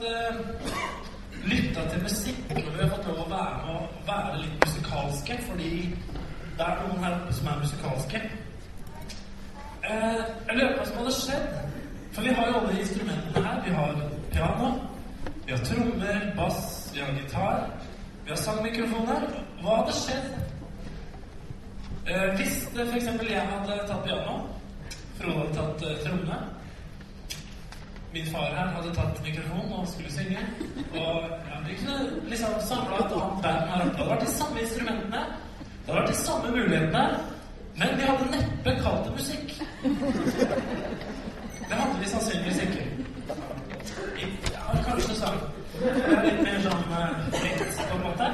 sagt 0.00 0.04
eh, 0.04 1.50
lytta 1.50 1.88
til 1.90 2.02
musikk, 2.02 2.44
og 2.50 2.56
vi 2.56 2.82
har 2.82 2.88
fått 2.88 3.06
lov 3.06 3.20
å 3.24 3.28
være 3.30 3.56
med 3.64 3.74
og 3.74 3.88
være 4.06 4.40
litt 4.42 4.64
musikalske, 4.64 5.38
fordi 5.48 5.72
det 6.58 6.66
er 6.66 6.80
noen 6.80 7.04
her 7.04 7.16
oppe 7.16 7.34
som 7.34 7.48
er 7.48 7.60
musikalske. 7.60 8.20
Uh, 9.80 10.20
jeg 10.46 10.56
lurer 10.56 10.72
på 10.72 10.78
hva 10.78 10.86
som 10.86 10.98
hadde 11.00 11.14
skjedd. 11.16 11.46
For 12.12 12.26
vi 12.26 12.34
har 12.36 12.48
jo 12.50 12.58
alle 12.58 12.80
instrumentene 12.82 13.44
her. 13.46 13.62
Vi 13.64 13.72
har 13.74 14.02
piano, 14.32 14.68
vi 15.46 15.54
har 15.54 15.64
trommer, 15.64 16.20
bass, 16.36 16.90
vi 16.94 17.00
har 17.00 17.12
gitar, 17.16 17.64
vi 18.24 18.34
har 18.34 18.40
sangmikrofoner. 18.44 19.26
Hva 19.62 19.80
hadde 19.80 19.96
skjedd 19.96 20.30
uh, 22.10 22.28
hvis 22.36 22.62
f.eks. 22.76 23.12
jeg 23.30 23.50
hadde 23.52 23.82
tatt 23.88 24.04
piano, 24.04 24.40
Frode 25.20 25.38
hadde 25.40 25.56
tatt 25.56 25.86
uh, 25.88 25.96
tromme 26.04 26.40
Min 28.12 28.26
far 28.26 28.54
her 28.58 28.66
hadde 28.66 28.94
tatt 28.94 29.22
mikrofonen 29.22 29.72
og 29.72 29.88
skulle 29.88 30.12
synge. 30.12 30.38
Og 30.92 31.16
ja, 31.50 31.56
vi 31.66 31.74
kunne 31.80 31.98
liksom 32.30 32.48
samla 32.68 32.96
et 32.98 33.12
annet 33.18 33.42
band 33.42 33.68
her 33.70 33.80
oppe. 33.80 33.90
Det 33.90 33.98
hadde 33.98 34.10
vært 34.10 34.24
de 34.26 34.32
samme 34.32 34.60
instrumentene. 34.64 35.20
Det 35.84 35.86
hadde 35.86 36.00
vært 36.00 36.10
de 36.10 36.16
samme 36.16 36.50
mulighetene. 36.56 37.04
Men 37.78 37.88
vi 37.98 38.08
hadde 38.08 38.26
neppe 38.34 38.70
kalt 38.82 39.04
det 39.06 39.12
musikk. 39.20 39.48
Det 41.68 41.76
hadde 41.80 42.00
vi 42.00 42.08
sannsynligvis 42.14 42.62
ikke. 42.62 42.84
Ja, 44.52 44.82
kanskje 44.88 45.14
sang. 45.14 45.38
Det 45.80 46.16
er 46.16 46.26
litt 46.26 46.42
mer 46.44 46.58
sånn 46.66 46.84
uh, 46.90 47.30
fritt, 47.36 47.78
på 47.78 47.94
en 47.96 48.02
måte. 48.08 48.26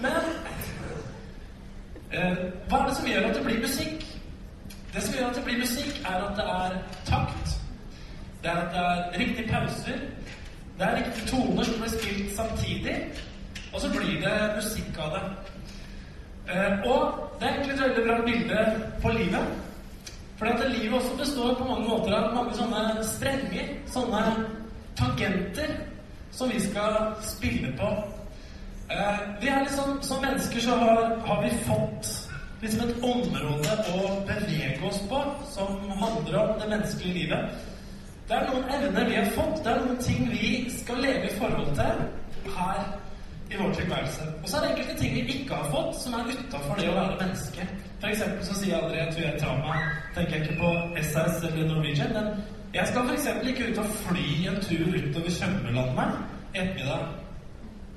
Men 0.00 0.30
eh, 2.12 2.38
hva 2.70 2.78
er 2.78 2.86
det 2.86 2.94
som 3.00 3.10
gjør 3.10 3.28
at 3.28 3.34
det 3.36 3.44
blir 3.48 3.60
musikk? 3.66 4.06
Det 4.94 5.02
som 5.02 5.18
gjør 5.18 5.28
at 5.32 5.36
det 5.40 5.44
blir 5.44 5.60
musikk, 5.60 6.00
er 6.06 6.22
at 6.30 6.38
det 6.38 6.46
er 6.54 6.78
takt. 7.10 7.45
Det 8.46 8.54
er 8.54 8.58
at 8.58 8.74
det 8.74 8.80
er 8.80 9.18
riktige 9.18 9.48
pauser. 9.48 9.98
Det 10.78 10.86
er 10.86 10.96
riktige 10.96 11.26
toner 11.26 11.64
som 11.64 11.80
blir 11.80 11.90
spilt 11.90 12.36
samtidig. 12.36 12.96
Og 13.72 13.80
så 13.80 13.88
blir 13.90 14.20
det 14.24 14.34
musikk 14.56 14.98
av 14.98 15.10
det. 15.14 15.24
Uh, 16.50 16.90
og 16.90 17.00
det 17.40 17.48
er 17.48 17.54
egentlig 17.54 17.74
et 17.74 17.82
veldig 17.82 18.04
bra 18.06 18.20
bilde 18.26 18.60
på 19.02 19.08
livet. 19.08 19.46
For 20.36 20.46
at 20.46 20.70
livet 20.70 20.94
også 20.94 21.16
består 21.18 21.54
på 21.54 21.64
mange 21.64 21.88
måter 21.88 22.14
av 22.14 22.34
mange 22.34 22.54
sånne 22.54 23.02
strenger, 23.02 23.74
sånne 23.90 24.24
tangenter, 24.96 25.76
som 26.30 26.54
vi 26.54 26.62
skal 26.62 27.02
spille 27.26 27.74
på. 27.78 27.92
Uh, 28.94 29.42
vi 29.42 29.48
er 29.48 29.64
liksom, 29.64 30.02
Som 30.02 30.22
mennesker 30.22 30.60
så 30.60 30.76
har, 30.76 31.16
har 31.26 31.42
vi 31.42 31.56
fått 31.66 32.30
liksom 32.62 32.88
et 32.88 33.02
område 33.02 33.78
å 33.90 34.20
bevege 34.28 34.86
oss 34.86 35.02
på 35.10 35.24
som 35.50 35.90
handler 35.90 36.44
om 36.44 36.60
det 36.60 36.76
menneskelige 36.76 37.24
livet. 37.24 37.74
Det 38.26 38.34
er 38.34 38.46
noen 38.50 38.70
evner 38.74 39.04
vi 39.06 39.14
har 39.14 39.28
fått, 39.36 39.58
det 39.64 39.72
er 39.72 39.82
noen 39.84 39.98
ting 40.02 40.30
vi 40.32 40.48
skal 40.74 40.96
leve 40.98 41.28
i 41.28 41.34
forhold 41.38 41.68
til 41.78 42.00
her 42.56 42.80
i 43.50 43.58
vår 43.60 43.74
tilværelse. 43.76 44.24
Og 44.42 44.48
så 44.48 44.56
er 44.56 44.64
det 44.64 44.70
enkelte 44.70 44.96
ting 44.98 45.12
vi 45.14 45.20
ikke 45.34 45.54
har 45.54 45.68
fått, 45.70 45.92
som 46.02 46.16
er 46.18 46.32
utafor 46.32 46.80
det 46.80 46.88
å 46.90 46.96
være 46.96 47.20
menneske. 47.20 47.66
Eksempel 48.06 48.42
så 48.48 48.56
sier 48.58 48.72
jeg 48.72 48.80
aldri 48.80 48.98
at 49.02 49.14
du 49.14 49.22
er 49.26 49.38
trauma. 49.42 49.76
Tenker 50.16 50.36
jeg 50.36 50.42
ikke 50.42 50.58
på 50.58 50.72
SAS 51.12 51.38
eller 51.48 51.68
Norwegian. 51.70 52.12
Men 52.16 52.26
jeg 52.74 52.90
skal 52.90 53.12
f.eks. 53.12 53.28
ikke 53.52 53.70
ut 53.70 53.78
og 53.84 53.94
fly 54.02 54.26
en 54.50 54.58
tur 54.66 54.90
utover 54.96 55.36
Tjømelandet 55.38 56.18
i 56.54 56.60
ettermiddag. 56.64 57.06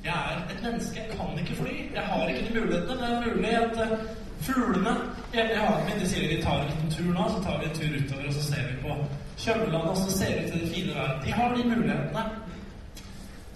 Jeg 0.06 0.14
er 0.14 0.44
et 0.54 0.62
menneske. 0.64 1.02
Jeg 1.02 1.18
kan 1.18 1.42
ikke 1.42 1.58
fly. 1.64 1.74
Jeg 1.96 2.04
har 2.12 2.28
ikke 2.28 2.46
de 2.48 2.60
mulighetene. 2.60 3.00
Det 3.02 3.10
er 3.10 3.26
mulig 3.26 3.56
at 3.64 3.82
uh, 3.82 3.98
fuglene 4.46 4.94
hjemme 5.34 5.58
i 5.58 5.64
hagen 5.64 5.90
min 5.90 6.00
de 6.04 6.12
sier 6.14 6.30
de 6.36 6.42
tar 6.44 6.62
en 6.62 6.70
liten 6.70 6.94
tur 6.94 7.10
nå, 7.18 7.26
så 7.34 7.42
tar 7.48 7.60
vi 7.60 7.70
en 7.72 7.76
tur 7.80 7.98
utover, 7.98 8.30
og 8.30 8.38
så 8.38 8.46
ser 8.52 8.70
vi 8.70 8.78
på 8.86 8.96
Tjømelandet, 9.40 9.90
også 9.90 10.12
ser 10.18 10.40
ut 10.40 10.52
til 10.52 10.62
det 10.62 10.70
fine 10.76 10.96
været. 10.96 11.26
De 11.26 11.32
har 11.32 11.48
de 11.56 11.64
mulighetene. 11.64 12.24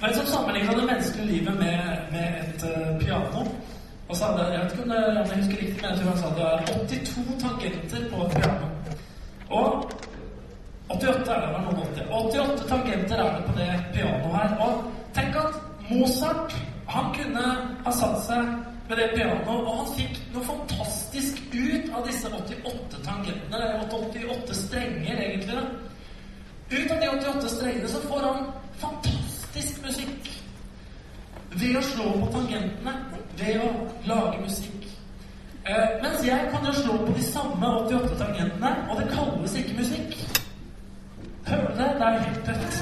Men 0.02 0.14
som 0.14 0.26
sammenligna 0.26 0.72
det 0.80 0.86
menneskelige 0.92 1.28
livet 1.34 1.56
med, 1.64 1.78
med 2.14 2.28
et 2.42 2.62
uh, 2.72 3.00
piano 3.00 3.42
og 4.10 4.16
så 4.16 4.26
hadde, 4.26 4.52
Jeg 4.54 4.64
vet 4.64 4.72
ikke 4.72 4.84
om, 4.84 4.90
det, 4.90 5.02
jeg 5.30 5.38
husker 5.38 5.58
riktig, 5.62 5.80
men 5.82 5.92
jeg 5.92 5.98
tror 6.00 6.10
han 6.10 6.18
sa 6.18 6.28
det 6.38 6.46
er 6.52 6.60
82 6.66 7.44
tangenter 7.44 8.02
på 8.12 8.18
et 8.26 8.32
piano. 8.36 8.68
Og 9.50 9.92
88 10.90 11.30
er 11.34 11.40
det 11.42 11.50
vel 11.54 11.64
noen 11.66 11.80
80. 11.96 12.04
88 12.12 12.66
tangenter 12.72 13.18
er 13.24 13.30
det 13.36 13.44
på 13.48 13.54
det 13.60 13.70
pianoet 13.94 14.36
her. 14.38 14.50
Og 14.66 14.74
tenk 15.16 15.36
at 15.44 15.54
Mozart 15.90 16.56
han 16.88 17.06
kunne 17.18 17.46
ha 17.86 17.92
satt 18.02 18.20
seg 18.28 18.73
med 18.90 18.98
det 18.98 19.10
pianoet, 19.16 19.48
og 19.48 19.78
han 19.78 19.92
fikk 19.98 20.20
noe 20.34 20.46
fantastisk 20.48 21.40
ut 21.54 21.90
av 21.96 22.08
disse 22.08 22.30
88 22.30 23.02
tangentene. 23.06 23.58
Det 23.58 23.70
er 23.70 23.80
88 23.98 24.58
strenger, 24.58 25.22
egentlig. 25.28 25.64
Ut 26.74 26.92
av 26.92 27.00
de 27.00 27.10
88 27.10 27.50
strengene 27.56 27.90
så 27.90 28.02
får 28.08 28.28
han 28.28 28.46
fantastisk 28.82 29.82
musikk. 29.86 30.32
Ved 31.54 31.78
å 31.78 31.84
slå 31.86 32.08
på 32.18 32.32
tangentene, 32.34 32.94
ved 33.40 33.62
å 33.62 33.74
lage 34.10 34.42
musikk. 34.42 34.88
Eh, 35.64 36.02
mens 36.04 36.26
jeg 36.28 36.50
kan 36.52 36.66
jo 36.68 36.74
slå 36.76 36.98
på 37.06 37.14
de 37.16 37.24
samme 37.24 37.76
88 37.86 38.18
tangentene, 38.20 38.72
og 38.90 39.00
det 39.00 39.12
kalles 39.14 39.56
ikke 39.62 39.78
musikk. 39.80 40.18
Hører 41.48 41.68
du 41.70 41.78
det? 41.78 41.90
Det 42.00 42.06
er 42.08 42.20
helt 42.20 42.46
dødt. 42.48 42.74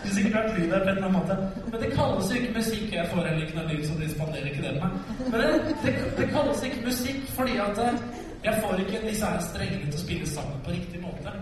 Skulle 0.00 0.14
sikkert 0.16 0.36
vært 0.38 0.58
lyd 0.58 0.72
her 0.72 0.80
på 0.84 0.88
en 0.88 0.96
eller 0.96 1.06
annen 1.06 1.18
måte. 1.18 1.34
Men 1.72 1.82
det 1.82 1.90
kalles 1.92 2.30
jo 2.30 2.38
ikke 2.40 2.54
musikk. 2.56 2.86
Jeg 2.94 3.08
får 3.12 3.26
heller 3.28 3.44
ikke 3.44 3.58
noe 3.58 3.68
lyd, 3.68 3.84
så 3.86 3.98
de 4.00 4.08
spanderer 4.14 4.48
ikke 4.50 4.62
det 4.64 4.72
på 4.76 4.86
meg. 4.86 4.92
Men 5.20 5.44
det, 5.44 5.50
det, 5.84 5.94
det, 6.18 6.28
kalles 6.32 6.64
ikke 6.68 6.86
musikk 6.88 7.20
fordi 7.36 7.60
at 7.66 7.84
eh, 7.84 8.00
jeg 8.48 8.64
får 8.64 8.82
ikke 8.84 9.02
disse 9.04 9.30
her 9.34 9.44
strengene 9.50 9.90
til 9.90 10.00
å 10.00 10.04
spille 10.06 10.32
sammen 10.32 10.64
på 10.64 10.74
riktig 10.76 11.02
måte. 11.04 11.36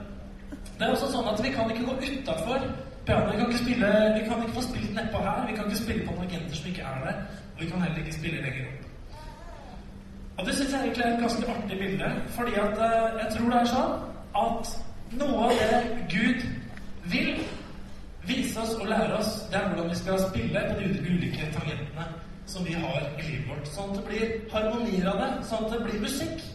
Det 0.79 0.87
er 0.87 0.95
også 0.97 1.11
sånn 1.15 1.31
at 1.31 1.41
vi 1.43 1.55
kan 1.55 1.71
ikke 1.75 1.87
gå 1.87 1.97
utafor 2.09 2.67
pianoet. 3.07 3.33
Vi 3.33 3.41
kan 3.41 3.55
ikke 3.55 3.93
vi 4.19 4.27
kan 4.29 4.43
ikke 4.43 4.57
få 4.59 4.67
spilt 4.67 4.93
nedpå 4.99 5.23
her. 5.29 5.47
Vi 5.47 5.57
kan 5.57 5.71
ikke 5.71 5.83
spille 5.85 6.07
på 6.09 6.19
agenter 6.27 6.61
som 6.61 6.69
ikke 6.73 6.91
er 6.91 7.01
der. 7.07 7.25
Og 7.55 7.63
vi 7.63 7.71
kan 7.71 7.87
heller 7.87 8.03
ikke 8.03 8.19
spille 8.19 8.43
lenger 8.43 8.69
opp. 8.69 8.85
Og 10.39 10.47
det 10.47 10.55
syns 10.55 10.73
jeg 10.73 10.81
egentlig 10.81 11.05
er 11.05 11.15
et 11.15 11.21
ganske 11.21 11.47
artig 11.51 11.79
bilde, 11.79 12.11
fordi 12.29 12.53
at 12.55 12.77
uh, 12.79 13.07
jeg 13.21 13.29
tror 13.35 13.49
det 13.51 13.61
er 13.61 13.71
sånn 13.73 13.95
at 14.43 14.69
noe 15.19 15.49
av 15.49 15.55
det 15.59 15.81
Gud 16.13 16.45
vil 17.11 17.41
vise 18.29 18.61
oss 18.61 18.75
og 18.77 18.87
lære 18.91 19.17
oss, 19.19 19.33
det 19.51 19.59
er 19.61 19.69
hvordan 19.71 19.91
vi 19.91 19.99
skal 19.99 20.21
spille 20.29 20.65
på 20.69 20.79
de 20.81 20.89
ulike 21.09 21.49
tangentene 21.55 22.07
som 22.49 22.65
vi 22.67 22.73
har 22.73 23.03
i 23.19 23.25
livet 23.27 23.49
vårt. 23.49 23.69
Sånn 23.69 23.91
at 23.93 23.99
det 23.99 24.05
blir 24.09 24.31
harmonier 24.53 25.11
av 25.11 25.19
det, 25.23 25.33
sånn 25.51 25.67
at 25.67 25.75
det 25.75 25.83
blir 25.85 26.05
musikk. 26.05 26.47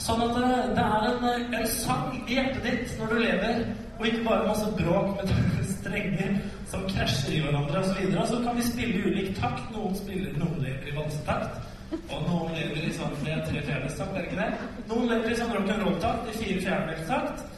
Sånn 0.00 0.22
at 0.24 0.36
det, 0.36 0.50
det 0.76 0.84
er 0.84 1.06
en, 1.10 1.54
en, 1.54 1.66
sang 1.68 2.06
i 2.16 2.36
hjertet 2.36 2.62
ditt 2.64 2.92
når 3.00 3.12
du 3.12 3.18
lever, 3.20 3.64
og 3.98 4.06
ikke 4.08 4.22
bare 4.28 4.46
masse 4.48 4.68
bråk 4.78 5.10
med 5.18 5.32
strenger 5.74 6.38
som 6.70 6.86
krasjer 6.88 7.36
i 7.36 7.42
hverandre 7.44 7.82
osv. 7.82 8.00
Så, 8.14 8.26
så 8.32 8.40
kan 8.46 8.56
vi 8.56 8.68
spille 8.68 9.02
ulik 9.10 9.34
takt. 9.40 9.66
Noen 9.74 9.96
spiller 9.98 10.36
noen 10.40 10.64
lever 10.64 10.88
i 10.88 10.96
valsetakt. 10.96 11.60
Og 11.98 12.18
noen 12.28 12.52
lever 12.54 12.86
i 12.86 12.92
sånn 12.94 13.16
tre 13.20 13.36
fjerdedels-takt, 13.44 14.14
er 14.14 14.20
det 14.20 14.28
ikke 14.28 14.44
det? 14.44 14.68
Noen 14.92 15.08
lever 15.10 15.32
i 15.32 15.38
sånn 15.40 15.56
rock'n'roll-takt, 15.56 16.28
i 16.30 16.36
fire 16.38 16.60
fjerdedels-takt. 16.68 17.48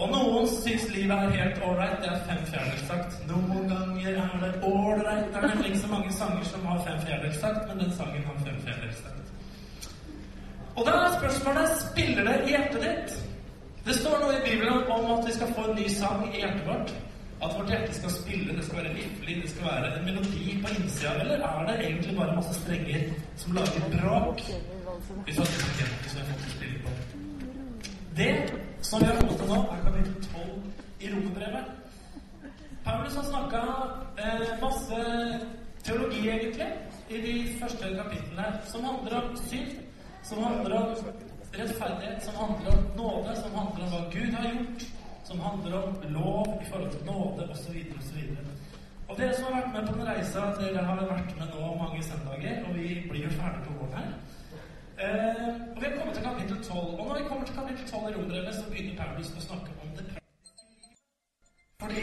Og 0.00 0.08
noen 0.08 0.46
syns 0.48 0.86
livet 0.94 1.12
er 1.12 1.34
helt 1.36 1.64
ålreit. 1.66 1.98
Det 2.00 2.08
er 2.10 2.22
fem 2.28 2.40
fjerdedels-takt. 2.48 3.18
Noen 3.28 3.66
ganger 3.68 4.14
er 4.22 4.38
det 4.44 4.52
ålreit. 4.64 5.28
Det 5.34 5.50
er 5.50 5.66
ikke 5.68 5.82
så 5.82 5.90
mange 5.92 6.12
sanger 6.16 6.48
som 6.48 6.64
har 6.66 6.80
fem 6.86 7.02
fjerdedels-takt, 7.06 7.68
men 7.68 7.84
den 7.84 7.92
sangen 7.98 8.24
har 8.30 8.40
fem 8.46 8.58
fjerdedels-takt. 8.64 9.18
Og 10.76 10.86
da 10.88 10.96
er 11.04 11.18
spørsmålet 11.18 11.76
spiller 11.82 12.24
det 12.30 12.36
i 12.46 12.54
hjertet 12.54 12.84
ditt. 12.86 13.16
Det 13.86 13.94
står 13.98 14.20
noe 14.22 14.36
i 14.38 14.44
Bibelen 14.46 14.92
om 14.94 15.08
at 15.18 15.26
vi 15.26 15.34
skal 15.36 15.52
få 15.56 15.66
en 15.68 15.76
ny 15.76 15.88
sang 15.92 16.24
i 16.30 16.40
hjertet 16.40 16.68
vårt. 16.70 16.94
At 17.42 17.54
vårt 17.58 17.70
hjerte 17.70 17.94
skal 17.94 18.10
spille, 18.14 18.56
det 18.56 18.64
skal 18.64 18.78
være 18.78 18.94
livlig, 18.94 19.42
det 19.42 19.50
skal 19.50 19.64
være 19.66 19.88
en 19.98 20.04
melodi 20.04 20.58
på 20.62 20.74
innsida. 20.76 21.14
Eller 21.20 21.46
er 21.48 21.64
det 21.68 21.78
egentlig 21.84 22.16
bare 22.16 22.36
masse 22.36 22.54
strenger 22.60 23.08
som 23.36 23.56
lager 23.58 23.88
bråk? 23.94 24.44
Hvis 25.24 25.36
vi 25.36 26.18
har 26.18 26.28
fått 26.32 26.50
spille 26.56 26.78
på. 26.84 26.90
Det 28.16 28.30
som 28.82 29.00
vi 29.00 29.06
har 29.06 29.18
kommet 29.20 29.38
til 29.40 29.48
nå, 29.48 29.58
er 29.72 29.82
kapittel 29.86 30.14
12 30.28 30.62
i 31.00 31.10
Romerbrevet. 31.14 31.64
Paulus 32.84 33.18
har 33.18 33.26
snakka 33.30 33.60
eh, 34.22 34.48
masse 34.62 35.02
teologi, 35.84 36.22
egentlig, 36.28 36.70
i 37.10 37.20
de 37.26 37.36
første 37.60 37.92
kapitlene, 37.98 38.48
som 38.72 38.84
handler 38.84 39.20
om 39.20 39.36
synd, 39.46 39.76
som 40.22 40.42
handler 40.44 40.76
om 40.80 41.14
rettferdighet, 41.58 42.24
som 42.24 42.34
handler 42.42 42.76
om 42.78 42.90
nåde, 42.98 43.36
som 43.42 43.54
handler 43.60 43.86
om 43.86 43.94
hva 43.94 44.02
Gud 44.10 44.34
har 44.38 44.50
gjort 44.50 44.90
som 45.32 45.40
handler 45.40 45.82
om 45.82 45.94
lov 46.08 46.62
i 46.62 46.70
forhold 46.70 46.90
til 46.90 47.06
nåde 47.06 47.48
osv. 47.50 47.76
osv. 47.98 48.18
Og 49.08 49.18
dere 49.18 49.34
som 49.36 49.44
har 49.44 49.60
vært 49.60 49.72
med 49.74 49.86
på 49.88 49.94
den 49.94 50.08
reisa, 50.08 50.40
dere 50.60 50.84
har 50.84 51.00
vært 51.00 51.34
med 51.38 51.48
nå 51.54 51.74
mange 51.78 52.02
søndager, 52.02 52.64
og 52.66 52.76
vi 52.76 52.88
blir 53.10 53.24
jo 53.26 53.32
ferdig 53.38 53.62
på 53.66 53.76
våren 53.78 53.96
her. 53.98 54.12
Eh, 55.02 55.52
og 55.74 55.78
vi 55.80 55.86
har 55.86 55.96
kommet 55.98 56.14
til 56.16 56.24
kapittel 56.24 56.58
12. 56.64 56.78
Og 57.00 57.04
når 57.08 57.16
vi 57.18 57.28
kommer 57.28 57.44
til 57.46 57.54
kapittel 57.60 57.84
12 57.90 58.08
i 58.10 58.14
Rombrevet, 58.16 58.54
så 58.54 58.64
begynner 58.70 58.98
Paulus 59.02 59.30
å 59.38 59.44
snakke 59.48 59.70
om 59.82 59.90
det 59.96 60.04
Fordi 61.82 62.02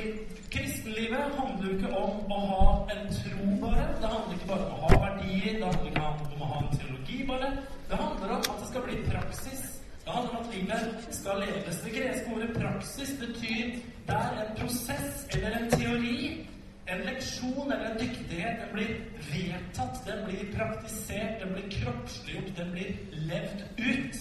kristenlivet 0.56 1.36
handler 1.40 1.66
jo 1.68 1.76
ikke 1.78 1.92
om 2.04 2.34
å 2.38 2.40
ha 2.52 2.66
en 2.96 3.04
tro 3.20 3.46
bare. 3.64 3.84
Det 4.02 4.14
handler 4.14 4.36
ikke 4.36 4.52
bare 4.54 4.66
om 4.68 4.74
å 4.76 4.82
ha 4.84 5.02
verdier, 5.06 5.54
det 5.60 5.68
handler 5.70 5.92
ikke 5.92 6.08
om 6.36 6.46
å 6.46 6.54
ha 6.54 6.62
en 6.64 6.72
teologi 6.78 7.20
bare. 7.32 7.52
Det 7.90 8.02
handler 8.04 8.34
om 8.38 8.50
at 8.54 8.64
det 8.64 8.72
skal 8.72 8.88
bli 8.88 9.04
praksis 9.12 9.70
det 10.10 10.16
handler 10.16 10.36
om 10.40 10.46
at 10.46 10.56
livet 10.56 11.08
skal 11.12 11.36
leves. 11.46 11.76
Det 11.84 11.92
greske 11.98 12.32
ordet 12.36 12.50
'praksis' 12.58 13.20
betyr 13.24 13.66
det 14.08 14.16
er 14.16 14.32
en 14.44 14.56
prosess 14.60 15.28
eller 15.34 15.52
en 15.58 15.70
teori, 15.72 16.48
en 16.90 17.06
leksjon 17.06 17.72
eller 17.72 17.92
en 17.92 18.00
dyktighet, 18.00 18.62
den 18.64 18.74
blir 18.74 18.96
vedtatt, 19.30 20.02
den 20.08 20.26
blir 20.26 20.50
praktisert, 20.56 21.42
den 21.44 21.54
blir 21.54 21.70
kroppsliggjort, 21.78 22.52
den 22.58 22.72
blir 22.72 22.92
levd 23.30 23.64
ut. 23.78 24.20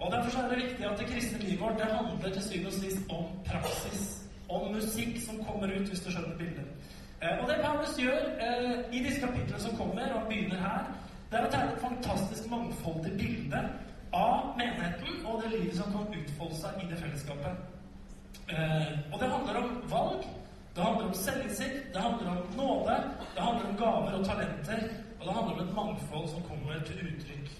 Og 0.00 0.12
Derfor 0.12 0.40
er 0.40 0.48
det 0.48 0.62
viktig 0.64 0.86
at 0.86 0.98
det 0.98 1.06
kristne 1.06 1.38
livet 1.38 1.60
vårt 1.60 1.78
det 1.78 1.90
handler 1.92 2.32
til 2.32 2.42
syvende 2.42 2.72
og 2.72 2.72
sist 2.72 3.12
om 3.18 3.24
praksis. 3.46 4.02
Om 4.48 4.74
musikk 4.74 5.20
som 5.26 5.44
kommer 5.44 5.68
ut, 5.76 5.88
hvis 5.88 6.00
du 6.00 6.10
skjønner 6.10 6.36
bildet. 6.38 6.66
Eh, 7.22 7.38
og 7.42 7.48
det 7.48 7.60
Paulus 7.62 7.94
gjør 7.98 8.18
eh, 8.46 8.74
i 8.92 9.04
disse 9.04 9.20
kapitlene 9.20 9.60
som 9.60 9.76
kommer, 9.76 10.12
og 10.16 10.26
begynner 10.28 10.58
her, 10.58 10.90
det 11.30 11.38
er 11.38 11.46
å 11.46 11.52
tegne 11.52 11.72
et 11.72 11.84
fantastisk 11.84 12.48
mangfoldig 12.50 13.12
bilde 13.20 13.62
av 14.12 14.56
menigheten 14.58 15.22
og 15.24 15.38
det 15.42 15.52
livet 15.54 15.78
som 15.78 15.94
kan 15.94 16.18
utfolde 16.18 16.58
seg 16.58 16.82
i 16.82 16.88
det 16.90 16.98
fellesskapet. 17.00 17.62
Eh, 18.50 18.90
og 19.12 19.20
det 19.20 19.30
handler 19.30 19.60
om 19.62 19.70
valg, 19.92 20.26
det 20.74 20.84
handler 20.84 21.08
om 21.08 21.14
selvinnsikt, 21.14 21.94
det 21.94 22.00
handler 22.00 22.30
om 22.30 22.56
nåde, 22.56 22.96
det 23.34 23.42
handler 23.42 23.68
om 23.68 23.76
gaver 23.76 24.12
og 24.18 24.24
talenter, 24.24 24.80
og 25.20 25.26
det 25.26 25.34
handler 25.34 25.52
om 25.54 25.60
et 25.68 25.74
mangfold 25.74 26.28
som 26.28 26.42
kommer 26.48 26.80
til 26.86 27.02
uttrykk. 27.08 27.50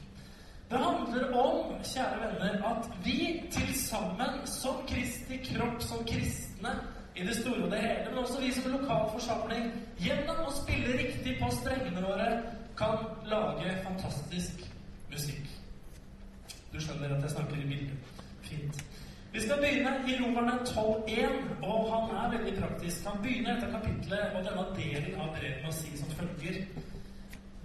Det 0.70 0.78
handler 0.78 1.36
om, 1.36 1.74
kjære 1.84 2.20
venner, 2.22 2.54
at 2.70 2.88
vi 3.04 3.42
til 3.52 3.74
sammen, 3.80 4.46
som 4.46 4.74
Kristi 4.88 5.36
kropp, 5.44 5.82
som 5.82 6.04
kristne, 6.06 6.72
i 7.16 7.26
det 7.26 7.36
store 7.36 7.64
og 7.64 7.70
det 7.70 7.78
hele, 7.78 8.06
men 8.08 8.18
også 8.18 8.40
vi 8.40 8.52
som 8.52 8.72
lokal 8.72 9.10
forsamling, 9.12 9.66
gjennom 10.00 10.46
å 10.46 10.54
spille 10.62 10.96
riktig 10.96 11.36
på 11.42 11.50
strengene 11.58 12.04
våre, 12.06 12.28
kan 12.78 13.04
lage 13.28 13.74
fantastisk 13.84 14.64
musikk. 15.12 15.50
Du 16.72 16.80
skjønner 16.80 17.12
at 17.16 17.26
jeg 17.26 17.34
snakker 17.34 17.60
i 17.60 17.68
bildet. 17.68 18.20
Fint. 18.48 18.84
Vi 19.32 19.40
skal 19.40 19.60
begynne 19.62 19.92
i 20.08 20.16
Romerne 20.20 20.52
12,1, 20.68 21.64
og 21.64 21.78
han 21.92 22.16
er 22.16 22.32
veldig 22.36 22.54
praktisk. 22.60 23.06
Han 23.06 23.22
begynner 23.22 23.54
dette 23.54 23.70
kapitlet 23.72 24.34
og 24.36 24.42
denne 24.44 24.64
delen 24.76 25.14
av 25.20 25.30
brevet 25.36 25.62
med 25.62 25.70
å 25.70 25.76
si 25.76 25.92
som 25.96 26.10
følger 26.18 26.58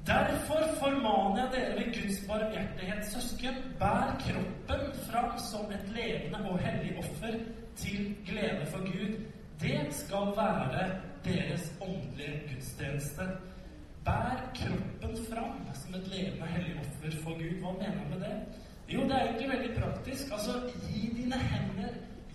Derfor 0.08 0.62
formaner 0.80 1.42
jeg 1.42 1.50
dere 1.54 1.74
ved 1.76 1.90
Guds 1.98 2.22
barmhjertighet, 2.28 3.02
søsken, 3.12 3.58
bær 3.80 4.14
kroppen 4.22 4.86
fram 5.10 5.34
som 5.50 5.74
et 5.76 5.90
levende 5.98 6.40
og 6.48 6.62
hellig 6.64 6.94
offer 7.02 7.36
til 7.76 8.16
glede 8.30 8.70
for 8.72 8.88
Gud. 8.88 9.18
Det 9.60 9.82
skal 9.92 10.32
være 10.38 10.86
deres 11.26 11.68
åndelige 11.82 12.40
gudstjeneste. 12.54 13.28
Bær 14.08 14.40
kroppen 14.56 15.20
fram 15.28 15.60
som 15.82 16.00
et 16.00 16.08
levende 16.16 16.48
og 16.48 16.56
hellig 16.56 16.80
offer 16.86 17.20
for 17.26 17.44
Gud. 17.44 17.60
Hva 17.60 17.76
mener 17.82 18.00
han 18.00 18.10
med 18.16 18.24
det? 18.24 18.64
Jo, 18.94 19.04
det 19.04 19.12
er 19.12 19.24
egentlig 19.24 19.50
veldig 19.50 19.72
praktisk. 19.82 20.32
Altså, 20.32 20.52
gi 20.90 21.02
dine 21.18 21.38
hender, 21.50 21.90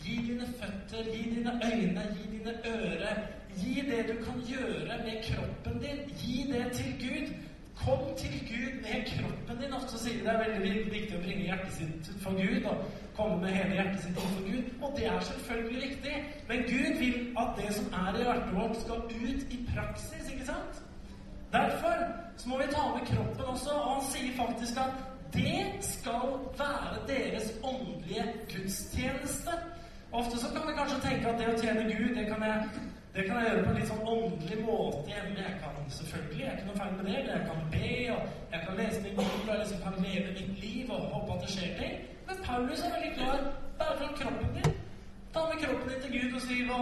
gi 0.04 0.16
dine 0.26 0.46
føtter, 0.60 1.04
gi 1.14 1.22
dine 1.34 1.52
øyne, 1.69 2.02
gi 2.16 2.25
dine 2.37 2.52
ører. 2.75 3.16
Gi 3.56 3.75
det 3.90 4.04
du 4.08 4.25
kan 4.25 4.37
gjøre 4.49 4.96
med 5.04 5.16
kroppen 5.28 5.81
din. 5.81 5.99
Gi 6.20 6.52
det 6.52 6.72
til 6.72 6.93
Gud. 7.04 7.34
Kom 7.76 8.16
til 8.16 8.37
Gud 8.50 8.72
med 8.84 8.99
kroppen 9.12 9.62
din. 9.62 9.72
Ofte 9.72 9.99
sier 9.99 10.19
de 10.19 10.25
det 10.25 10.32
er 10.32 10.43
veldig 10.44 10.93
viktig 10.93 11.16
å 11.16 11.22
bringe 11.25 11.44
hjertet 11.49 11.72
sitt 11.78 12.10
for 12.25 12.37
Gud 12.40 12.69
og 12.70 12.84
komme 13.16 13.38
med 13.44 13.56
hele 13.56 13.78
hjertet 13.78 14.02
sitt 14.05 14.20
for 14.20 14.44
Gud. 14.48 14.64
Og 14.82 14.96
det 14.96 15.06
er 15.06 15.20
selvfølgelig 15.31 15.81
viktig. 15.88 16.16
Men 16.48 16.64
Gud 16.72 16.98
vil 17.02 17.16
at 17.44 17.56
det 17.60 17.70
som 17.78 17.96
er 18.02 18.19
i 18.19 18.26
hjertet 18.26 18.56
vårt, 18.58 18.76
skal 18.84 19.00
ut 19.08 19.56
i 19.56 19.62
praksis. 19.72 20.32
ikke 20.32 20.46
sant? 20.52 20.82
Derfor 21.52 21.96
så 22.37 22.48
må 22.48 22.60
vi 22.60 22.69
ta 22.76 22.84
med 22.96 23.08
kroppen 23.12 23.44
også. 23.55 23.70
Og 23.70 23.90
han 23.94 24.05
sier 24.12 24.37
faktisk 24.43 24.84
at 24.87 25.12
det 25.34 25.67
skal 25.81 26.34
være 26.58 26.96
deres 27.08 27.52
åndelige 27.64 28.25
gudstjeneste. 28.52 29.55
Ofte 30.12 30.38
så 30.38 30.49
kan 30.55 30.67
vi 30.69 30.79
kanskje 30.79 31.05
tenke 31.08 31.29
at 31.29 31.38
det 31.40 31.52
å 31.52 31.61
tjene 31.61 31.88
Gud, 31.88 32.11
det 32.19 32.26
kan 32.29 32.43
jeg 32.49 32.58
det 33.14 33.25
kan 33.26 33.37
jeg 33.37 33.49
gjøre 33.49 33.64
på 33.64 33.70
en 33.70 33.76
litt 33.76 33.90
sånn 33.90 34.06
åndelig 34.08 34.58
måte 34.64 35.00
hjemme. 35.11 35.34
Jeg 35.37 35.56
kan 35.61 35.90
selvfølgelig, 35.96 36.38
jeg 36.40 36.49
er 36.49 36.55
ikke 36.56 36.69
noe 36.69 36.79
feil 36.79 36.94
med 36.96 37.08
det. 37.08 37.17
men 37.17 37.32
Jeg 37.32 37.43
kan 37.49 37.67
be, 37.75 37.90
og 38.14 38.20
jeg 38.52 38.61
kan 38.64 38.79
lese 38.81 39.00
min 39.02 39.19
bibel, 39.19 39.43
og 39.43 39.50
jeg 39.52 39.58
liksom 39.62 39.82
kan 39.87 39.99
leve 40.06 40.31
mitt 40.38 40.62
liv 40.62 40.93
og 40.94 41.11
håpe 41.14 41.34
at 41.34 41.44
det 41.44 41.50
skjer 41.55 41.75
ting. 41.81 41.99
Men 42.29 42.40
Paulus 42.46 42.84
er 42.87 42.94
veldig 42.94 43.12
klar. 43.19 43.43
Bare 43.82 43.99
fra 43.99 44.08
kroppen 44.20 44.55
din. 44.56 44.73
Ta 45.34 45.44
med 45.50 45.61
kroppen 45.64 45.93
din 45.93 46.00
til 46.05 46.14
Gud 46.17 46.38
og 46.38 46.46
si 46.46 46.56
hva 46.70 46.81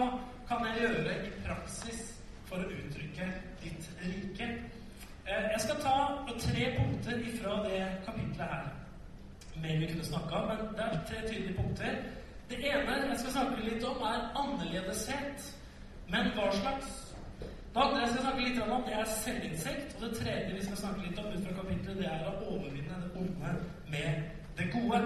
kan 0.51 0.67
jeg 0.69 0.85
gjøre 0.85 1.17
i 1.27 1.33
praksis 1.49 2.01
for 2.47 2.63
å 2.63 2.71
uttrykke 2.79 3.27
ditt 3.65 3.91
rike? 4.05 4.49
Eh, 5.27 5.45
jeg 5.53 5.61
skal 5.61 5.77
ta 5.85 5.97
tre 6.39 6.65
punkter 6.79 7.17
ifra 7.29 7.53
det 7.69 7.81
kapitlet 8.07 8.47
her. 8.53 8.65
Mer 9.63 9.79
vi 9.79 9.87
kunne 9.87 10.05
snakka 10.05 10.35
om, 10.35 10.49
men 10.49 10.59
det 10.77 10.85
er 10.85 11.01
tre 11.09 11.29
tydelige 11.29 11.57
punkter. 11.57 11.93
Det 12.51 12.59
ene 12.59 12.93
jeg 13.11 13.19
skal 13.19 13.33
snakke 13.33 13.65
litt 13.65 13.85
om, 13.85 13.97
er 14.03 14.31
annerledeshet. 14.43 15.57
Men 16.09 16.33
hva 16.35 16.51
slags? 16.53 16.89
Det 17.75 17.81
andre 17.81 18.01
jeg 18.01 18.09
skal 18.13 18.23
snakke 18.23 18.47
litt 18.49 18.63
om, 18.63 18.83
det 18.87 18.95
er 18.99 19.05
selvinsekt. 19.05 19.97
Og 19.97 20.07
det 20.07 20.17
tredje 20.17 20.55
vi 20.55 20.65
skal 20.65 20.77
snakke 20.77 21.05
litt 21.07 21.19
om 21.19 21.29
ut 21.35 21.45
fra 21.47 21.59
kapitlet, 21.61 21.99
det 21.99 22.09
er 22.11 22.25
å 22.27 22.33
overvinne 22.55 23.03
det 23.05 23.11
onde 23.21 23.53
med 23.93 24.25
det 24.59 24.71
gode. 24.73 25.03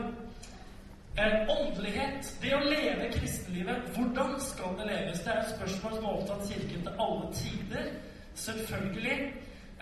Eh, 1.19 1.35
åndelighet, 1.57 2.31
det 2.43 2.55
å 2.57 2.63
leve 2.65 3.11
kristenlivet, 3.13 3.91
hvordan 3.95 4.33
skal 4.43 4.73
det 4.79 4.87
leves? 4.89 5.21
Det 5.21 5.35
er 5.35 5.43
et 5.43 5.53
spørsmål 5.57 5.93
som 5.95 6.05
har 6.05 6.17
opptatt 6.17 6.49
Kirken 6.49 6.87
til 6.87 7.05
alle 7.05 7.29
tider. 7.43 7.93
Selvfølgelig. 8.35 9.19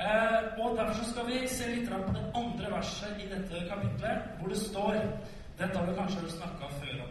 Eh, 0.00 0.60
og 0.64 0.76
Derfor 0.76 1.04
skal 1.04 1.26
vi 1.28 1.48
se 1.48 1.68
litt 1.68 1.90
på 1.90 2.14
det 2.14 2.24
andre 2.34 2.70
verset 2.72 3.20
i 3.20 3.28
dette 3.28 3.64
kapitlet, 3.68 4.30
hvor 4.38 4.48
det 4.48 4.60
står 4.60 4.96
Dette 5.58 5.78
har 5.78 5.86
vi 5.86 5.96
kanskje 5.98 6.30
snakka 6.32 6.70
før 6.80 7.02
om. 7.04 7.10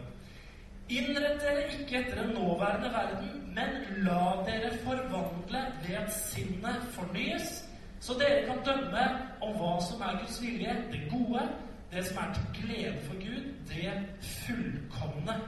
Innrett 0.90 1.40
dere 1.40 1.68
ikke 1.70 2.00
etter 2.00 2.18
den 2.18 2.34
nåværende 2.34 2.90
verden, 2.92 3.28
men 3.54 3.76
la 4.04 4.24
dere 4.48 4.72
forvandle 4.82 5.62
ved 5.84 5.94
at 5.96 6.10
sinnet 6.12 6.82
fornyes, 6.96 7.62
så 8.00 8.16
dere 8.18 8.42
kan 8.48 8.64
dømme 8.66 9.04
om 9.40 9.54
hva 9.56 9.76
som 9.86 10.02
er 10.02 10.18
Guds 10.20 10.42
vilje, 10.42 10.74
det 10.92 11.06
gode, 11.10 11.46
det 11.92 12.04
som 12.06 12.18
er 12.24 12.34
til 12.34 12.60
glede 12.60 13.00
for 13.06 13.14
Gud, 13.22 13.48
det 13.70 13.94
fullkomne. 14.20 15.38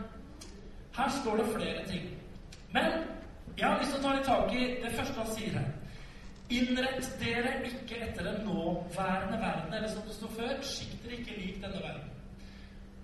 Her 0.96 1.08
står 1.22 1.36
det 1.36 1.46
flere 1.56 1.86
ting. 1.86 2.08
Men 2.72 2.84
jeg 3.58 3.68
har 3.68 3.78
lyst 3.78 3.90
til 3.90 4.00
å 4.00 4.02
ta 4.06 4.14
litt 4.14 4.26
tak 4.26 4.54
i 4.54 4.66
det 4.84 4.92
første 4.94 5.20
han 5.20 5.34
sier 5.34 5.58
her. 5.58 5.72
Innrett 6.52 7.06
dere 7.20 7.54
ikke 7.64 8.02
etter 8.04 8.26
den 8.26 8.44
nåværende 8.44 9.38
verden, 9.40 9.74
eller 9.74 9.88
som 9.88 10.02
det 10.06 10.14
står 10.14 10.34
før, 10.36 10.60
sikt 10.60 11.00
dere 11.04 11.18
ikke 11.18 11.38
lik 11.38 11.62
denne 11.62 11.80
verden. 11.80 12.10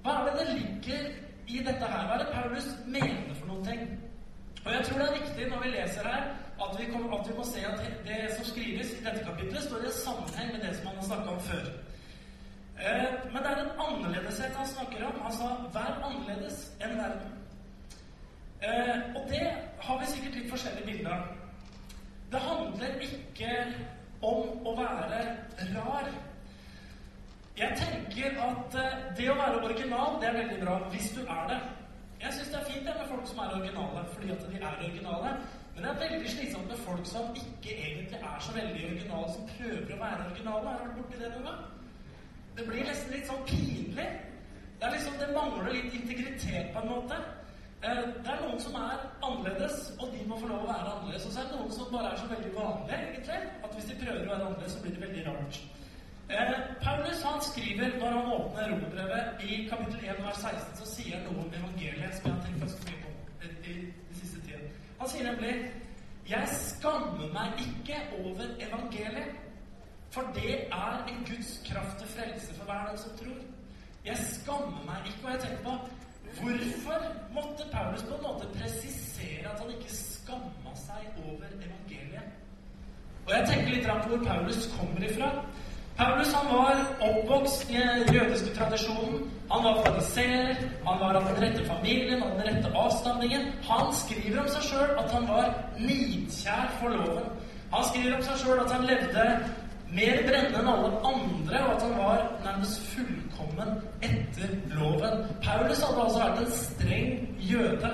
Hva 0.02 0.12
er 0.18 0.28
det 0.28 0.34
det 0.40 0.56
ligger 0.58 1.08
i 1.48 1.62
dette 1.64 1.86
her? 1.92 2.06
Hva 2.06 2.14
er 2.14 2.24
det 2.24 2.34
Paulus 2.34 2.68
mener 2.86 3.34
for 3.38 3.46
noen 3.52 3.64
ting? 3.64 3.82
Og 4.64 4.72
jeg 4.72 4.84
tror 4.84 4.98
det 4.98 5.08
er 5.08 5.18
viktig 5.20 5.48
når 5.48 5.62
vi 5.64 5.72
leser 5.72 6.08
her, 6.08 6.26
at 6.60 6.76
vi, 6.78 6.92
kommer, 6.92 7.18
at 7.18 7.28
vi 7.28 7.36
må 7.36 7.44
se 7.48 7.64
at 7.64 7.80
det 8.04 8.20
som 8.36 8.44
skrives 8.44 8.92
i 8.92 9.04
dette 9.04 9.24
kapitlet, 9.24 9.62
står 9.62 9.86
i 9.88 9.94
sammenheng 10.02 10.52
med 10.52 10.66
det 10.66 10.76
som 10.76 10.90
han 10.90 11.00
har 11.00 11.08
snakka 11.08 11.36
om 11.36 11.40
før. 11.40 11.70
Eh, 12.80 13.08
men 13.32 13.42
det 13.42 13.50
er 13.50 13.62
en 13.64 13.84
annerledeshet 13.86 14.56
han 14.56 14.68
snakker 14.68 15.06
om. 15.06 15.20
Han 15.22 15.32
sa 15.32 15.48
'vær 15.72 15.92
annerledes 16.04 16.72
enn 16.80 16.98
verden'. 17.00 17.36
Eh, 18.62 19.16
og 19.16 19.22
det 19.28 19.46
har 19.80 20.00
vi 20.00 20.06
sikkert 20.06 20.34
litt 20.34 20.50
forskjellige 20.50 20.86
bilder 20.86 21.10
av. 21.10 21.39
Det 22.30 22.40
handler 22.40 23.00
ikke 23.02 23.54
om 24.22 24.66
å 24.66 24.74
være 24.78 25.22
rar. 25.74 26.10
Jeg 27.58 27.78
tenker 27.80 28.36
at 28.40 28.76
eh, 28.78 29.00
det 29.18 29.26
å 29.32 29.34
være 29.36 29.64
original, 29.64 30.20
det 30.20 30.28
er 30.28 30.36
veldig 30.38 30.58
bra 30.62 30.76
hvis 30.92 31.10
du 31.16 31.24
er 31.24 31.48
det. 31.50 31.58
Jeg 32.20 32.36
syns 32.36 32.52
det 32.52 32.60
er 32.60 32.68
fint 32.68 32.86
det 32.86 32.94
med 33.00 33.10
folk 33.10 33.26
som 33.26 33.42
er 33.42 33.56
originale 33.56 34.04
fordi 34.12 34.30
at 34.34 34.46
de 34.46 34.60
er 34.60 34.78
originale. 34.84 35.34
Men 35.74 35.82
det 35.84 35.90
er 35.90 36.00
veldig 36.04 36.30
slitsomt 36.36 36.70
med 36.70 36.80
folk 36.86 37.10
som 37.10 37.34
ikke 37.42 37.74
egentlig 37.74 38.22
er 38.22 38.40
så 38.46 38.54
veldig 38.54 38.86
originale, 38.92 39.34
som 39.34 39.50
prøver 39.56 39.92
å 39.96 40.00
være 40.04 40.24
originale. 40.30 40.78
Har 40.78 40.86
du 40.86 40.96
borti 41.00 41.20
det 41.20 41.34
noen 41.34 41.50
gang? 41.50 41.60
Det 42.56 42.66
blir 42.70 42.86
nesten 42.86 43.14
litt 43.16 43.28
sånn 43.30 43.44
pinlig. 43.50 44.08
Det 44.78 44.86
er 44.86 44.96
liksom, 44.96 45.18
det 45.18 45.30
mangler 45.34 45.74
litt 45.74 45.98
integritet 45.98 46.70
på 46.74 46.82
en 46.84 46.92
måte. 46.94 47.20
Eh, 47.84 48.00
det 48.24 48.32
er 48.32 48.40
noen 48.44 48.58
som 48.60 48.74
er 48.76 49.04
annerledes, 49.24 49.76
og 49.98 50.10
de 50.12 50.24
må 50.28 50.36
få 50.40 50.48
lov 50.50 50.64
å 50.64 50.68
være 50.68 50.88
annerledes. 50.94 51.26
Og 51.26 51.32
så 51.32 51.40
er 51.40 51.46
det 51.48 51.60
noen 51.60 51.70
som 51.72 51.92
bare 51.92 52.10
er 52.12 52.18
så 52.20 52.26
veldig 52.32 52.50
vanlige, 52.56 52.98
egentlig. 53.02 53.38
At 53.64 53.76
hvis 53.76 53.86
de 53.90 54.00
prøver 54.02 54.24
å 54.24 54.32
være 54.32 54.48
annerledes, 54.48 54.74
så 54.74 54.82
blir 54.82 54.96
det 54.96 55.04
veldig 55.06 55.22
rart. 55.28 55.60
Eh, 56.30 56.52
Paulus 56.82 57.22
han 57.26 57.40
skriver 57.42 57.94
når 57.98 58.16
han 58.16 58.32
åpner 58.34 58.68
romerbrevet 58.72 59.44
i 59.46 59.56
kapittel 59.70 60.04
1 60.12 60.20
vers 60.26 60.42
16, 60.42 60.76
så 60.80 60.90
sier 60.90 61.16
han 61.16 61.24
noe 61.26 61.46
om 61.46 61.54
evangeliet 61.60 62.18
som 62.18 62.28
jeg 62.28 62.34
har 62.34 62.42
tenkt 62.44 62.60
ganske 62.64 62.90
mye 62.90 63.00
på 63.06 63.70
i, 63.72 63.78
i 64.12 64.18
siste 64.18 64.42
tiden. 64.44 64.68
Han 65.00 65.08
sier 65.08 65.30
nemlig 65.30 65.54
'Jeg 66.30 66.48
skammer 66.48 67.32
meg 67.34 67.64
ikke 67.66 67.96
over 68.18 68.44
evangeliet', 68.66 69.32
for 70.10 70.22
det 70.34 70.54
er 70.72 70.94
en 71.08 71.24
Guds 71.30 71.62
kraft 71.66 71.98
til 71.98 72.08
frelse 72.08 72.54
for 72.54 72.64
hver 72.64 72.86
den 72.88 72.98
som 72.98 73.16
tror. 73.18 73.40
Jeg 74.04 74.16
skammer 74.16 74.82
meg 74.86 75.06
ikke. 75.06 75.24
Og 75.24 75.32
jeg 75.32 75.40
tenker 75.40 75.62
på 75.64 75.74
hvorfor 76.38 76.98
måtte 77.34 77.64
Paulus 77.72 78.02
på 78.02 78.14
en 78.16 78.26
måte 78.28 78.46
presisere 78.58 79.46
at 79.52 79.60
han 79.60 79.72
ikke 79.76 79.94
skamma 79.94 80.74
seg 80.86 81.02
over 81.26 81.48
evangeliet? 81.56 82.28
Og 83.26 83.34
jeg 83.36 83.48
tenker 83.50 83.74
litt 83.74 83.90
på 83.90 84.12
hvor 84.12 84.24
Paulus 84.28 84.68
kommer 84.76 85.08
ifra. 85.10 85.32
Paulus 86.00 86.32
han 86.32 86.46
var 86.48 86.78
oppvokst 87.08 87.70
i 87.70 87.76
den 87.76 88.14
jødiske 88.14 88.54
tradisjonen. 88.54 89.30
Han 89.50 89.64
var 89.64 89.82
fariseer, 89.84 90.54
han 90.86 91.00
var 91.00 91.18
av 91.18 91.26
den 91.28 91.42
rette 91.42 91.64
familien 91.66 92.22
og 92.22 92.30
den 92.38 92.46
rette 92.48 92.70
avstamningen. 92.84 93.50
Han 93.68 93.92
skriver 94.02 94.40
om 94.40 94.48
seg 94.54 94.68
sjøl 94.70 94.94
at 95.02 95.12
han 95.12 95.28
var 95.28 95.50
nidkjær 95.78 96.70
for 96.80 96.96
loven. 96.96 97.26
Han 97.74 97.84
skriver 97.90 98.16
om 98.16 98.22
seg 98.26 98.40
sjøl 98.44 98.62
at 98.64 98.72
han 98.72 98.86
levde 98.88 99.26
mer 99.94 100.22
brennende 100.26 100.60
enn 100.60 100.70
alle 100.72 100.90
andre, 101.10 101.60
og 101.64 101.74
at 101.74 101.82
han 101.82 101.98
var 101.98 102.24
nærmest 102.44 102.80
fullkommen 102.94 103.76
etter 104.06 104.56
loven. 104.76 105.26
Paulus 105.44 105.82
hadde 105.84 106.04
altså 106.04 106.24
vært 106.24 106.42
en 106.44 106.56
streng 106.56 107.38
jøde. 107.50 107.92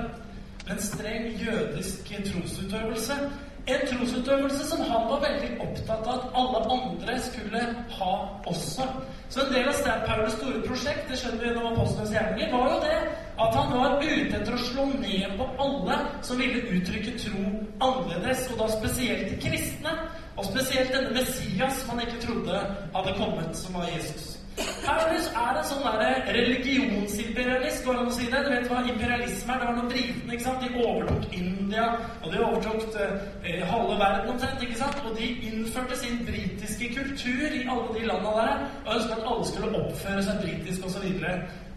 En 0.70 0.80
streng 0.82 1.28
jødisk 1.40 2.10
trosutøvelse. 2.30 3.18
En 3.66 3.86
trosutøvelse 3.90 4.66
som 4.66 4.82
han 4.86 5.06
var 5.10 5.22
veldig 5.24 5.52
opptatt 5.60 6.06
av 6.06 6.18
at 6.18 6.26
alle 6.40 6.60
andre 6.76 7.20
skulle 7.22 7.62
ha 7.98 8.12
også. 8.46 8.86
Så 9.28 9.42
en 9.42 9.54
del 9.54 9.70
av 9.70 10.04
Paulus 10.06 10.36
store 10.38 10.62
prosjekt 10.66 11.08
det 11.10 11.18
skjønner 11.18 11.42
vi 11.42 11.48
gjennom 11.48 11.72
Apostlenes 11.72 12.12
gjerninger, 12.14 12.52
var 12.52 12.74
jo 12.74 12.82
det 12.84 12.98
at 13.38 13.54
han 13.54 13.72
var 13.72 13.98
ute 14.00 14.36
etter 14.38 14.54
å 14.54 14.62
slå 14.64 14.86
ned 14.96 15.34
på 15.36 15.48
alle 15.60 15.98
som 16.24 16.40
ville 16.40 16.62
uttrykke 16.72 17.16
tro 17.20 17.42
annerledes, 17.84 18.46
og 18.52 18.62
da 18.62 18.70
spesielt 18.78 19.28
de 19.30 19.36
kristne. 19.48 19.92
Og 20.36 20.44
spesielt 20.44 20.92
denne 20.92 21.14
Messias 21.16 21.84
han 21.88 22.00
ikke 22.00 22.20
trodde 22.26 22.64
hadde 22.96 23.14
kommet, 23.16 23.56
som 23.56 23.76
var 23.76 23.88
Jesus. 23.88 24.34
Paulus 24.56 25.26
er 25.36 25.58
en 25.58 25.66
sånn 25.68 25.82
der 26.00 26.28
religionsimperialist, 26.32 27.82
går 27.84 27.96
det 27.96 28.02
an 28.02 28.08
å 28.08 28.14
si 28.16 28.28
det? 28.32 28.38
Du 28.44 28.48
vet 28.54 28.70
hva 28.70 28.78
imperialisme 28.88 29.52
er? 29.52 29.60
Det 29.60 29.68
var 29.68 29.76
noen 29.76 29.90
britene, 29.90 30.32
ikke 30.32 30.46
sant? 30.46 30.64
De 30.64 30.84
overtok 30.84 31.36
India, 31.36 31.88
og 32.22 32.32
de 32.32 32.40
overtok 32.46 32.96
eh, 33.04 33.66
halve 33.68 33.98
verden 34.00 34.32
omtrent, 34.32 34.64
ikke 34.64 34.80
sant? 34.80 35.02
Og 35.04 35.20
de 35.20 35.28
innførte 35.50 36.00
sin 36.00 36.22
britiske 36.28 36.88
kultur 36.96 37.58
i 37.60 37.62
alle 37.66 37.98
de 37.98 38.08
landene 38.08 38.48
der, 38.48 38.66
og 38.86 38.90
ønsket 38.96 39.16
at 39.18 39.30
alle 39.34 39.50
skulle 39.52 39.82
oppføre 39.82 40.26
seg 40.30 40.42
britisk 40.46 40.88
osv. 40.88 41.06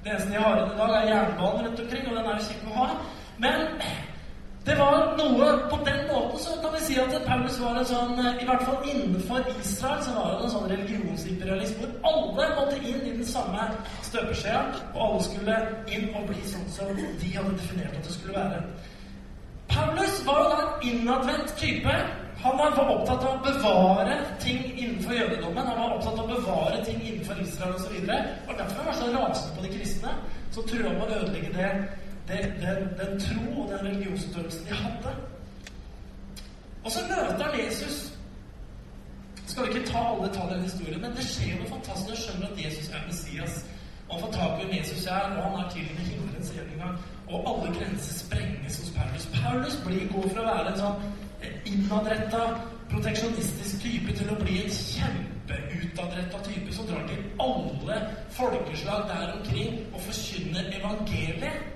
Det 0.04 0.10
eneste 0.10 0.30
de 0.32 0.44
har 0.44 0.56
igjen 0.56 0.72
i 0.74 0.78
dag, 0.78 0.92
er 0.96 1.10
jernbanen 1.14 1.66
rundt 1.66 1.80
omkring, 1.80 2.06
og 2.08 2.16
den 2.16 2.26
er 2.26 2.38
jo 2.38 2.46
kjekk 2.48 2.68
å 2.70 2.76
ha. 2.78 2.88
Men 3.44 3.66
det 4.68 4.76
var 4.78 5.16
noe 5.18 5.46
På 5.72 5.78
den 5.86 6.00
måten 6.12 6.40
så 6.44 6.56
kan 6.62 6.74
vi 6.76 6.80
si 6.84 6.98
at 7.00 7.14
Paulus 7.26 7.60
var 7.62 7.78
en 7.80 7.88
sånn 7.88 8.20
I 8.20 8.46
hvert 8.46 8.66
fall 8.68 8.90
innenfor 8.92 9.48
Israel 9.54 10.04
så 10.04 10.14
var 10.18 10.34
han 10.34 10.44
en 10.44 10.52
sånn 10.54 10.68
religionsimperialist 10.72 11.80
hvor 11.80 11.94
alle 12.12 12.50
måtte 12.58 12.78
inn 12.84 13.00
i 13.08 13.16
den 13.16 13.26
samme 13.26 13.70
støpeskjea, 14.08 14.62
og 14.94 15.02
alle 15.06 15.24
skulle 15.26 15.58
inn 15.96 16.10
og 16.14 16.28
bli 16.30 16.44
sånn 16.52 16.68
som 16.76 16.92
de 17.00 17.34
hadde 17.36 17.56
definert 17.56 17.96
at 17.96 18.08
det 18.08 18.16
skulle 18.18 18.36
være. 18.36 18.62
Paulus 19.70 20.20
var 20.28 20.44
jo 20.44 20.50
da 20.52 20.60
en 20.66 20.88
innadvendt 20.92 21.56
type. 21.58 21.96
Han 22.44 22.58
var 22.58 22.78
opptatt 22.80 23.24
av 23.28 23.32
å 23.34 23.44
bevare 23.44 24.20
ting 24.40 24.62
innenfor 24.72 25.14
jødedommen. 25.14 25.66
Han 25.68 25.80
var 25.80 25.96
opptatt 25.98 26.20
av 26.20 26.28
å 26.28 26.36
bevare 26.36 26.84
ting 26.86 27.02
innenfor 27.04 27.42
Israel 27.44 27.76
osv. 27.76 27.98
Derfor 28.06 28.78
var 28.78 28.92
han 28.92 29.00
så 29.02 29.10
rasende 29.16 29.56
på 29.58 29.66
de 29.66 29.72
kristne. 29.74 30.14
Så 30.56 30.64
trua 30.70 30.94
om 30.94 31.02
å 31.04 31.10
ødelegge 31.10 31.52
det 31.58 31.72
det, 32.30 32.54
den, 32.62 32.82
den, 33.00 33.20
tro 33.20 33.62
og 33.62 33.70
den 33.72 33.88
religionsutøvelsen 33.88 34.66
de 34.70 34.74
hadde. 34.74 35.14
Og 36.84 36.92
så 36.92 37.00
møter 37.10 37.44
han 37.44 37.60
Jesus. 37.60 38.14
Skal 39.48 39.66
vi 39.66 39.70
ikke 39.74 39.92
ta 39.92 40.04
alle 40.14 40.34
tall 40.34 40.52
i 40.56 40.62
historien, 40.62 41.02
men 41.02 41.16
det 41.18 41.26
skjer 41.26 41.56
noe 41.58 41.72
fantastisk. 41.72 42.12
Jeg 42.14 42.24
skjønner 42.24 42.52
at 42.52 42.66
Jesus 42.66 42.92
er 42.94 43.08
Messias. 43.08 43.64
Og 44.10 44.14
han 44.16 44.22
får 44.26 44.32
tak 44.36 44.52
i 44.52 44.66
hvem 44.66 44.76
Jesus 44.78 45.06
er, 45.06 45.26
og 45.38 45.42
han 45.48 45.58
er 45.64 45.72
til 45.74 45.88
og 45.90 45.96
med 45.98 46.06
himmelens 46.12 46.52
engang. 46.66 47.00
Og 47.30 47.50
alle 47.50 47.74
grenser 47.80 48.14
sprenges 48.20 48.78
hos 48.80 48.94
Paulus. 48.98 49.26
Paulus 49.42 49.82
blir 49.86 50.06
går 50.14 50.30
fra 50.34 50.46
å 50.46 50.54
være 50.54 50.72
en 50.74 50.80
sånn 50.84 51.10
innadretta, 51.70 52.44
proteksjonistisk 52.90 53.82
type 53.84 54.16
til 54.18 54.32
å 54.34 54.38
bli 54.40 54.62
en 54.64 54.72
kjempeutadretta 54.74 56.42
type 56.48 56.74
som 56.74 56.88
drar 56.90 57.06
til 57.10 57.22
alle 57.44 58.00
folkeslag 58.38 59.06
der 59.12 59.36
omkring 59.38 59.84
og 59.94 60.02
forkynner 60.08 60.72
evangeliet. 60.80 61.68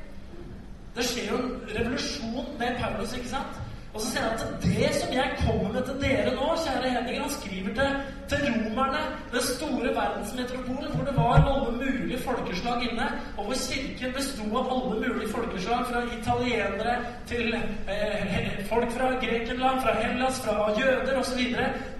Det 0.93 1.05
skjer 1.09 1.29
jo 1.31 1.37
en 1.41 1.53
revolusjon 1.73 2.51
med 2.59 2.81
Paulus, 2.81 3.13
ikke 3.17 3.31
sant? 3.33 3.61
Og 3.93 4.01
så 4.01 4.07
sier 4.09 4.23
han 4.25 4.39
at 4.41 4.63
det 4.63 4.87
som 4.97 5.11
jeg 5.13 5.33
kommer 5.43 5.73
med 5.73 5.83
til 5.85 5.97
dere 6.01 6.31
nå, 6.33 6.45
kjære 6.63 6.93
Henning 6.95 7.19
Han 7.21 7.33
skriver 7.33 7.75
til, 7.77 7.91
til 8.31 8.47
romerne, 8.55 9.01
den 9.33 9.43
store 9.49 9.91
verdensmetropolen, 9.97 10.95
hvor 10.95 11.05
det 11.09 11.13
var 11.17 11.35
alle 11.51 11.75
mulige 11.77 12.21
folkeslag 12.25 12.87
inne, 12.87 13.05
og 13.37 13.45
hvor 13.45 13.59
kirken 13.67 14.15
besto 14.17 14.47
av 14.61 14.73
alle 14.75 14.97
mulige 15.03 15.29
folkeslag, 15.35 15.85
fra 15.91 16.01
italienere 16.17 16.95
til 17.29 17.53
eh, 17.53 18.65
folk 18.71 18.89
fra 18.97 19.13
Grekenland, 19.23 19.81
fra 19.85 19.95
Hellas, 20.01 20.41
fra 20.45 20.57
jøder 20.79 21.15
osv. 21.21 21.45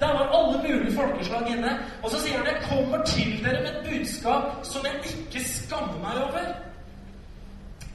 Der 0.02 0.12
var 0.18 0.26
alle 0.40 0.58
mulige 0.66 0.98
folkeslag 0.98 1.56
inne. 1.56 1.78
Og 2.04 2.10
så 2.10 2.26
sier 2.26 2.42
han 2.42 2.54
jeg 2.56 2.68
kommer 2.70 3.06
til 3.06 3.38
dere 3.46 3.62
med 3.62 3.74
et 3.74 3.90
budskap 3.90 4.66
som 4.66 4.90
jeg 4.90 5.14
ikke 5.14 5.50
skammer 5.56 6.00
meg 6.02 6.24
over. 6.26 6.73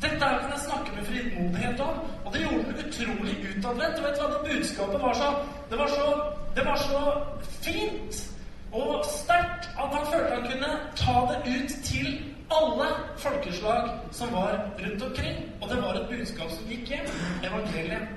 Dette 0.02 0.24
her 0.24 0.38
kan 0.40 0.50
jeg 0.54 0.64
snakke 0.68 0.90
med 0.96 1.04
frimodighet 1.10 1.80
om. 1.80 2.00
Og 2.24 2.32
det 2.34 2.40
gjorde 2.42 2.64
den 2.68 2.78
utrolig 2.86 3.36
utadvendt. 3.50 3.98
Og 3.98 4.04
vet 4.04 4.16
du 4.16 4.22
hva, 4.22 4.28
det 4.34 4.42
budskapet 4.50 5.02
var 5.02 5.14
så 5.14 5.30
Det 5.70 5.78
var 5.78 5.88
så, 5.88 6.06
det 6.56 6.64
var 6.66 6.76
så 6.76 7.00
fint 7.64 8.24
og 8.72 9.04
sterkt 9.08 9.68
at 9.80 9.88
han 9.96 10.06
følte 10.12 10.34
han 10.34 10.42
kunne 10.50 10.70
ta 10.96 11.14
det 11.30 11.38
ut 11.54 11.72
til 11.84 12.08
alle 12.52 12.88
folkeslag 13.16 13.90
som 14.12 14.32
var 14.32 14.60
rundt 14.82 15.02
omkring. 15.02 15.36
Og 15.60 15.68
det 15.70 15.82
var 15.82 15.94
et 15.94 16.08
budskap 16.10 16.50
som 16.50 16.68
gikk 16.68 16.88
hjem. 16.88 17.08
Evangeliet. 17.44 18.08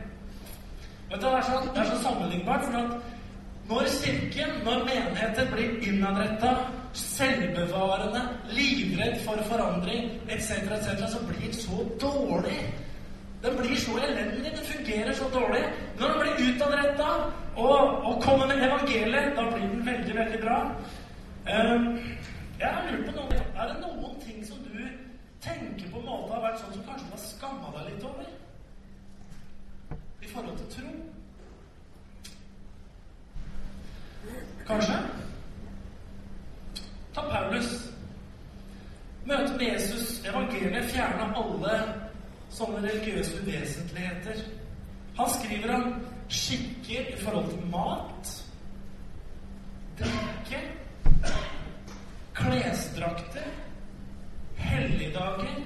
Vet 1.12 1.22
du, 1.22 1.26
Det 1.28 1.34
er 1.38 1.42
så, 1.42 1.62
det 1.76 1.82
er 1.82 1.90
så 1.96 2.04
sammenlignbart. 2.04 2.64
for 2.64 2.78
at 2.78 2.92
når 3.70 3.84
Kirken, 4.04 4.50
når 4.66 4.80
menigheter 4.80 5.52
blir 5.52 5.88
innadretta 5.88 6.56
selvbevarende, 7.22 8.22
livredd 8.58 9.20
for 9.26 9.44
forandring 9.52 10.12
etc., 10.30 10.52
etc., 10.78 11.12
så 11.14 11.20
blir 11.28 11.54
så 11.54 11.76
dårlig. 12.02 12.62
Den 13.44 13.58
blir 13.58 13.76
så 13.76 13.92
elendig, 13.98 14.52
den 14.52 14.66
fungerer 14.66 15.14
så 15.14 15.24
dårlig. 15.34 15.64
Når 16.00 16.08
den 16.08 16.20
blir 16.22 16.34
utadretta 16.50 17.10
og, 17.56 18.06
og 18.08 18.22
kommer 18.22 18.48
med 18.48 18.68
evangeliet, 18.68 19.34
da 19.38 19.44
blir 19.54 19.68
den 19.68 19.86
veldig, 19.86 20.16
veldig 20.16 20.40
bra. 20.46 20.60
Um, 21.54 22.00
jeg 22.60 22.68
har 22.68 22.92
lurt 22.92 23.06
på 23.06 23.16
noe. 23.16 23.40
Er 23.58 23.68
det 23.68 23.78
noen 23.82 24.20
ting 24.26 24.46
som 24.48 24.58
du 24.58 24.78
tenker 25.42 25.90
på 25.92 26.00
en 26.00 26.06
måte 26.06 26.34
har 26.34 26.46
vært 26.46 26.62
sånn 26.62 26.76
som 26.76 26.86
kanskje 26.86 27.08
du 27.08 27.16
har 27.16 27.24
skamma 27.26 27.74
deg 27.78 27.90
litt 27.90 28.06
over? 28.06 28.30
I 30.22 30.30
forhold 30.30 30.58
til 30.62 30.70
tro? 30.78 30.94
Kanskje? 34.68 35.02
Ta 37.14 37.22
Paulus. 37.22 37.92
Møtet 39.26 39.58
med 39.58 39.66
Jesus, 39.68 40.26
evangeliet, 40.26 40.90
fjerner 40.92 41.36
alle 41.38 41.74
sånne 42.52 42.82
religiøse 42.86 43.42
uvesentligheter. 43.44 44.40
Han 45.18 45.30
skriver 45.30 45.74
om 45.76 45.92
skikker 46.32 47.12
i 47.12 47.18
forhold 47.20 47.50
til 47.52 47.68
mat, 47.72 48.32
drikke, 50.00 50.62
klesdrakter, 52.34 53.52
helligdager. 54.56 55.60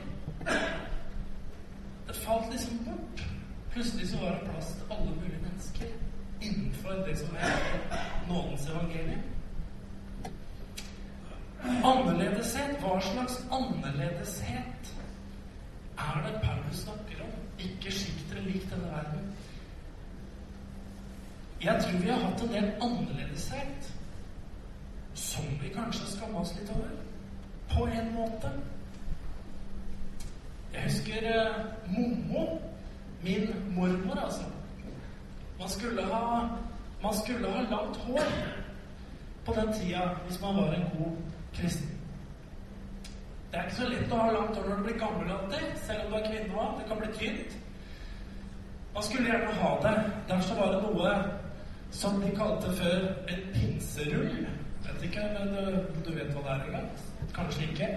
Det 2.08 2.16
falt 2.26 2.52
liksom 2.52 2.82
bort. 2.90 3.24
Plutselig 3.72 4.10
så 4.10 4.18
var 4.18 4.36
det 4.36 4.50
plass 4.50 4.74
til 4.74 4.98
alle 4.98 5.16
mulige 5.16 5.42
mennesker 5.46 5.88
innenfor 6.42 6.92
det 7.08 7.18
som 7.20 7.36
er 7.40 7.50
nådens 8.28 8.70
evangelium. 8.70 9.35
Annerledeshet. 11.84 12.78
Hva 12.82 13.00
slags 13.02 13.40
annerledeshet 13.52 14.94
er 15.98 16.22
det 16.26 16.42
Paulus 16.44 16.84
snakker 16.84 17.24
om? 17.24 17.34
Ikke 17.60 17.92
skikk 17.92 18.26
dere 18.32 18.46
lik 18.46 18.70
denne 18.72 18.92
verden. 18.92 19.34
Jeg 21.64 21.84
tror 21.84 22.00
vi 22.00 22.10
har 22.10 22.20
hatt 22.20 22.42
en 22.44 22.54
del 22.54 22.72
annerledeshet 22.82 23.92
som 25.16 25.46
vi 25.62 25.72
kanskje 25.74 26.08
skammer 26.12 26.40
oss 26.40 26.54
litt 26.60 26.70
over. 26.76 26.92
På 27.72 27.88
en 27.88 28.12
måte. 28.14 28.52
Jeg 30.74 30.84
husker 30.84 31.30
eh, 31.32 31.66
Mommo. 31.88 32.46
Min 33.24 33.74
mormor, 33.76 34.20
altså. 34.20 34.44
Man 35.60 35.70
skulle 35.70 36.04
ha, 36.04 36.48
man 37.04 37.14
skulle 37.24 37.52
ha 37.52 37.62
langt 37.62 37.98
hår 37.98 38.28
på 39.46 39.54
den 39.54 39.74
tida 39.74 40.10
hvis 40.28 40.42
man 40.42 40.56
var 40.56 40.74
en 40.74 40.90
god 40.98 41.18
kristen. 41.60 41.92
Det 43.52 43.60
er 43.60 43.70
ikke 43.70 43.78
så 43.78 43.88
lett 43.88 44.12
å 44.12 44.20
ha 44.20 44.32
langt 44.36 44.58
hår 44.58 44.68
når 44.68 44.82
du 44.82 44.88
blir 44.88 45.00
gammel 45.00 45.32
alltid, 45.32 45.66
selv 45.88 46.06
om 46.06 46.12
du 46.12 46.18
er 46.20 46.28
kvinne 46.28 46.60
òg. 46.60 46.76
Det 46.80 46.88
kan 46.90 47.02
bli 47.02 47.12
tynt. 47.20 47.58
Man 48.96 49.04
skulle 49.04 49.32
gjerne 49.32 49.58
ha 49.62 49.72
det. 49.86 49.96
Derfor 50.30 50.60
var 50.60 50.74
det 50.74 50.82
noe 50.84 51.16
som 51.96 52.22
de 52.22 52.32
kalte 52.36 52.72
før 52.80 53.08
en 53.32 53.48
pinserull. 53.54 54.38
Vet 54.86 55.08
ikke, 55.08 55.24
men 55.38 55.54
du, 55.56 55.62
du 56.06 56.12
vet 56.18 56.36
hva 56.36 56.44
det 56.46 56.54
er 56.54 56.66
engang? 56.68 56.90
Kanskje 57.36 57.70
ikke. 57.70 57.90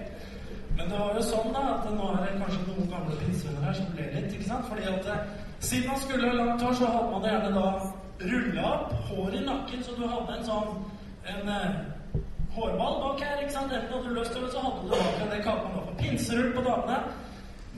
Men 0.77 0.89
det 0.89 0.99
var 0.99 1.17
jo 1.17 1.23
sånn 1.27 1.53
da, 1.55 1.63
at 1.75 1.87
nå 1.91 2.09
er 2.15 2.23
det 2.23 2.39
kanskje 2.39 2.65
noen 2.69 2.91
gamle 2.93 3.19
pinsevenner 3.19 3.67
her 3.67 3.77
som 3.81 3.93
ler 3.97 4.11
litt. 4.15 4.33
ikke 4.35 4.47
sant? 4.47 4.67
Fordi 4.71 4.87
at 4.87 5.09
eh, 5.11 5.31
siden 5.59 5.89
man 5.91 6.03
skulle 6.05 6.29
ha 6.29 6.37
langt 6.39 6.63
hår, 6.63 6.77
så 6.79 6.91
hadde 6.93 7.11
man 7.13 7.27
gjerne 7.27 7.51
da 7.57 7.67
rulla 8.31 8.69
opp 8.73 8.93
hår 9.09 9.35
i 9.35 9.45
nakken, 9.45 9.83
så 9.83 9.95
du 9.97 10.05
hadde 10.07 10.37
en 10.37 10.47
sånn 10.47 10.69
en, 11.33 11.51
eh, 11.55 11.79
hårball 12.59 12.95
bak 13.03 13.23
her. 13.25 13.41
ikke 13.41 13.55
sant? 13.55 13.73
Enten 13.73 13.93
hadde 13.93 14.09
du 14.09 14.19
lyst 14.19 14.31
til 14.35 14.43
det, 14.43 14.51
så 14.53 14.63
hadde 14.65 14.83
du 14.83 14.89
bak 14.93 15.17
den 15.19 15.31
det 15.33 15.43
kalte 15.47 15.73
på 15.75 15.97
pinserull 16.01 16.53
på 16.57 16.65
damene. 16.67 16.99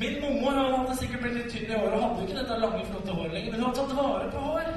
Min 0.01 0.15
mormor 0.21 0.77
hadde 0.77 0.97
sikkert 0.97 1.21
blitt 1.21 1.37
litt 1.37 1.51
tynn 1.53 1.69
i 1.69 1.77
håret 1.77 1.93
og 1.97 2.03
hadde 2.03 2.21
jo 2.21 2.27
ikke 2.27 2.39
dette 2.39 2.59
lange, 2.63 2.85
flotte 2.89 3.17
håret 3.17 3.33
lenger, 3.35 3.51
men 3.51 3.59
hun 3.59 3.67
hadde 3.69 3.79
tatt 3.81 3.97
vare 3.99 4.31
på 4.35 4.45
hår. 4.47 4.69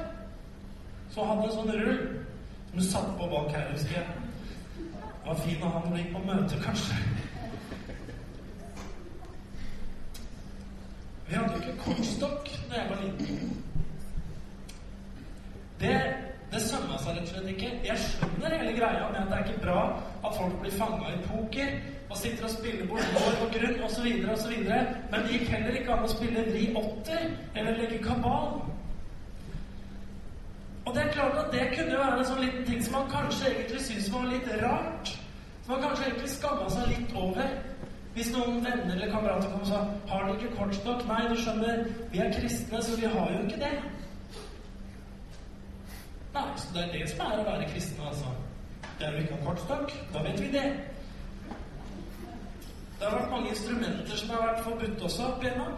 Så 1.11 1.21
hun 1.21 1.31
hadde 1.31 1.49
en 1.49 1.57
sånn 1.59 1.75
rull 1.79 2.01
som 2.69 2.79
hun 2.79 2.89
satte 2.91 3.19
på 3.21 3.29
bak 3.33 3.53
her, 3.57 3.69
husker 3.73 3.95
jeg. 4.01 4.07
Det 5.25 5.31
var 5.31 5.39
fin 5.47 5.63
å 5.65 5.71
ha 5.73 5.85
når 5.85 5.95
du 5.95 6.01
gikk 6.03 6.13
på 6.17 6.25
møte, 6.27 6.57
kanskje. 6.65 6.97
Vi 11.29 11.39
hadde 11.39 11.55
jo 11.55 11.61
ikke 11.63 11.79
kortstokk 11.87 12.51
da 12.69 12.81
jeg 12.81 12.91
var 12.91 13.01
liten. 13.05 13.55
Det, 15.81 15.95
det 16.53 16.61
sømma 16.63 16.99
seg 17.03 17.17
rett 17.17 17.25
og 17.27 17.33
slett 17.33 17.51
ikke. 17.55 17.71
Jeg 17.89 18.03
skjønner 18.05 18.57
hele 18.59 18.77
greia 18.77 19.09
med 19.11 19.21
at 19.23 19.31
det 19.31 19.39
er 19.39 19.49
ikke 19.49 19.65
bra 19.65 19.81
at 20.21 20.37
folk 20.37 20.55
blir 20.61 20.77
fanga 20.79 21.11
i 21.15 21.23
poker 21.27 21.75
og 22.11 22.17
sitter 22.21 22.47
og 22.47 22.53
spiller 22.53 22.87
bort 22.91 23.17
hår 23.17 23.41
og 23.43 23.57
grunn 23.57 23.83
osv., 23.89 24.07
osv. 24.35 24.55
Men 24.69 25.25
det 25.25 25.33
gikk 25.33 25.51
heller 25.55 25.81
ikke 25.81 25.97
an 25.97 26.07
å 26.07 26.13
spille 26.13 26.47
vri 26.51 26.69
åtter 26.79 27.27
eller 27.55 27.81
legge 27.81 28.01
kabal. 28.05 28.63
Og 30.85 30.95
det 30.95 31.03
er 31.03 31.13
klart 31.17 31.39
at 31.41 31.53
det 31.53 31.69
kunne 31.73 31.99
være 31.99 32.19
en 32.21 32.27
sånn 32.29 32.43
liten 32.45 32.67
ting 32.69 32.83
som 32.85 32.99
man 32.99 33.13
kanskje 33.13 33.51
egentlig 33.51 33.85
syntes 33.87 34.11
var 34.13 34.27
litt 34.29 34.51
rart. 34.61 35.15
Som 35.65 35.75
man 35.75 35.87
kanskje 35.89 36.11
egentlig 36.11 36.33
skamma 36.35 36.69
seg 36.71 36.91
litt 36.93 37.15
over. 37.17 37.55
Hvis 38.15 38.31
noen 38.31 38.61
venner 38.63 38.93
eller 38.95 39.11
kamerater 39.11 39.51
kom 39.51 39.65
og 39.65 39.67
sa 39.67 39.79
'Har 40.07 40.27
dere 40.27 40.37
ikke 40.39 40.57
kortstokk?' 40.59 41.07
Nei, 41.09 41.29
du 41.29 41.37
skjønner, 41.37 41.87
vi 42.13 42.19
er 42.19 42.31
kristne, 42.33 42.83
så 42.83 42.97
vi 43.01 43.07
har 43.07 43.33
jo 43.33 43.39
ikke 43.47 43.61
det. 43.65 43.75
Nei, 46.35 46.43
så 46.57 46.67
det 46.75 46.83
er 46.83 46.93
det 46.93 47.07
som 47.11 47.21
er 47.27 47.39
å 47.39 47.47
være 47.47 47.71
kristen, 47.71 48.03
altså. 48.09 48.33
Det 48.99 49.07
er 49.07 49.13
jo 49.15 49.23
ikke 49.23 49.39
ha 49.39 49.47
kortstokk. 49.47 49.95
Da 50.15 50.23
vet 50.27 50.41
vi 50.43 50.51
det. 50.55 50.67
Det 52.99 53.07
har 53.07 53.17
vært 53.19 53.31
mange 53.31 53.51
instrumenter 53.53 54.17
som 54.19 54.31
har 54.35 54.47
vært 54.49 54.63
forbudt 54.67 55.03
også 55.09 55.27
opp 55.29 55.45
igjennom. 55.45 55.75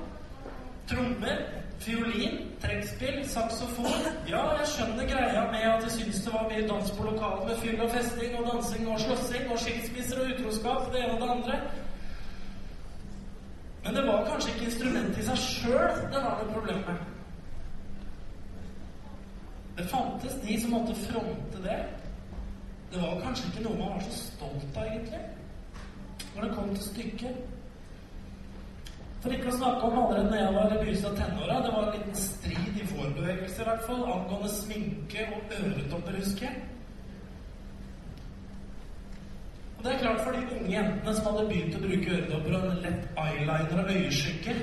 Trommer, 0.89 1.41
fiolin, 1.83 2.39
trekkspill, 2.63 3.19
saksofon. 3.29 4.07
Ja, 4.31 4.43
jeg 4.61 4.69
skjønner 4.73 5.09
greia 5.11 5.43
med 5.51 5.67
at 5.71 5.85
jeg 5.89 5.95
syns 5.97 6.23
det 6.25 6.33
var 6.35 6.47
mye 6.51 6.69
dans 6.69 6.93
på 6.99 7.09
lokalet 7.09 7.51
med 7.51 7.61
fyll 7.65 7.83
og 7.83 7.91
festing 7.97 8.39
og 8.39 8.49
dansing 8.53 8.89
og 8.93 9.03
slåssing 9.03 9.51
og 9.51 9.61
skilsmisser 9.65 10.23
og 10.23 10.33
utroskap, 10.37 10.89
det 10.95 11.03
ene 11.03 11.19
og 11.19 11.25
det 11.25 11.35
andre. 11.35 11.59
Men 13.85 13.99
det 13.99 14.07
var 14.07 14.25
kanskje 14.31 14.55
ikke 14.55 14.71
instrumentet 14.71 15.21
i 15.21 15.29
seg 15.29 15.45
sjøl 15.45 16.01
det 16.15 16.23
var 16.23 16.41
noe 16.41 16.49
problem 16.55 16.83
med. 16.89 17.16
Det 19.76 19.85
fantes 19.85 20.38
de 20.42 20.61
som 20.61 20.71
måtte 20.71 20.95
fronte 20.95 21.62
det. 21.62 21.80
Det 22.92 23.02
var 23.02 23.21
kanskje 23.21 23.50
ikke 23.50 23.64
noe 23.66 23.78
man 23.78 23.97
var 23.97 24.06
så 24.06 24.14
stolt 24.23 24.78
av, 24.78 24.87
egentlig, 24.87 25.21
når 26.35 26.47
det 26.47 26.54
kom 26.56 26.71
til 26.73 26.85
stykket. 26.87 27.42
For 29.21 29.35
ikke 29.35 29.50
å 29.50 29.56
snakke 29.59 29.88
om 29.88 29.99
allerede 29.99 30.30
når 30.30 30.38
jeg 30.38 30.54
var 30.54 30.71
i 30.71 30.78
begynnelsen 30.78 31.11
av 31.11 31.18
tenåra. 31.18 31.59
Det 31.64 31.75
var 31.75 31.87
en 31.87 31.99
liten 31.99 32.18
strid 32.23 32.80
i 32.80 32.88
vår 32.92 33.12
bevegelse 33.18 33.61
i 33.61 33.68
hvert 33.68 33.87
fall, 33.88 34.02
angående 34.14 34.50
sminke 34.54 35.28
og 35.35 35.54
øretopper, 35.59 36.18
husker 36.23 36.47
jeg. 36.47 36.64
Og 39.76 39.85
det 39.85 39.92
er 39.92 40.04
klart 40.04 40.23
for 40.25 40.37
de 40.37 40.45
unge 40.56 40.71
jentene 40.73 41.16
som 41.16 41.26
hadde 41.30 41.49
begynt 41.50 41.76
å 41.76 41.83
bruke 41.83 42.14
øredobber 42.21 42.56
og 42.56 42.68
en 42.71 42.85
lett 42.87 43.18
eyeliner 43.26 43.83
og 43.83 43.90
øyeskygge, 43.92 44.54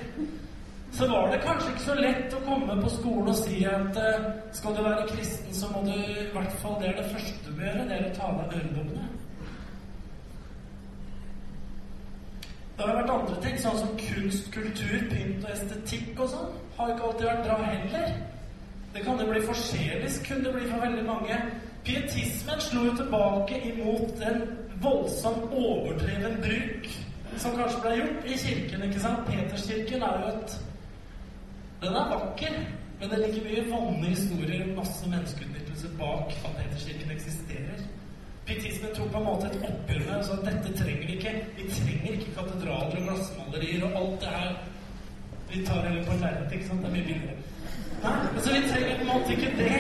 så 0.94 1.08
var 1.08 1.32
det 1.32 1.42
kanskje 1.42 1.72
ikke 1.72 1.86
så 1.88 1.94
lett 1.98 2.34
å 2.38 2.42
komme 2.46 2.76
på 2.82 2.90
skolen 2.94 3.32
og 3.32 3.38
si 3.40 3.64
at 3.66 3.98
uh, 3.98 4.26
skal 4.54 4.76
du 4.78 4.82
være 4.86 5.08
kristen, 5.10 5.54
så 5.58 5.70
må 5.74 5.82
du 5.88 5.94
i 5.94 6.28
hvert 6.34 6.58
fall 6.62 6.76
Det 6.82 6.92
er 6.92 7.00
det 7.00 7.10
første 7.10 7.50
du 7.50 7.62
gjøre, 7.64 7.86
det 7.90 7.98
er 7.98 8.10
å 8.10 8.16
ta 8.18 8.28
av 8.30 8.42
deg 8.44 8.60
øredobbene. 8.60 9.08
Det 12.78 12.86
har 12.86 13.00
vært 13.00 13.14
andre 13.14 13.40
ting, 13.42 13.58
sånn 13.62 13.80
som 13.80 13.96
kunst, 13.98 14.52
kultur, 14.54 14.94
pynt 15.10 15.46
og 15.46 15.52
estetikk 15.54 16.22
og 16.26 16.30
sånn. 16.32 16.54
Har 16.78 16.94
ikke 16.94 17.08
alltid 17.08 17.28
vært 17.30 17.48
bra 17.48 17.58
heller. 17.62 18.14
Det 18.94 19.04
kan 19.06 19.22
jo 19.22 19.28
bli 19.30 19.42
forskjellig, 19.48 20.12
kunne 20.28 20.46
det 20.46 20.54
bli 20.56 20.68
for 20.72 20.86
veldig 20.86 21.06
mange. 21.08 21.40
Pietismen 21.86 22.62
slo 22.62 22.84
jo 22.88 22.94
tilbake 22.98 23.62
imot 23.70 24.22
en 24.30 24.46
voldsomt 24.84 25.50
overdreven 25.54 26.38
bruk 26.44 26.89
som 27.41 27.58
kanskje 27.58 27.82
ble 27.82 27.96
gjort 27.98 28.30
i 28.30 28.38
kirken. 28.38 28.86
ikke 28.89 29.02
sant? 29.02 29.26
Peterskirken 29.30 30.06
er 30.06 30.22
jo 30.22 30.34
et 30.34 30.58
Den 31.84 31.96
er 31.96 32.10
vakker, 32.10 32.54
men 33.00 33.10
det 33.10 33.15
er 33.17 33.24
like 33.28 33.41
mye 33.43 33.63
vonde 33.72 34.08
historier 34.08 34.62
og 34.63 34.78
masse 34.78 35.10
menneskeutnyttelse 35.10 35.89
bak 36.00 36.30
at 36.32 36.54
Peterskirken 36.60 37.12
eksisterer. 37.12 37.82
Pietismen 38.46 38.93
tok 38.96 39.10
på 39.12 39.19
en 39.19 39.26
måte 39.28 39.50
et 39.50 39.65
oppgjør 39.67 40.06
med 40.06 40.30
og 40.36 40.46
dette 40.46 40.72
trenger 40.78 41.08
vi 41.08 41.17
ikke. 41.17 41.34
Vi 41.58 41.67
trenger 41.74 42.13
ikke 42.13 42.36
katedraler 42.38 42.96
og 43.02 43.04
glassmalerier 43.10 43.84
og 43.89 44.00
alt 44.04 44.15
det 44.24 44.32
her. 44.38 44.56
Vi 45.52 45.65
tar 45.65 45.84
heller 45.89 46.08
på 46.08 46.17
lerretet, 46.22 46.56
ikke 46.56 46.69
sant? 46.69 46.82
Det 46.86 46.89
er 46.89 46.96
mye 46.96 47.10
billigere. 47.10 47.38
Nei, 48.06 48.15
altså 48.32 48.56
vi 48.56 48.63
trenger 48.72 48.96
på 48.96 49.04
en 49.04 49.12
måte 49.12 49.30
ikke 49.36 49.52
det. 49.60 49.76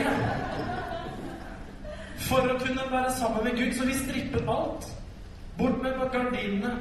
For 2.27 2.51
å 2.51 2.59
kunne 2.67 2.91
være 2.91 3.17
sammen 3.23 3.47
med 3.47 3.59
Gud, 3.63 3.73
så 3.79 3.87
vi 3.87 3.99
stripper 4.03 4.53
alt. 4.59 4.91
Bort 5.57 5.79
med 5.87 5.99
gardinene. 6.11 6.77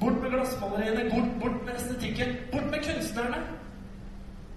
Bort 0.00 0.20
med 0.20 0.36
glassmaleriene. 0.36 1.10
Bort, 1.16 1.36
bort 1.40 1.60
med 1.64 1.76
estetikken. 1.80 2.40
Bort 2.52 2.72
med 2.72 2.84
kunstnerne. 2.84 3.46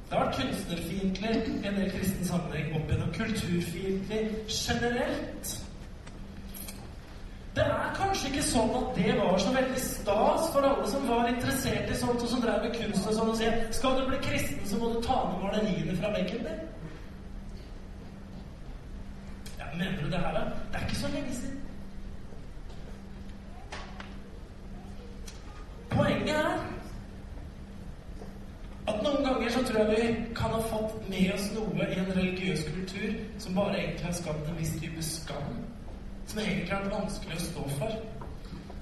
Det 0.10 0.16
har 0.16 0.26
vært 0.26 0.38
kunstnerfiendtlig 0.40 1.32
i 1.52 1.68
en 1.68 1.80
del 1.82 1.90
kristen 1.92 2.28
sammenheng 2.28 2.76
opp 2.78 2.92
gjennom 2.92 3.10
kulturfiendtlig 3.18 4.22
generelt. 4.48 5.50
Det 7.58 7.66
er 7.66 7.90
kanskje 7.98 8.30
ikke 8.30 8.46
sånn 8.46 8.72
at 8.78 8.94
det 8.96 9.18
var 9.18 9.36
så 9.42 9.52
veldig 9.52 9.82
stas 9.84 10.48
for 10.54 10.68
alle 10.70 10.88
som 10.88 11.08
var 11.10 11.28
interessert 11.28 11.92
i 11.92 11.98
sånt, 12.00 12.24
og 12.24 12.32
som 12.32 12.44
drev 12.46 12.64
med 12.64 12.78
kunst 12.78 13.10
og 13.10 13.18
sånn, 13.18 13.34
og 13.34 13.40
sier 13.40 13.60
skal 13.76 13.98
du 13.98 14.06
bli 14.08 14.22
kristen, 14.24 14.64
så 14.70 14.80
må 14.80 14.94
du 14.94 15.02
ta 15.04 15.18
med 15.28 15.44
maleriene 15.44 15.98
fra 16.00 16.14
veggen 16.16 16.48
din. 16.48 16.64
Ja, 19.60 19.68
mener 19.74 20.00
du 20.00 20.08
det 20.14 20.24
her, 20.24 20.40
da? 20.40 20.46
Det 20.72 20.80
er 20.80 20.88
ikke 20.88 21.02
så 21.02 21.12
lenge 21.18 21.36
siden. 21.42 21.60
Poenget 25.98 26.36
er 26.38 26.68
at 28.88 29.02
noen 29.04 29.26
ganger 29.26 29.50
så 29.52 29.62
tror 29.68 29.80
jeg 29.82 29.96
vi 29.96 30.36
kan 30.36 30.54
ha 30.56 30.60
fått 30.72 30.94
med 31.12 31.34
oss 31.36 31.48
noe 31.56 31.88
i 31.88 31.98
en 32.00 32.14
religiøs 32.16 32.64
kultur 32.70 33.18
som 33.44 33.58
bare 33.58 33.82
egentlig 33.82 34.08
har 34.08 34.16
skapt 34.16 34.48
en 34.48 34.60
viss 34.60 34.72
type 34.80 35.04
skam. 35.04 35.58
Som 36.28 36.40
egentlig 36.44 36.72
har 36.72 36.86
vært 36.86 36.96
vanskelig 36.96 37.36
å 37.36 37.44
stå 37.44 37.66
for. 37.80 37.98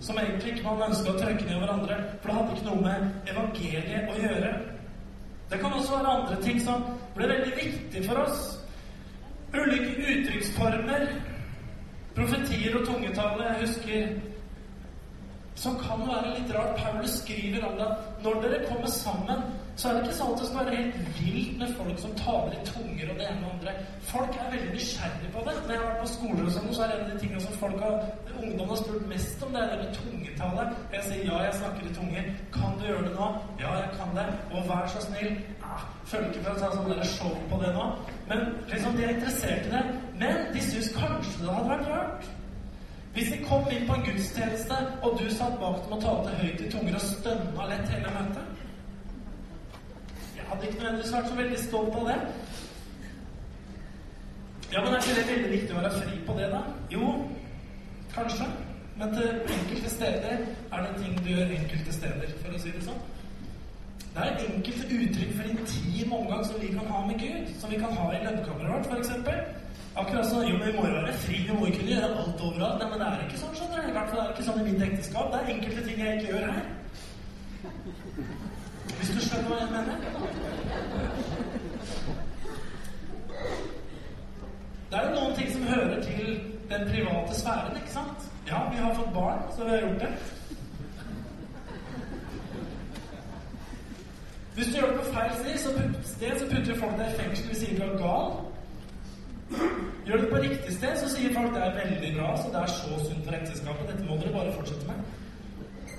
Som 0.06 0.20
egentlig 0.22 0.54
ikke 0.54 0.68
man 0.68 0.92
ønska 0.92 1.10
å 1.10 1.18
trykke 1.18 1.48
ned 1.48 1.58
hverandre, 1.64 1.98
for 2.22 2.30
det 2.30 2.38
hadde 2.38 2.56
ikke 2.58 2.68
noe 2.70 2.84
med 2.86 3.32
evangeliet 3.34 4.14
å 4.14 4.20
gjøre. 4.22 4.54
Det 5.50 5.62
kan 5.62 5.74
også 5.74 5.98
være 5.98 6.14
andre 6.20 6.38
ting 6.46 6.62
som 6.62 6.86
ble 7.18 7.32
veldig 7.34 7.58
viktig 7.58 8.06
for 8.06 8.22
oss. 8.28 8.46
Ulike 9.56 10.14
uttrykksformer, 10.14 11.06
profetier 12.16 12.78
og 12.78 12.88
tungetale. 12.90 13.50
Jeg 13.50 13.62
husker 13.66 14.08
som 15.56 15.78
kan 15.80 16.02
være 16.06 16.34
litt 16.36 16.52
rart. 16.54 16.78
Paulus 16.78 17.22
skriver 17.22 17.66
om 17.66 17.78
det 17.80 17.88
at 17.88 18.26
når 18.26 18.42
dere 18.44 18.66
kommer 18.68 18.92
sammen, 18.92 19.46
så 19.76 19.90
er 19.90 19.96
det 19.96 20.04
ikke 20.06 20.16
sånn 20.16 20.30
at 20.32 20.40
det 20.40 20.46
skal 20.48 20.62
være 20.66 20.76
helt 20.80 21.08
vilt 21.18 21.56
med 21.60 21.72
folk 21.76 21.98
som 22.00 22.12
taler 22.20 22.54
i 22.56 22.62
tunger 22.68 23.10
og 23.12 23.18
det 23.20 23.26
ene 23.28 23.42
og 23.48 23.56
andre. 23.56 23.74
Folk 24.08 24.38
er 24.40 24.54
veldig 24.54 24.70
nysgjerrige 24.72 25.32
på 25.34 25.42
det. 25.48 25.56
Når 25.66 25.74
jeg 25.74 25.82
har 25.82 25.90
vært 25.90 26.00
på 26.04 26.12
skoler 26.14 26.46
og 26.46 26.54
sånn, 26.56 26.70
så 26.78 26.86
er 26.86 26.92
det 26.92 26.96
en 26.96 27.04
av 27.04 27.12
de 27.12 27.24
tingene 27.24 27.44
som 27.44 27.58
folk 27.60 27.84
har, 27.84 28.06
ungdom 28.38 28.72
har 28.72 28.80
spurt 28.80 29.10
mest 29.10 29.44
om, 29.44 29.52
det 29.52 29.64
er 29.66 29.74
det 29.74 29.82
med 29.82 30.00
tungetale. 30.00 30.64
Jeg 30.96 31.04
sier 31.10 31.28
ja, 31.28 31.42
jeg 31.44 31.58
snakker 31.60 31.90
i 31.90 31.94
tunger. 32.00 32.32
Kan 32.56 32.80
du 32.80 32.88
gjøre 32.88 33.04
det 33.10 33.14
nå? 33.18 33.30
Ja, 33.66 33.76
jeg 33.82 33.92
kan 34.00 34.16
det. 34.16 34.26
Og 34.54 34.72
vær 34.72 34.90
så 34.96 35.04
snill. 35.10 35.38
Ah, 35.60 35.86
føler 36.08 36.32
ikke 36.32 36.48
for 36.48 36.56
å 36.56 36.64
ta 36.64 36.72
sånn 36.78 37.06
show 37.12 37.38
på 37.52 37.62
det 37.66 37.76
nå. 37.76 37.92
Men 38.32 38.48
liksom, 38.72 38.96
de 38.96 39.04
er 39.10 39.16
interessert 39.18 39.68
i 39.68 39.76
det. 39.76 39.86
Men 40.24 40.44
de 40.56 40.66
syns 40.72 40.92
kanskje 40.96 41.38
det 41.44 41.52
hadde 41.52 41.72
vært 41.76 41.92
rart. 41.92 42.34
Hvis 43.16 43.32
de 43.32 43.44
kom 43.44 43.68
inn 43.72 43.88
på 43.88 43.96
en 43.96 44.08
gudstjeneste, 44.08 44.80
og 45.04 45.20
du 45.20 45.28
satt 45.32 45.60
bak 45.60 45.84
dem 45.84 46.00
og 46.00 46.04
talte 46.04 46.36
høyt 46.40 46.64
i 46.64 46.72
tunger 46.72 46.96
og 46.96 47.10
stønna 47.12 47.68
lett 47.72 47.92
hele 47.92 48.12
møtet 48.16 48.55
hadde 50.50 50.68
ikke 50.68 50.80
nødvendigvis 50.82 51.16
vært 51.16 51.32
så 51.32 51.40
veldig 51.40 51.60
stolt 51.64 51.98
av 52.02 52.12
det. 52.12 52.20
Ja, 54.74 54.84
men 54.84 54.94
er 54.94 55.02
ikke 55.02 55.18
det 55.20 55.26
veldig 55.32 55.52
viktig 55.52 55.76
å 55.76 55.82
være 55.82 55.98
fri 55.98 56.22
på 56.28 56.38
det, 56.40 56.48
da? 56.54 56.62
Jo, 56.92 57.10
kanskje. 58.16 58.48
Men 59.00 59.12
til 59.16 59.28
enkelte 59.58 59.92
steder 59.92 60.38
er 60.72 60.86
det 60.86 60.96
ting 61.02 61.20
du 61.20 61.30
gjør 61.30 61.54
enkelte 61.58 61.94
steder, 61.94 62.34
for 62.42 62.56
å 62.56 62.64
si 62.64 62.72
det 62.72 62.86
sånn. 62.86 63.04
Det 64.16 64.24
er 64.24 64.44
enkelte 64.46 64.86
uttrykk 64.96 65.32
for 65.36 65.52
intim 65.52 66.14
omgang 66.16 66.46
som 66.48 66.62
vi 66.62 66.72
kan 66.72 66.88
ha 66.88 67.02
med 67.08 67.20
Gud, 67.20 67.50
som 67.60 67.72
vi 67.72 67.80
kan 67.82 67.98
ha 68.00 68.06
i 68.16 68.22
lønnkammeret 68.24 68.72
vårt, 68.72 68.86
f.eks. 68.88 69.10
Akkurat 69.96 70.28
sånn 70.28 70.48
Jo, 70.48 70.56
men 70.60 70.68
vi 70.72 70.76
må 70.76 70.84
være 70.88 71.14
fri, 71.24 71.42
vi 71.48 71.56
må 71.56 71.68
kunne 71.72 71.92
gjøre 71.92 72.08
alt 72.22 72.42
overalt. 72.44 72.82
Nei, 72.82 72.88
men 72.92 73.00
det 73.00 73.10
er 73.10 73.22
ikke 73.26 73.42
sånn, 73.44 73.54
skjønner 73.60 73.84
du. 73.84 73.90
I 73.92 73.96
hvert 73.96 74.10
fall 74.12 74.22
er 74.22 74.26
det 74.26 74.34
ikke 74.36 74.48
sånn 74.48 74.60
i 74.60 74.66
mitt 74.70 74.84
ekteskap. 74.90 75.30
Det 75.32 75.40
er 75.40 75.52
enkelte 75.54 75.86
ting 75.86 76.02
jeg 76.04 76.18
ikke 76.18 76.34
gjør 76.34 76.50
her. 76.52 76.66
Hvis 78.96 79.14
du 79.16 79.22
skjønner 79.24 79.48
hva 79.52 79.62
jeg 79.62 79.72
mener? 79.72 80.35
Det 84.90 84.98
er 85.00 85.10
jo 85.10 85.16
noen 85.20 85.36
ting 85.36 85.52
som 85.54 85.68
hører 85.68 86.02
til 86.02 86.42
den 86.70 86.88
private 86.92 87.36
sfæren, 87.40 87.78
ikke 87.78 87.94
sant? 87.94 88.26
Ja, 88.48 88.60
vi 88.72 88.78
har 88.78 88.94
fått 88.94 89.14
barn, 89.14 89.42
så 89.56 89.64
vi 89.64 89.70
har 89.70 89.80
gjort 89.86 90.02
det. 90.06 90.12
Hvis 94.56 94.68
du 94.68 94.74
gjør 94.78 94.92
det 94.92 95.00
på 95.00 95.14
feil 95.14 95.32
sted, 95.40 96.40
så 96.40 96.46
putter, 96.52 96.76
folk 96.80 97.00
deg 97.00 97.08
i 97.10 97.18
fengsel 97.22 97.50
hvis 97.52 97.64
du 97.78 97.84
er 97.84 97.98
gal. 98.00 98.30
Gjør 100.06 100.22
det 100.22 100.30
på 100.32 100.42
riktig 100.46 100.78
sted, 100.78 100.96
så 101.02 101.10
sier 101.12 101.34
folk 101.36 101.54
det 101.56 101.64
er 101.66 101.78
veldig 101.82 102.12
bra, 102.20 102.30
så 102.40 102.52
det 102.54 102.62
er 102.62 102.74
så 102.78 103.00
sunt 103.08 103.26
for 103.26 103.38
ekteskapet. 103.40 103.90
Dette 103.92 104.08
må 104.08 104.20
dere 104.22 104.34
bare 104.38 104.54
fortsette 104.56 104.88
med. 104.88 105.02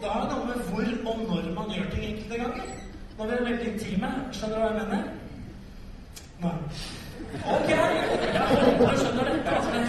Det 0.01 0.13
har 0.13 0.29
noe 0.31 0.47
med 0.49 0.69
hvor 0.71 1.13
og 1.13 1.23
når 1.27 1.53
man 1.59 1.75
gjør 1.75 1.91
ting 1.93 2.05
enkelte 2.05 2.39
ganger. 2.45 2.71
Når 3.19 3.27
vi 3.27 3.37
er 3.37 3.49
veldig 3.51 3.73
intime. 3.73 4.13
Skjønner 4.33 4.57
du 4.57 4.63
hva 4.63 4.71
jeg 4.71 4.81
mener? 4.85 5.03
Nei. 6.45 6.57
Ok, 7.55 7.69
jeg 7.69 8.99
skjønner 8.99 9.25
dette. 9.31 9.51
Altså, 9.57 9.71
det 9.73 9.81
er 9.81 9.87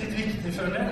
litt 0.00 0.14
viktig, 0.20 0.50
føler 0.58 0.78
jeg. 0.82 0.90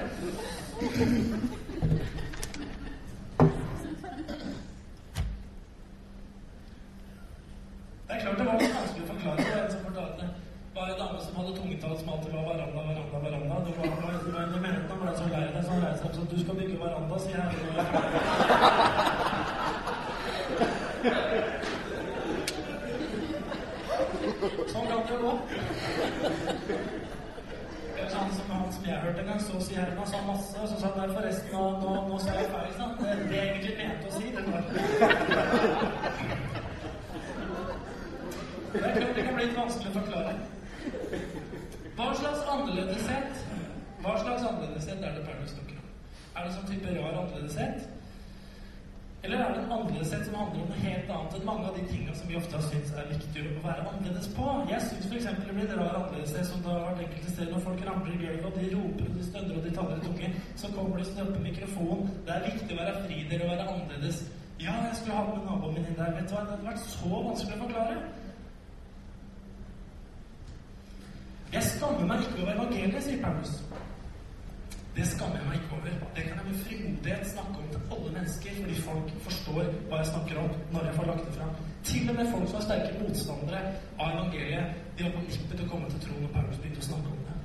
Det 8.10 8.16
er 8.16 8.20
klart 8.20 8.38
det 8.38 8.46
var 8.46 8.56
litt 8.60 8.74
vanskelig 8.74 9.04
å 9.04 9.10
forklare. 9.12 9.36
Det 9.38 9.44
en 9.54 9.70
som 9.70 9.82
fortalte 9.86 10.24
var 10.74 10.86
en 10.90 10.98
dame 11.00 11.18
som 11.24 11.36
hadde 11.38 11.52
tungetall 11.58 11.94
som 11.98 12.08
alltid 12.14 12.32
var 12.34 12.44
veranda, 12.48 12.80
veranda, 12.88 13.18
veranda. 13.24 13.54
Det 13.66 13.72
var, 13.78 13.86
det 14.24 14.32
var, 14.34 14.44
det 14.54 14.60
mente 14.64 14.90
han 14.90 15.00
ble 15.02 15.12
så 15.18 15.24
lei 15.30 15.44
deg, 15.54 15.62
så 15.64 15.70
han 15.74 15.84
reiste 15.84 16.00
seg 16.00 16.08
opp 16.08 16.16
sånn 16.16 16.30
Du 16.32 16.36
skal 16.42 16.54
bygge 16.58 16.76
veranda, 16.80 17.16
sier 17.24 17.38
jeg. 17.38 17.46
Sånn 24.70 24.86
kan 24.88 25.00
det 25.04 25.12
jo 25.12 25.18
gå. 25.20 25.32
Eller 27.94 28.10
sånn 28.14 28.32
som 28.36 28.46
han 28.54 28.70
som 28.74 28.84
jeg 28.88 29.02
hørte 29.04 29.20
en 29.22 29.30
gang, 29.32 29.42
så 29.46 29.54
sier 29.64 29.82
Herman 29.84 30.08
sa 30.08 30.18
masse, 30.28 30.54
og 30.58 30.66
så 30.70 30.76
sa 30.80 30.86
han 30.92 30.98
nei, 31.02 31.10
forresten, 31.16 31.50
nå, 31.54 31.62
nå, 31.82 31.90
nå 32.10 32.16
sa 32.22 32.30
jeg 32.38 32.48
feil. 32.54 32.72
Sant? 32.78 32.96
Det, 33.02 33.10
det 33.30 33.36
jeg 33.38 33.48
egentlig 33.54 33.74
mente 33.80 34.04
å 34.06 34.10
si, 34.16 34.26
det 34.34 34.42
var 34.48 34.60
det 38.70 38.78
er 38.86 38.92
klart 38.94 39.16
det 39.16 39.24
kan 39.26 39.34
bli 39.34 39.44
litt 39.44 39.56
vanskelig 39.58 39.90
å 39.90 39.98
forklare. 39.98 40.32
Hva 41.96 42.10
slags 42.16 42.42
annerledeshet 42.48 43.40
Hva 44.00 44.12
slags 44.22 44.44
annerledeshet 44.46 45.02
er 45.04 45.16
det 45.16 45.24
Paulus 45.26 45.50
snakker 45.52 45.80
om? 45.80 45.88
Er 46.36 46.46
det 46.46 46.52
sånn 46.54 46.68
type 46.70 46.94
rar 46.94 47.18
annerledeshet? 47.24 47.88
Eller 49.22 49.42
er 49.44 49.50
det 49.52 49.64
en 49.64 49.72
annerledeshet 49.76 50.22
som 50.24 50.38
handler 50.38 50.62
om 50.62 50.70
noe 50.70 50.84
helt 50.84 51.10
annet 51.16 51.34
enn 51.36 51.44
mange 51.50 51.66
av 51.68 51.74
de 51.76 51.82
tingene 51.90 52.14
som 52.16 52.30
vi 52.30 52.38
ofte 52.38 52.56
har 52.56 52.64
syntes 52.70 52.94
er 52.96 53.10
viktigere 53.10 53.58
å 53.58 53.64
være 53.66 53.84
annerledes 53.90 54.30
på? 54.38 54.46
Jeg 54.70 54.80
syns 54.86 55.10
f.eks. 55.10 55.28
det 55.42 55.56
blir 55.58 55.66
en 55.66 55.82
rar 55.82 55.98
annerledeshet 55.98 56.39
som 56.50 56.62
det 56.64 56.74
har 56.74 56.84
vært 56.88 57.02
enkelte 57.06 57.32
steder 57.32 57.52
når 57.54 57.64
folk 57.66 57.82
ramler 57.88 58.12
i 58.14 58.20
gulvet, 58.20 58.46
og 58.50 58.58
de 58.58 58.70
roper 58.74 59.08
og 59.08 59.16
de 59.16 59.26
stønner 59.30 59.58
og 59.58 59.66
de 59.66 59.74
taler 59.78 59.96
i 59.96 60.06
tunge. 60.06 60.30
Så 60.62 60.72
kommer 60.76 61.02
de 61.02 61.24
og 61.24 61.34
på 61.34 61.42
mikrofonen. 61.48 62.14
Det 62.26 62.36
er 62.36 62.46
viktig 62.48 62.76
å 62.76 62.80
være 62.82 63.02
fri 63.06 63.20
dere 63.30 63.46
og 63.46 63.52
være 63.54 63.68
annerledes. 63.74 64.22
Ja, 64.60 64.74
jeg 64.86 64.96
skulle 65.00 65.16
ha 65.16 65.22
med 65.28 65.46
naboen 65.48 65.76
min 65.78 65.86
inn 65.88 66.00
der. 66.00 66.16
Vet 66.16 66.28
du 66.28 66.34
hva, 66.34 66.42
det 66.44 66.56
hadde 66.56 66.70
vært 66.70 66.82
så 66.86 67.22
vanskelig 67.28 67.56
å 67.56 67.62
forklare. 67.64 68.00
Jeg 71.50 71.66
skammer 71.66 72.06
meg 72.06 72.26
ikke 72.26 72.42
over 72.42 72.52
evangeliet, 72.54 73.02
sier 73.02 73.22
Paulus. 73.24 73.54
Det 74.96 75.06
skammer 75.06 75.38
jeg 75.40 75.48
meg 75.48 75.56
ikke 75.58 75.76
over. 75.78 75.96
Det 76.16 76.26
kan 76.26 76.38
jeg 76.38 76.46
med 76.50 76.60
frimodighet 76.64 77.26
snakke 77.30 77.62
om 77.62 77.72
til 77.72 77.82
alle 77.96 78.12
mennesker, 78.16 78.60
fordi 78.60 78.76
folk 78.84 79.12
forstår 79.26 79.72
hva 79.88 80.00
jeg 80.00 80.08
snakker 80.12 80.40
om 80.42 80.54
når 80.74 80.86
jeg 80.88 80.96
får 80.98 81.10
lagt 81.10 81.26
det 81.26 81.34
fram. 81.38 81.52
Til 81.90 82.10
og 82.10 82.16
med 82.20 82.30
folk 82.32 82.48
som 82.50 82.60
er 82.60 82.66
sterke 82.66 83.00
motstandere 83.00 83.60
av 83.98 84.12
evangeliet, 84.12 84.80
de 85.00 85.04
var 85.04 85.12
på 85.16 85.20
nippet 85.24 85.56
til 85.56 85.64
å 85.64 85.70
komme 85.72 85.86
til 85.88 86.00
troen, 86.04 86.24
og 86.26 86.32
Paulus 86.34 86.58
begynte 86.60 86.82
å 86.82 86.86
snakke 86.90 87.12
om 87.14 87.20
det. 87.26 87.36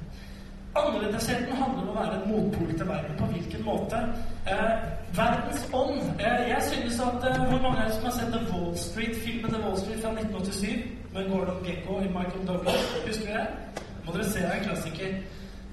Annerledesheten 0.81 1.59
handler 1.61 1.85
om 1.85 1.91
å 1.93 1.99
være 2.01 2.17
en 2.17 2.25
motpol 2.31 2.73
til 2.73 2.89
verden. 2.89 3.13
På 3.19 3.29
hvilken 3.31 3.63
måte? 3.63 4.01
Eh, 4.51 4.73
verdens 5.15 5.63
ånd. 5.79 6.01
Eh, 6.19 6.41
jeg 6.49 6.65
synes 6.67 6.99
at 7.05 7.27
eh, 7.29 7.39
Hvor 7.47 7.61
mange 7.63 7.79
er 7.79 7.87
det 7.87 7.95
som 7.95 8.09
har 8.09 8.17
sett 8.17 8.35
The 8.35 8.43
Wall 8.49 8.75
Street-filmen 8.83 9.55
The 9.55 9.63
Wall 9.63 9.79
Street 9.79 10.03
fra 10.03 10.11
1987 10.11 10.83
med 11.15 11.31
Gordon 11.31 11.63
Gekko 11.63 11.95
og 12.01 12.11
Michael 12.17 12.47
Douglas? 12.47 12.91
Husker 13.07 13.31
dere? 13.31 13.47
må 14.05 14.13
dere 14.13 14.29
se, 14.29 14.43
det 14.43 14.53
en 14.57 14.67
klassiker. 14.67 15.17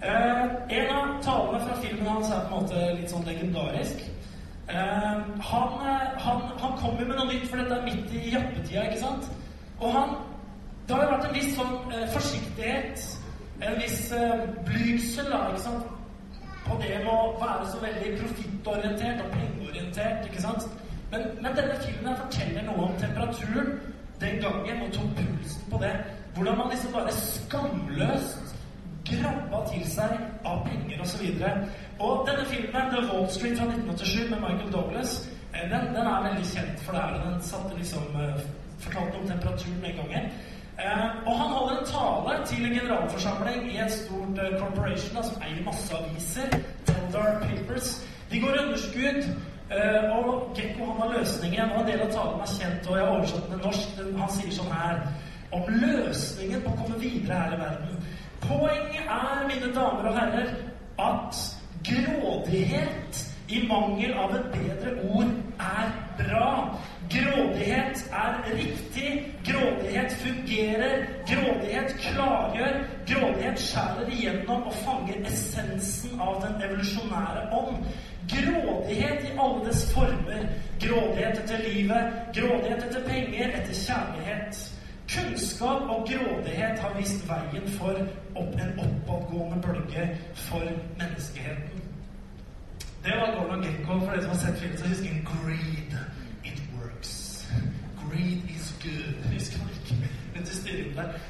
Eh, 0.06 0.42
en 0.78 0.96
av 1.00 1.14
talene 1.26 1.66
fra 1.66 1.80
filmen 1.82 2.06
hans 2.06 2.30
er 2.30 2.46
på 2.46 2.60
en 2.60 2.62
måte 2.62 2.88
litt 3.00 3.10
sånn 3.10 3.26
legendarisk. 3.26 4.06
Eh, 4.70 5.22
han, 5.50 5.80
han, 6.26 6.44
han 6.62 6.78
kom 6.78 6.94
jo 7.00 7.10
med 7.10 7.18
noe 7.18 7.26
nytt, 7.26 7.50
for 7.50 7.58
dette 7.58 7.74
er 7.74 7.88
midt 7.90 8.14
i 8.14 8.36
jappetida, 8.36 8.86
ikke 8.86 9.02
sant? 9.02 9.32
Og 9.82 9.90
han 9.98 10.14
Det 10.88 10.96
har 10.96 11.10
vært 11.12 11.26
en 11.28 11.36
viss 11.36 11.52
sånn 11.56 11.74
eh, 11.94 12.06
forsiktighet, 12.14 13.04
en 13.62 13.76
viss 13.78 14.00
eh, 14.16 14.46
blygsel, 14.66 15.30
da, 15.30 15.42
ikke? 15.54 15.74
På 16.62 16.78
det 16.78 16.94
med 17.02 17.10
å 17.10 17.32
være 17.40 17.68
så 17.72 17.80
veldig 17.82 18.14
profittorientert 18.20 19.22
og 19.24 19.32
pengeorientert, 19.34 20.26
ikke 20.30 20.44
sant? 20.44 20.66
Men, 21.12 21.26
men 21.44 21.56
denne 21.58 21.78
filmen 21.82 22.18
forteller 22.18 22.66
noe 22.66 22.86
om 22.88 22.94
temperaturen 23.02 23.74
den 24.22 24.38
gangen, 24.42 24.82
og 24.86 24.92
tok 24.94 25.14
pulsen 25.18 25.70
på 25.70 25.80
det. 25.82 25.92
Hvordan 26.34 26.58
man 26.58 26.70
liksom 26.72 26.94
bare 26.94 27.12
skamløst 27.12 28.54
grabba 29.08 29.60
til 29.72 29.82
seg 29.90 30.14
av 30.46 30.62
penger 30.66 31.02
osv. 31.02 31.26
Og, 31.26 31.42
så 31.42 32.06
og 32.06 32.24
denne 32.28 32.46
filmen, 32.50 32.92
The 32.94 33.02
Wall 33.10 33.28
Street 33.30 33.58
fra 33.58 33.66
1987 33.68 34.30
med 34.30 34.40
Michael 34.44 34.72
Douglas, 34.72 35.16
eh, 35.54 35.66
den, 35.72 35.90
den 35.96 36.06
er 36.14 36.28
veldig 36.28 36.46
kjent, 36.54 36.80
for 36.86 36.96
det 36.96 37.02
er. 37.02 37.20
Den 37.26 37.42
satte 37.50 37.78
liksom 37.78 38.16
uh, 38.16 38.40
fortalte 38.78 39.20
om 39.20 39.28
temperaturen 39.28 39.84
den 39.84 40.00
gangen. 40.00 40.32
Uh, 40.78 41.28
og 41.28 41.34
han 41.40 41.50
holder 41.56 41.78
en 41.78 41.86
tale 41.86 42.46
til 42.46 42.66
en 42.66 42.74
generalforsamling 42.78 43.72
i 43.72 43.78
et 43.78 43.92
stort 43.92 44.38
uh, 44.40 44.58
corporation 44.60 45.24
som 45.24 45.42
eier 45.44 45.64
masse 45.64 45.94
aviser. 45.94 46.48
Teldar 46.88 47.40
Papers. 47.44 47.90
De 48.30 48.40
går 48.40 48.56
underskudd. 48.62 49.20
Uh, 49.72 50.16
og 50.16 50.56
Gekko 50.56 50.84
han 50.84 51.00
har 51.00 51.18
løsningen, 51.18 51.70
og 51.72 51.80
en 51.80 51.86
del 51.88 52.00
av 52.04 52.10
talen 52.12 52.40
er 52.44 52.50
kjent, 52.56 52.88
og 52.88 52.96
jeg 52.96 53.06
har 53.06 53.14
oversatt 53.16 53.46
den 53.48 53.52
til 53.52 53.66
norsk. 53.66 54.02
Han 54.20 54.34
sier 54.36 54.56
sånn 54.56 54.74
her 54.74 55.04
om 55.52 55.68
løsningen 55.68 56.64
på 56.64 56.72
å 56.72 56.78
komme 56.80 57.00
videre 57.00 57.40
her 57.40 57.56
i 57.56 57.60
verden. 57.60 58.06
Poenget 58.42 59.10
er, 59.16 59.44
mine 59.48 59.72
damer 59.76 60.08
og 60.10 60.18
herrer, 60.18 60.54
at 61.00 61.42
grådighet, 61.88 63.28
i 63.52 63.66
mangel 63.68 64.14
av 64.16 64.32
et 64.36 64.46
bedre 64.54 64.92
ord, 65.12 65.32
er 65.60 65.90
bra. 66.16 66.50
Grådighet 67.12 68.10
er 68.12 68.32
riktig. 68.56 69.34
Grådighet 69.48 70.12
fungerer. 70.12 71.06
Grådighet 71.30 71.96
klargjør. 72.00 72.74
Grådighet 73.10 73.60
skjærer 73.60 74.06
igjennom 74.12 74.62
og 74.62 74.74
fanger 74.84 75.26
essensen 75.30 76.20
av 76.20 76.40
den 76.44 76.62
evolusjonære 76.66 77.42
ånd. 77.58 77.76
Grådighet 78.34 79.24
i 79.28 79.32
alle 79.44 79.64
dess 79.66 79.82
former. 79.94 80.46
Grådighet 80.84 81.42
etter 81.42 81.58
livet, 81.68 82.04
grådighet 82.36 82.84
etter 82.88 83.04
penger, 83.08 83.56
etter 83.60 83.74
kjærlighet. 83.86 84.62
Kunnskap 85.12 85.82
og 85.92 86.08
grådighet 86.08 86.78
har 86.78 86.96
vist 86.96 87.28
veien 87.28 87.68
for 87.78 87.98
opp 88.40 88.54
en 88.64 88.78
oppadgående 88.86 89.60
bølge 89.66 90.08
for 90.34 90.64
menneskeheten. 91.00 91.84
Det 93.04 93.14
var 93.20 93.34
Gordon 93.36 93.64
Gekko. 93.64 93.98
For 93.98 94.10
dere 94.10 94.22
som 94.22 94.30
har 94.30 94.42
sett 94.46 94.60
filmen, 94.60 94.78
så 94.78 94.88
husker 94.88 95.10
en 95.10 95.26
Greed. 95.32 95.96
Greed 98.12 98.42
is 98.56 98.74
good. 98.82 99.32
Husker 99.32 99.58
man 99.58 99.68
ikke. 99.70 99.82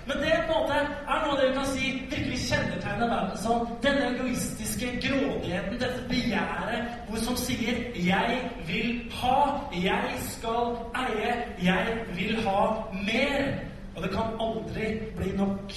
Men 0.06 0.16
det 0.22 0.32
på 0.46 0.52
en 0.52 0.58
måte 0.62 0.74
er 0.74 1.18
noe 1.24 1.36
det 1.38 1.46
vi 1.48 1.54
kan 1.56 1.68
si 1.70 1.84
virkelig 2.10 2.38
kjennetegner 2.48 3.08
verden 3.10 3.38
som 3.42 3.56
denne 3.84 4.04
egoistiske 4.12 4.86
grådigheten, 5.04 5.80
dette 5.80 6.00
begjæret 6.08 6.80
hvor 7.08 7.18
som 7.26 7.36
sier 7.36 7.74
'jeg 7.94 8.50
vil 8.66 8.88
ha', 9.12 9.60
'jeg 9.72 10.08
skal 10.34 10.64
eie', 11.02 11.40
'jeg 11.62 11.86
vil 12.16 12.34
ha 12.44 12.60
mer'. 13.08 13.52
Og 13.96 14.02
det 14.02 14.10
kan 14.10 14.26
aldri 14.40 14.86
bli 15.16 15.36
nok. 15.36 15.72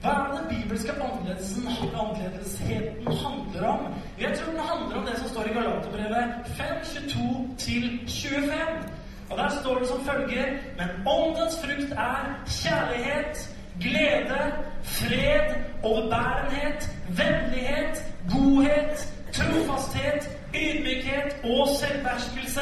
Hva 0.00 0.10
er 0.10 0.24
det 0.24 0.32
den 0.38 0.48
bibelske 0.56 0.92
annerledesheten 0.92 3.12
handler 3.24 3.64
om? 3.68 3.80
Jeg 4.20 4.38
tror 4.38 4.52
den 4.52 4.60
handler 4.60 4.96
om 4.96 5.06
det 5.06 5.18
som 5.18 5.28
står 5.28 5.44
i 5.44 5.52
Galaterbrevet 5.58 6.24
5.22-25. 6.58 9.07
Og 9.30 9.38
der 9.38 9.48
står 9.60 9.78
det 9.78 9.88
som 9.88 10.04
følger 10.04 10.46
Men 10.78 10.88
åndens 11.06 11.54
frukt 11.64 11.92
er 11.92 12.20
kjærlighet, 12.46 13.56
glede, 13.80 14.52
fred, 14.82 15.54
overbærenhet, 15.82 16.90
vennlighet, 17.08 17.94
godhet, 18.32 18.96
trofasthet, 19.32 20.22
ydmykhet 20.54 21.36
og 21.44 21.68
selvbeherskelse. 21.80 22.60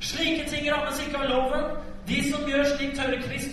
Slike 0.00 0.44
ting 0.50 0.72
rammes 0.72 1.06
ikke 1.06 1.18
av 1.18 1.28
loven. 1.28 1.64
De 2.08 2.18
som 2.32 2.44
gjør 2.50 2.64
slik, 2.76 2.94
tørrer 2.96 3.22
Kristus 3.22 3.45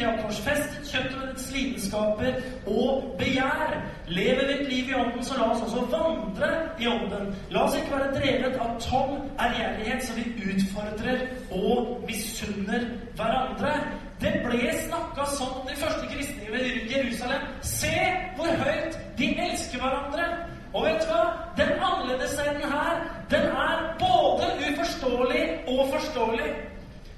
trettiårsfest, 0.00 0.92
kjøttet 0.92 1.16
med 1.18 1.28
dets 1.32 1.46
lidenskaper 1.54 2.32
og 2.66 3.16
begjær. 3.18 3.74
Lever 4.08 4.46
ditt 4.48 4.68
liv 4.72 4.90
i 4.90 4.94
Ånden, 4.94 5.24
så 5.24 5.36
la 5.38 5.50
oss 5.52 5.62
også 5.62 5.86
vandre 5.92 6.50
i 6.80 6.86
Ånden. 6.86 7.34
La 7.50 7.64
oss 7.64 7.76
ikke 7.78 7.96
være 7.96 8.14
drevet 8.16 8.60
av 8.60 8.76
tom 8.82 9.16
ærgjerrighet, 9.40 10.04
så 10.04 10.16
vi 10.16 10.24
utfordrer 10.52 11.26
og 11.50 12.06
misunner 12.08 12.86
hverandre. 13.18 13.74
Det 14.20 14.32
ble 14.44 14.72
snakka 14.86 15.26
sånn 15.36 15.60
om 15.62 15.68
de 15.68 15.76
første 15.80 16.08
kristne 16.12 16.52
ved 16.52 16.90
Jerusalem. 16.92 17.46
Se 17.64 17.94
hvor 18.36 18.64
høyt 18.64 18.98
de 19.18 19.34
elsker 19.48 19.80
hverandre! 19.80 20.30
Og 20.70 20.84
vet 20.86 21.00
du 21.02 21.08
hva? 21.10 21.22
Den 21.58 21.72
annerledesheten 21.82 22.62
her, 22.62 23.00
den 23.30 23.48
er 23.58 23.80
både 23.98 24.52
uforståelig 24.68 25.42
og 25.66 25.88
forståelig. 25.96 26.52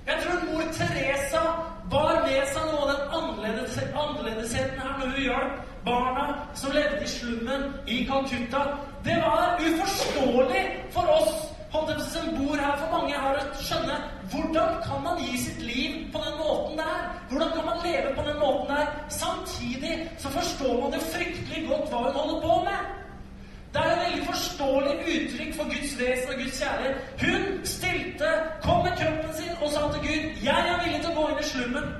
Jeg 0.06 0.16
tror 0.22 0.40
mor 0.48 0.62
Teresa 0.78 1.42
bar 1.90 2.22
med 2.26 2.48
seg 2.50 2.64
noe 2.70 2.80
av 2.82 2.90
den 2.90 3.16
annerledes, 3.18 3.78
annerledesheten 3.92 4.80
her 4.80 4.96
når 4.98 5.12
hun 5.14 5.22
hjalp 5.26 5.60
barna 5.84 6.26
som 6.58 6.74
levde 6.74 7.02
i 7.04 7.10
slummen 7.10 7.68
i 7.86 8.02
Calcutta. 8.08 8.62
Det 9.04 9.18
var 9.22 9.60
uforståelig 9.62 10.64
for 10.94 11.14
oss 11.18 11.52
holdt 11.72 12.02
som 12.12 12.32
bor 12.36 12.56
her, 12.56 12.74
for 12.80 12.90
mange 12.92 13.14
her, 13.16 13.38
å 13.38 13.62
skjønne 13.64 13.98
hvordan 14.32 14.74
kan 14.84 15.04
man 15.04 15.20
gi 15.24 15.38
sitt 15.40 15.62
liv 15.64 15.94
på 16.12 16.20
den 16.24 16.34
måten 16.40 16.80
der? 16.80 17.06
Hvordan 17.30 17.54
kan 17.56 17.68
man 17.70 17.86
leve 17.86 18.12
på 18.16 18.26
den 18.26 18.38
måten 18.42 18.74
der? 18.74 18.90
Samtidig 19.08 19.94
så 20.18 20.32
forstår 20.34 20.74
man 20.82 20.92
det 20.96 21.06
fryktelig 21.14 21.64
godt 21.68 21.88
hva 21.92 22.04
hun 22.08 22.18
holder 22.18 22.42
på 22.44 22.58
med. 22.66 23.01
Det 23.72 23.80
er 23.80 23.92
et 23.92 24.00
veldig 24.04 24.24
forståelig 24.26 24.94
uttrykk 25.12 25.52
for 25.58 25.64
Guds 25.72 25.92
vesen 26.00 26.32
og 26.32 26.40
Guds 26.40 26.58
kjærlighet. 26.60 26.96
Hun 27.22 27.44
stilte, 27.64 28.30
kom 28.64 28.80
med 28.86 28.96
kroppen 29.00 29.32
sin 29.38 29.54
og 29.62 29.68
sa 29.74 29.82
til 29.92 30.02
Gud 30.08 30.22
'Jeg 30.46 30.62
er 30.72 30.82
villig 30.84 31.00
til 31.00 31.10
å 31.10 31.18
gå 31.18 31.24
inn 31.28 31.42
i 31.44 31.50
slummen'. 31.52 31.92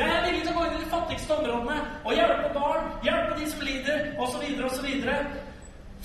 Jeg 0.00 0.08
er 0.16 0.20
villig 0.26 0.42
til 0.42 0.52
å 0.52 0.58
gå 0.58 0.64
inn 0.66 0.76
i 0.78 0.84
de 0.84 0.90
fattigste 0.96 1.30
områdene 1.38 1.78
og 2.04 2.12
hjelpe 2.18 2.50
barn, 2.60 2.84
hjelpe 3.06 3.32
de 3.40 3.50
som 3.50 3.60
lider, 3.68 3.98
osv., 4.22 4.44
osv. 4.68 4.86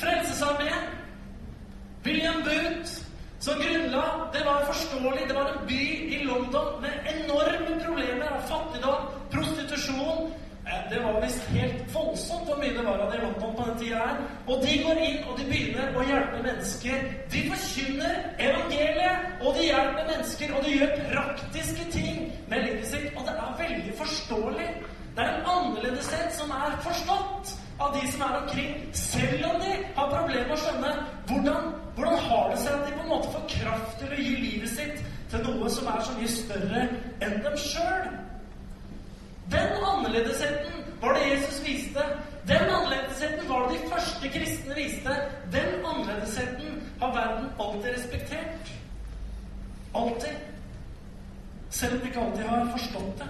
Frelsesarmeen, 0.01 0.83
William 2.05 2.39
Booth, 2.47 2.93
som 3.39 3.61
grunnla 3.61 4.05
Det 4.33 4.45
var 4.45 4.65
forståelig. 4.71 5.27
Det 5.27 5.35
var 5.35 5.47
en 5.47 5.67
by 5.67 5.85
i 6.15 6.23
London 6.23 6.81
med 6.81 6.93
enorme 7.15 7.73
problemer 7.85 8.27
av 8.37 8.41
fattigdom, 8.49 9.01
prostitusjon, 9.31 10.33
Eh, 10.67 10.89
det 10.89 11.03
var 11.03 11.21
visst 11.21 11.43
helt 11.43 11.91
voldsomt 12.25 12.47
hvor 12.47 12.57
mye 12.57 12.73
det 12.73 12.85
var 12.85 12.99
av 12.99 13.11
det 13.11 13.17
i 13.19 13.23
London 13.23 13.55
på 13.55 13.65
den 13.67 13.77
tida 13.79 13.97
her. 13.97 14.17
Og 14.47 14.63
de 14.63 14.77
går 14.83 15.01
inn 15.07 15.17
og 15.29 15.37
de 15.39 15.45
begynner 15.49 15.95
å 15.95 16.05
hjelpe 16.05 16.41
mennesker. 16.45 17.05
De 17.31 17.43
forkynner 17.51 18.15
evangeliet, 18.39 19.29
og 19.41 19.55
de 19.57 19.67
hjelper 19.69 20.09
mennesker, 20.09 20.55
og 20.55 20.65
de 20.65 20.75
gjør 20.75 20.95
praktiske 21.11 21.87
ting 21.93 22.21
med 22.49 22.65
livet 22.65 22.87
sitt. 22.89 23.07
Og 23.15 23.25
det 23.27 23.35
er 23.35 23.57
veldig 23.61 23.95
forståelig. 24.01 24.69
Det 25.15 25.23
er 25.23 25.31
en 25.31 25.49
annerledeshet 25.53 26.33
som 26.35 26.51
er 26.51 26.77
forstått 26.83 27.55
av 27.79 27.95
de 27.95 28.11
som 28.11 28.23
er 28.23 28.37
omkring, 28.41 28.75
selv 28.95 29.45
om 29.49 29.57
de 29.61 29.73
har 29.95 30.11
problemer 30.11 30.47
med 30.47 30.55
å 30.55 30.61
skjønne 30.63 30.93
hvordan, 31.29 31.73
hvordan 31.95 32.21
har 32.29 32.51
det 32.51 32.61
seg 32.63 32.77
at 32.77 32.85
de 32.87 32.93
på 32.95 33.03
en 33.03 33.11
måte 33.11 33.33
får 33.33 33.49
kraft 33.51 33.97
til 33.99 34.15
å 34.15 34.19
gi 34.21 34.35
livet 34.39 34.71
sitt 34.71 35.01
til 35.31 35.43
noe 35.43 35.71
som 35.71 35.89
er 35.91 36.03
så 36.05 36.15
mye 36.15 36.31
større 36.31 36.85
enn 37.25 37.37
dem 37.43 37.57
sjøl. 37.59 38.07
Den 39.51 39.83
annerledesheten 39.91 40.84
var 41.01 41.13
det 41.13 41.29
Jesus 41.31 41.67
viste. 41.67 42.03
Den 42.47 42.69
annerledesheten 42.69 43.49
var 43.49 43.67
det 43.69 43.79
de 43.79 43.89
første 43.89 44.29
kristne 44.29 44.75
viste. 44.75 45.15
Den 45.51 45.85
annerledesheten 45.85 46.83
har 46.99 47.13
verden 47.13 47.49
alltid 47.59 47.91
respektert. 47.95 48.73
Alltid. 49.95 50.35
Selv 51.69 51.93
om 51.93 51.99
de 51.99 52.07
ikke 52.07 52.19
alltid 52.19 52.43
har 52.43 52.71
forstått 52.77 53.19
det. 53.19 53.29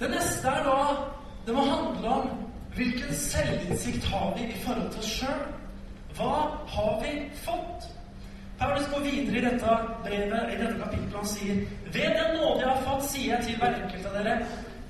Det 0.00 0.10
neste 0.10 0.48
er 0.48 0.64
da 0.64 0.96
Det 1.46 1.54
må 1.54 1.62
handle 1.62 2.08
om 2.08 2.30
hvilken 2.74 3.14
selvinnsikt 3.14 4.04
har 4.04 4.34
vi 4.36 4.44
i 4.44 4.58
forhold 4.64 4.90
til 4.90 4.98
oss 4.98 5.10
sjøl. 5.20 5.44
Hva 6.16 6.32
har 6.66 6.96
vi 7.04 7.12
fått? 7.44 7.86
Paulus 8.58 8.86
går 8.92 9.00
videre 9.00 9.38
i 9.38 9.44
dette 9.44 9.74
brevet, 10.04 10.52
i 10.52 10.56
dette 10.60 10.78
kapittelet, 10.80 11.14
og 11.20 11.26
sier 11.28 11.60
Ved 11.92 12.16
den 12.18 12.36
nåde 12.38 12.62
jeg 12.62 12.70
har 12.70 12.82
fått, 12.86 13.04
sier 13.10 13.34
jeg 13.34 13.44
til 13.44 13.60
hver 13.60 13.76
enkelt 13.82 14.08
av 14.08 14.16
dere, 14.16 14.36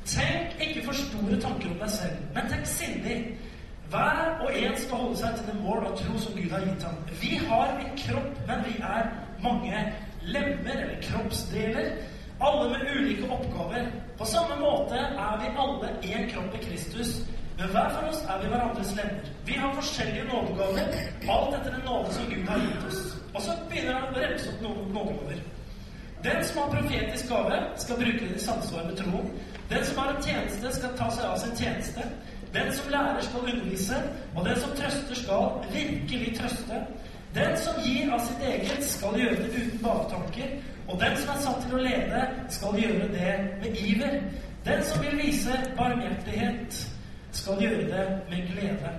tenk 0.06 0.60
ikke 0.62 0.84
for 0.86 1.00
store 1.00 1.38
tanker 1.42 1.72
om 1.72 1.78
deg 1.82 1.92
selv, 1.96 2.24
men 2.34 2.50
tenk 2.52 2.68
sindig. 2.70 3.16
Hver 3.90 4.42
og 4.42 4.50
en 4.50 4.76
skal 4.82 5.02
holde 5.02 5.18
seg 5.20 5.38
til 5.38 5.48
det 5.50 5.56
mål 5.62 5.86
og 5.88 5.98
tro 5.98 6.18
som 6.22 6.34
Gud 6.38 6.50
har 6.50 6.66
gitt 6.66 6.86
ham. 6.86 6.98
Vi 7.22 7.32
har 7.42 7.74
en 7.74 7.98
kropp, 8.02 8.40
men 8.48 8.64
vi 8.66 8.76
er 8.82 9.10
mange 9.42 9.82
lemmer, 10.26 10.74
eller 10.74 11.02
kroppsdeler, 11.02 11.90
alle 12.46 12.70
med 12.72 12.90
ulike 12.96 13.30
oppgaver. 13.30 13.90
På 14.18 14.26
samme 14.28 14.58
måte 14.60 14.98
er 14.98 15.38
vi 15.42 15.52
alle 15.64 15.92
én 16.02 16.30
kropp 16.32 16.54
i 16.54 16.64
Kristus 16.66 17.20
men 17.58 17.68
hver 17.72 17.88
for 17.94 18.08
oss 18.10 18.22
er 18.28 18.40
vi 18.42 18.48
hverandres 18.52 18.94
lemmer. 18.96 19.28
Vi 19.48 19.54
har 19.60 19.74
forskjellige 19.74 20.24
nådegaver, 20.28 20.96
alt 21.34 21.54
etter 21.58 21.70
den 21.76 21.84
nåde 21.88 22.12
som 22.12 22.24
Gud 22.30 22.48
har 22.48 22.58
gitt 22.64 22.88
oss. 22.88 23.02
Og 23.34 23.42
så 23.42 23.54
begynner 23.70 24.00
han 24.00 24.16
å 24.16 24.24
remse 24.24 24.50
opp 24.52 24.64
noen 24.64 24.90
nådegaver. 24.96 25.44
Den 26.24 26.44
som 26.44 26.58
har 26.62 26.70
profetisk 26.74 27.28
gave, 27.28 27.58
skal 27.76 27.96
bruke 27.96 28.24
den 28.24 28.34
i 28.36 28.38
samsvar 28.38 28.84
med 28.84 28.96
troen. 28.96 29.30
Den 29.70 29.84
som 29.84 29.98
har 29.98 30.12
en 30.12 30.22
tjeneste, 30.22 30.72
skal 30.72 30.96
ta 30.98 31.10
seg 31.10 31.24
av 31.24 31.36
sin 31.42 31.56
tjeneste. 31.56 32.08
Den 32.54 32.72
som 32.72 32.90
lærer, 32.90 33.20
skal 33.20 33.40
undervise. 33.52 34.00
Og 34.34 34.44
den 34.44 34.60
som 34.60 34.74
trøster, 34.80 35.14
skal 35.14 35.44
virkelig 35.72 36.38
trøste. 36.38 36.80
Den 37.34 37.56
som 37.60 37.80
gir 37.84 38.12
av 38.12 38.20
sitt 38.26 38.42
eget, 38.48 38.84
skal 38.84 39.16
gjøre 39.20 39.36
det 39.42 39.62
uten 39.62 39.80
baktanker. 39.84 40.58
Og 40.88 41.00
den 41.00 41.16
som 41.16 41.32
er 41.34 41.40
satt 41.44 41.64
til 41.64 41.78
å 41.78 41.84
lede, 41.84 42.26
skal 42.58 42.78
gjøre 42.80 43.08
det 43.16 43.32
med 43.62 43.80
iver. 43.80 44.20
Den 44.66 44.84
som 44.84 45.02
vil 45.04 45.18
vise 45.20 45.56
barmhjertighet, 45.76 46.95
skal 47.40 47.62
gjøre 47.62 47.86
det 47.94 48.04
med 48.30 48.48
glede. 48.50 48.90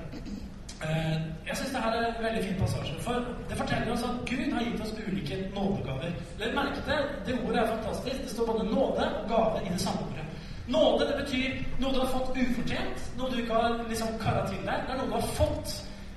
Eh, 0.86 1.16
jeg 1.48 1.58
syns 1.58 1.72
det 1.74 1.82
her 1.84 1.92
er 1.92 2.06
en 2.08 2.24
veldig 2.26 2.44
fin 2.46 2.60
passasje. 2.62 2.96
For 3.06 3.16
det 3.50 3.58
forteller 3.62 3.92
oss 3.94 4.04
at 4.10 4.16
Gud 4.32 4.52
har 4.54 4.64
gitt 4.64 4.82
oss 4.82 4.94
ulike 5.08 5.38
nådegaver. 5.56 6.12
Legg 6.40 6.56
merke 6.56 6.82
til 6.88 7.00
det 7.26 7.40
ordet 7.46 7.60
er 7.62 7.68
fantastisk. 7.76 8.18
Det 8.24 8.32
står 8.32 8.46
både 8.52 8.64
nåde 8.76 9.04
og 9.20 9.30
gave 9.34 9.66
i 9.66 9.70
det 9.74 9.82
samme 9.82 10.02
ordet. 10.08 10.26
Nåde 10.76 11.08
det 11.10 11.16
betyr 11.24 11.50
noe 11.82 11.94
du 11.96 12.00
har 12.04 12.12
fått 12.18 12.38
ufortjent, 12.44 12.98
noe 13.18 13.30
du 13.32 13.38
ikke 13.42 13.54
har 13.54 13.80
liksom 13.90 14.08
kara 14.24 14.44
til 14.50 14.60
deg. 14.68 14.78
Det 14.86 14.94
er 14.94 15.00
noe 15.00 15.10
du 15.12 15.16
har 15.20 15.30
fått. 15.40 15.70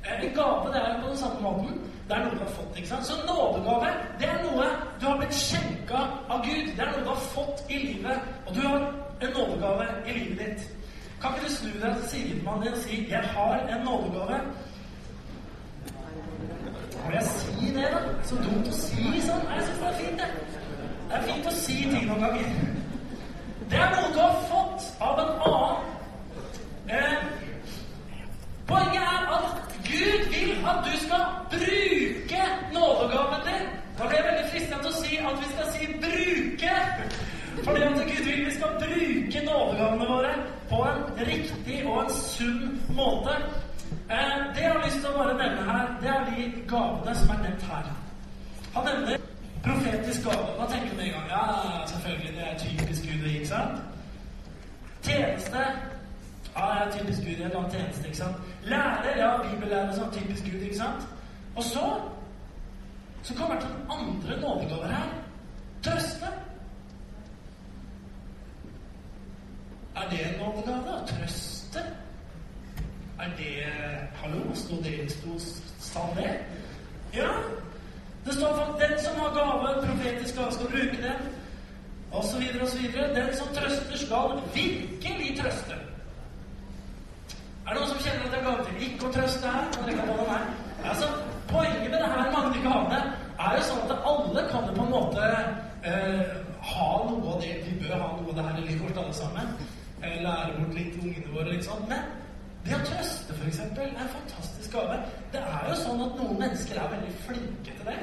Eh, 0.04 0.24
en 0.24 0.34
gave 0.40 0.74
det 0.74 0.80
er 0.82 1.00
på 1.02 1.08
den 1.08 1.20
samme 1.22 1.40
måten. 1.46 1.80
Det 2.08 2.16
er 2.16 2.24
noe 2.24 2.34
du 2.34 2.44
har 2.44 2.52
fått. 2.58 2.76
ikke 2.76 2.88
sant? 2.88 3.06
Så 3.06 3.14
nådegave 3.30 3.94
det 4.20 4.28
er 4.28 4.42
noe 4.44 4.66
du 5.00 5.06
har 5.06 5.16
blitt 5.22 5.40
skjenka 5.46 6.02
av 6.28 6.44
Gud. 6.44 6.66
Det 6.76 6.84
er 6.84 6.92
noe 6.92 7.06
du 7.06 7.12
har 7.14 7.24
fått 7.36 7.64
i 7.70 7.78
livet. 7.86 8.28
Og 8.46 8.54
du 8.54 8.60
har 8.60 8.78
en 9.22 9.34
nådegave 9.38 9.88
i 10.06 10.18
livet 10.18 10.38
ditt. 10.44 10.68
Kan 11.20 11.34
ikke 11.34 11.46
du 11.46 11.52
snu 11.54 11.70
deg 11.82 11.96
til 11.96 12.08
sidemannen 12.08 12.62
din 12.62 12.72
og 12.72 12.78
si 12.78 13.06
'Jeg 13.10 13.20
har 13.20 13.54
en 13.54 13.80
nådegave'? 13.86 14.40
Må 17.04 17.10
jeg 17.12 17.22
si 17.22 17.74
det, 17.74 17.88
da? 17.92 18.00
Så 18.24 18.34
dumt 18.36 18.68
å 18.68 18.72
si 18.72 19.20
sånn. 19.26 19.44
Jeg 19.54 19.64
syns 19.66 19.78
det 19.80 19.88
er 19.88 19.96
fint, 20.00 20.18
det. 20.20 20.28
Det 21.08 21.16
er 21.16 21.22
fint 21.22 21.46
å 21.46 21.50
si 21.50 21.76
ting 21.92 22.06
noen 22.08 22.20
ganger. 22.24 22.46
Det 23.70 23.78
er 23.78 23.90
noe 23.94 24.12
du 24.14 24.20
har 24.20 24.36
fått 24.52 24.82
av 25.00 25.20
en 25.22 25.32
annen. 25.48 25.76
Eh, 26.88 27.16
poenget 28.66 29.02
er 29.02 29.22
at 29.36 29.46
Gud 29.90 30.22
vil 30.32 30.52
at 30.72 30.84
du 30.86 30.94
skal 31.04 31.24
bruke 31.52 32.42
nådegaven 32.72 33.40
din. 33.48 33.66
Da 33.98 34.06
blir 34.06 34.18
jeg 34.18 34.28
veldig 34.30 34.50
fristende 34.52 34.88
å 34.88 34.96
si 35.02 35.16
at 35.16 35.36
vi 35.40 35.46
skal 35.52 35.66
si 35.74 35.82
'bruke'. 35.86 36.78
Fordi 37.64 37.82
at 37.82 37.92
Gud 38.10 38.24
vil 38.24 38.46
vi 38.46 38.52
skal 38.54 38.68
bruke 38.82 39.40
nådegavene 39.48 40.06
våre 40.12 40.32
på 40.68 40.78
en 40.90 41.26
riktig 41.26 41.86
og 41.86 42.02
en 42.02 42.10
sunn 42.10 42.80
måte. 42.98 43.34
Eh, 44.10 44.36
det 44.54 44.62
jeg 44.62 44.72
har 44.72 44.84
lyst 44.84 44.98
til 45.02 45.10
å 45.10 45.18
bare 45.18 45.38
nevne 45.42 45.62
her, 45.70 45.86
det 46.02 46.10
er 46.14 46.22
de 46.30 46.46
gavene 46.72 47.14
som 47.20 47.30
er 47.34 47.42
nevnt 47.44 47.66
her. 47.72 47.90
Han 48.74 48.84
nevner 48.88 49.16
profetisk 49.64 50.28
gave. 50.28 50.50
Hva 50.58 50.66
tenker 50.72 50.96
med 50.96 51.04
en 51.06 51.14
gang? 51.16 51.26
Ja, 51.36 51.44
selvfølgelig, 51.92 52.32
det 52.36 52.44
er 52.50 52.60
typisk 52.64 53.08
Gud 53.08 53.24
å 53.24 53.32
gi, 53.32 53.38
ikke 53.40 53.52
sant? 53.54 53.82
Tjeneste. 55.02 55.66
Ja, 56.56 56.62
det 56.74 56.80
er 56.86 56.94
typisk 56.98 57.26
Gud 57.26 57.36
i 57.36 57.42
en 57.42 57.56
annen 57.56 57.74
tjeneste, 57.74 58.06
ikke 58.06 58.22
sant? 58.22 58.36
Lærer, 58.72 59.12
ja, 59.22 59.30
bibellærer, 59.42 59.92
som 59.98 60.12
typisk 60.16 60.48
Gud, 60.48 60.62
ikke 60.62 60.80
sant? 60.84 61.06
Og 61.56 61.64
så 61.64 61.86
så 63.22 63.34
kommer 63.34 63.54
det 63.54 63.68
andre 63.90 64.40
nådegaver 64.40 64.86
her. 64.86 65.09
Mennesker 106.70 106.82
er 106.82 106.90
veldig 106.94 107.14
flinke 107.26 107.72
til 107.76 107.86
det. 107.86 107.99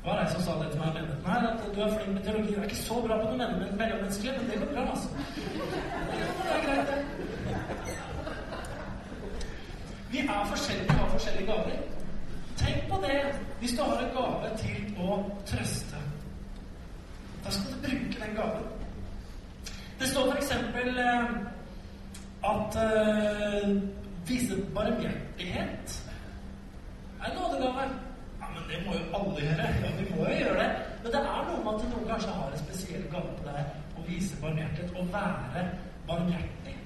Det 0.00 0.08
var 0.08 0.20
ei 0.22 0.30
som 0.32 0.42
sa 0.42 0.52
det 0.62 0.70
til 0.72 0.80
meg 0.80 0.94
Men, 0.94 1.08
Nei, 1.26 1.38
at 1.50 1.64
du 1.74 1.80
er 1.80 1.94
flink 1.94 2.14
med 2.14 2.22
teologi. 2.24 2.54
Du 2.54 2.60
er 2.60 2.68
ikke 2.68 2.76
så 2.76 3.00
bra 3.04 3.18
på 3.20 3.26
noe 3.30 3.36
mellommenneskelig, 3.80 4.32
men 4.38 4.50
det 4.50 4.60
går 4.62 4.72
bra, 4.74 4.82
altså. 4.90 5.08
Det 5.36 6.54
er 6.54 6.62
greit, 6.66 6.86
det. 6.90 7.00
Vi 10.10 10.18
er 10.18 10.46
forskjellige, 10.52 10.86
vi 10.88 10.98
har 10.98 11.08
forskjellige 11.08 11.46
gaver. 11.46 11.76
Tenk 12.56 12.88
på 12.90 12.96
det 13.06 13.20
hvis 13.60 13.76
du 13.76 13.82
har 13.82 14.00
en 14.02 14.14
gave 14.16 14.56
til 14.58 14.98
å 14.98 15.20
trøste. 15.46 16.00
Da 17.44 17.50
skal 17.50 17.72
du 17.72 17.78
bruke 17.84 18.24
den 18.24 18.36
gaven. 18.36 18.66
Det 20.00 20.08
står 20.08 20.32
f.eks. 20.32 20.50
Eh, 20.50 21.30
at 22.50 22.76
uh, 22.76 23.82
vise 24.28 24.56
barmhjertighet 24.74 26.04
er 27.20 27.30
en 27.30 27.36
nådegave. 27.36 27.82
Ja, 28.40 28.46
men 28.54 28.62
det 28.70 28.86
må 28.86 28.92
jo 28.92 29.09
alle 29.22 29.44
gjøre. 29.44 29.68
Ja, 29.84 29.92
vi 29.98 30.06
må 30.10 30.24
jo 30.24 30.38
gjøre 30.40 30.58
det. 30.62 30.68
Men 31.02 31.12
det 31.14 31.20
er 31.20 31.46
noe 31.48 31.62
med 31.64 31.72
at 31.74 31.86
noen 31.92 32.08
kanskje 32.10 32.36
har 32.38 32.52
en 32.52 32.62
spesiell 32.64 33.06
gave 33.12 33.36
på 33.38 33.54
her. 33.54 33.70
Å 33.96 34.06
vise 34.08 34.40
barmhjertighet. 34.42 34.96
Å 34.96 35.06
være 35.14 35.64
barmhjertig. 36.08 36.76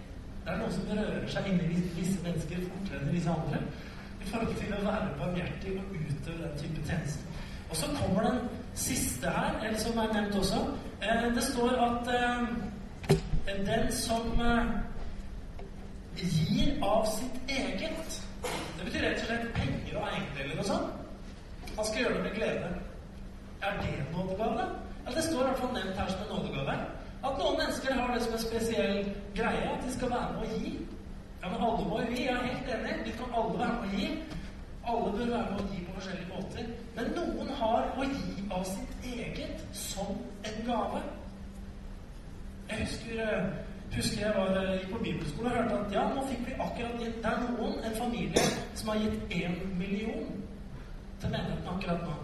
Det 0.44 0.52
er 0.52 0.60
noe 0.60 0.72
som 0.76 0.90
rører 0.92 1.28
seg 1.32 1.46
inni 1.50 1.82
visse 1.96 2.20
mennesker 2.24 2.66
fortere 2.68 3.00
enn 3.00 3.14
visse 3.14 3.32
andre. 3.32 3.60
I 4.20 4.30
forhold 4.30 4.58
til 4.60 4.74
å 4.76 4.82
være 4.84 5.14
barmhjertig 5.20 5.76
og 5.80 5.94
utøve 5.96 6.40
den 6.42 6.58
type 6.60 6.88
tjeneste. 6.88 7.40
Og 7.70 7.76
så 7.76 7.86
kommer 7.98 8.26
den 8.28 8.40
siste 8.74 9.30
her, 9.30 9.56
eller 9.64 9.78
som 9.78 9.98
er 9.98 10.12
nevnt 10.12 10.36
også. 10.38 10.60
Eh, 11.02 11.24
det 11.34 11.44
står 11.44 11.72
at 11.86 12.10
eh, 12.18 13.56
den 13.66 13.92
som 13.92 14.40
eh, 14.40 14.74
gir 16.16 16.76
av 16.82 17.06
sitt 17.16 17.40
eget 17.48 18.20
Det 18.78 18.84
betyr 18.84 19.00
rett 19.00 19.22
og 19.22 19.26
slett 19.26 19.48
penger 19.56 19.96
og 19.96 20.08
eiendeler 20.10 20.60
og 20.60 20.68
sånn. 20.68 20.84
Han 21.76 21.84
skal 21.86 22.02
gjøre 22.02 22.14
det 22.14 22.22
med 22.22 22.34
glede. 22.38 22.68
Er 23.62 23.72
det 23.80 23.88
en 23.98 24.10
nådegave? 24.16 24.64
Ja, 25.04 25.10
det 25.16 25.24
står 25.24 25.40
i 25.40 25.46
hvert 25.48 25.58
fall 25.58 25.74
nevnt 25.74 25.98
her 26.00 26.08
som 26.12 26.20
en 26.24 26.30
nådegave. 26.34 26.74
At 27.26 27.38
noen 27.40 27.58
mennesker 27.60 27.94
har 27.98 28.14
det 28.14 28.22
som 28.22 28.34
en 28.36 28.44
spesiell 28.48 28.96
greie, 29.34 29.64
at 29.74 29.84
de 29.86 29.92
skal 29.96 30.10
være 30.10 30.32
med 30.32 30.42
å 30.44 30.58
gi. 30.58 30.72
Ja, 31.42 31.50
men 31.50 31.64
alle 31.66 31.88
må 31.88 32.00
jo 32.00 32.10
gi. 32.12 32.22
Jeg 32.26 32.34
er 32.34 32.46
helt 32.50 32.72
enig. 32.76 32.94
Vi 33.06 33.14
kan 33.18 33.36
alle 33.40 33.58
være 33.58 33.76
med 33.80 33.88
å 33.88 33.98
gi. 33.98 34.08
Alle 34.92 35.12
bør 35.16 35.30
være 35.32 35.50
med 35.50 35.60
å 35.60 35.68
gi 35.72 35.82
på 35.86 35.96
forskjellige 35.98 36.30
måter. 36.36 36.70
Men 36.96 37.12
noen 37.18 37.52
har 37.60 37.90
å 37.96 38.08
gi 38.12 38.48
av 38.58 38.64
sitt 38.68 39.06
eget 39.16 39.64
som 39.72 40.16
en 40.50 40.58
gave. 40.68 41.02
Jeg 42.68 42.78
husker, 42.80 43.20
eh, 43.24 43.44
husker 43.96 44.20
jeg 44.26 44.34
var, 44.36 44.56
eh, 44.60 44.78
gikk 44.78 44.92
på 44.92 45.02
bibelskole 45.04 45.50
og 45.50 45.56
hørte 45.56 45.78
at 45.80 45.92
ja, 45.92 46.04
nå 46.14 46.26
fikk 46.28 46.46
vi 46.46 46.52
akkurat 46.52 47.00
gitt 47.00 47.22
Det 47.22 47.32
er 47.32 47.40
noen, 47.48 47.84
en 47.84 47.96
familie, 47.96 48.44
som 48.74 48.88
har 48.88 48.96
gitt 48.96 49.20
én 49.30 49.78
million 49.78 50.44
til 51.24 51.32
menigheten 51.32 51.68
akkurat 51.74 52.00
nå. 52.06 52.14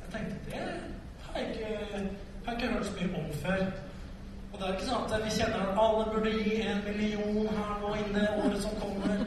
Jeg 0.00 0.08
tenkte 0.12 0.50
det 0.50 0.60
har 1.22 1.40
jeg 1.40 1.48
ikke, 1.50 2.10
har 2.44 2.52
ikke 2.52 2.68
hørt 2.74 2.86
så 2.86 2.92
mye 3.00 3.18
om 3.18 3.32
før. 3.42 3.64
Og 4.52 4.58
det 4.58 4.66
er 4.66 4.72
ikke 4.76 4.86
sånn 4.86 5.06
at 5.06 5.24
vi 5.24 5.32
kjenner 5.34 5.64
at 5.64 5.80
alle 5.84 6.04
burde 6.12 6.32
gi 6.36 6.60
en 6.70 6.80
million 6.86 7.50
her 7.56 7.74
nå 7.82 7.90
inne 8.02 8.24
året 8.44 8.62
som 8.62 8.78
kommer. 8.82 9.24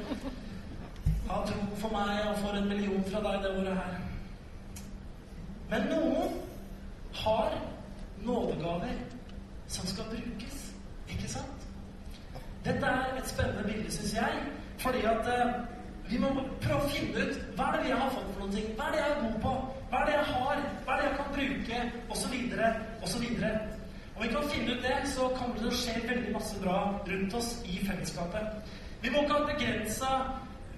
Ha 1.28 1.42
tro 1.48 1.60
for 1.82 1.96
meg 1.96 2.24
og 2.30 2.40
for 2.44 2.60
en 2.60 2.68
million 2.72 3.06
fra 3.12 3.24
deg 3.28 3.46
det 3.46 3.54
året 3.60 3.78
her. 3.82 3.94
Men 5.72 5.88
noen 5.92 6.40
har 7.24 7.56
nådegaver 8.24 8.98
som 9.68 9.88
skal 9.88 10.12
brukes. 10.12 10.60
Ikke 11.10 11.32
sant? 11.36 11.70
Dette 12.66 12.96
er 12.96 13.18
et 13.20 13.32
spennende 13.32 13.64
bilde, 13.68 13.92
syns 13.92 14.16
jeg. 14.16 14.44
Fordi 14.84 15.02
at 15.08 15.32
eh, 15.32 15.56
vi 16.14 16.20
må 16.22 16.30
prøve 16.62 16.80
å 16.80 16.90
finne 16.94 17.26
ut 17.26 17.38
hva 17.58 17.70
er 17.72 17.80
det 17.80 17.88
vi 17.88 17.96
har 17.98 18.12
fått 18.14 18.28
for 18.30 18.44
noen 18.44 18.54
ting. 18.54 18.68
Hva 18.78 18.88
er 18.88 18.96
det 18.96 19.02
jeg 19.02 19.14
er 19.14 19.22
god 19.24 19.40
på? 19.46 19.54
Hva 19.90 20.02
er 20.02 20.10
det 20.10 20.14
jeg 20.14 20.28
har? 20.30 20.62
Hva 20.86 20.94
er 20.94 21.02
det 21.02 21.08
jeg 21.08 21.18
kan 21.20 21.34
bruke? 21.38 21.80
Og 22.10 22.20
så 22.20 22.32
videre, 22.34 22.70
og 23.02 23.10
så 23.10 23.22
videre. 23.24 23.52
Om 24.14 24.24
vi 24.24 24.32
kan 24.36 24.50
finne 24.54 24.78
ut 24.78 24.86
det, 24.86 24.96
så 25.10 25.28
kommer 25.34 25.58
det 25.58 25.64
til 25.64 25.72
å 25.72 25.78
skje 25.82 25.94
veldig 26.08 26.34
masse 26.36 26.58
bra 26.62 26.80
rundt 27.10 27.38
oss 27.40 27.52
i 27.66 27.80
fellesskapet. 27.82 28.74
Vi 29.02 29.12
må 29.12 29.24
ikke 29.24 29.38
ha 29.38 29.40
et 29.42 29.54
begrensa 29.56 30.12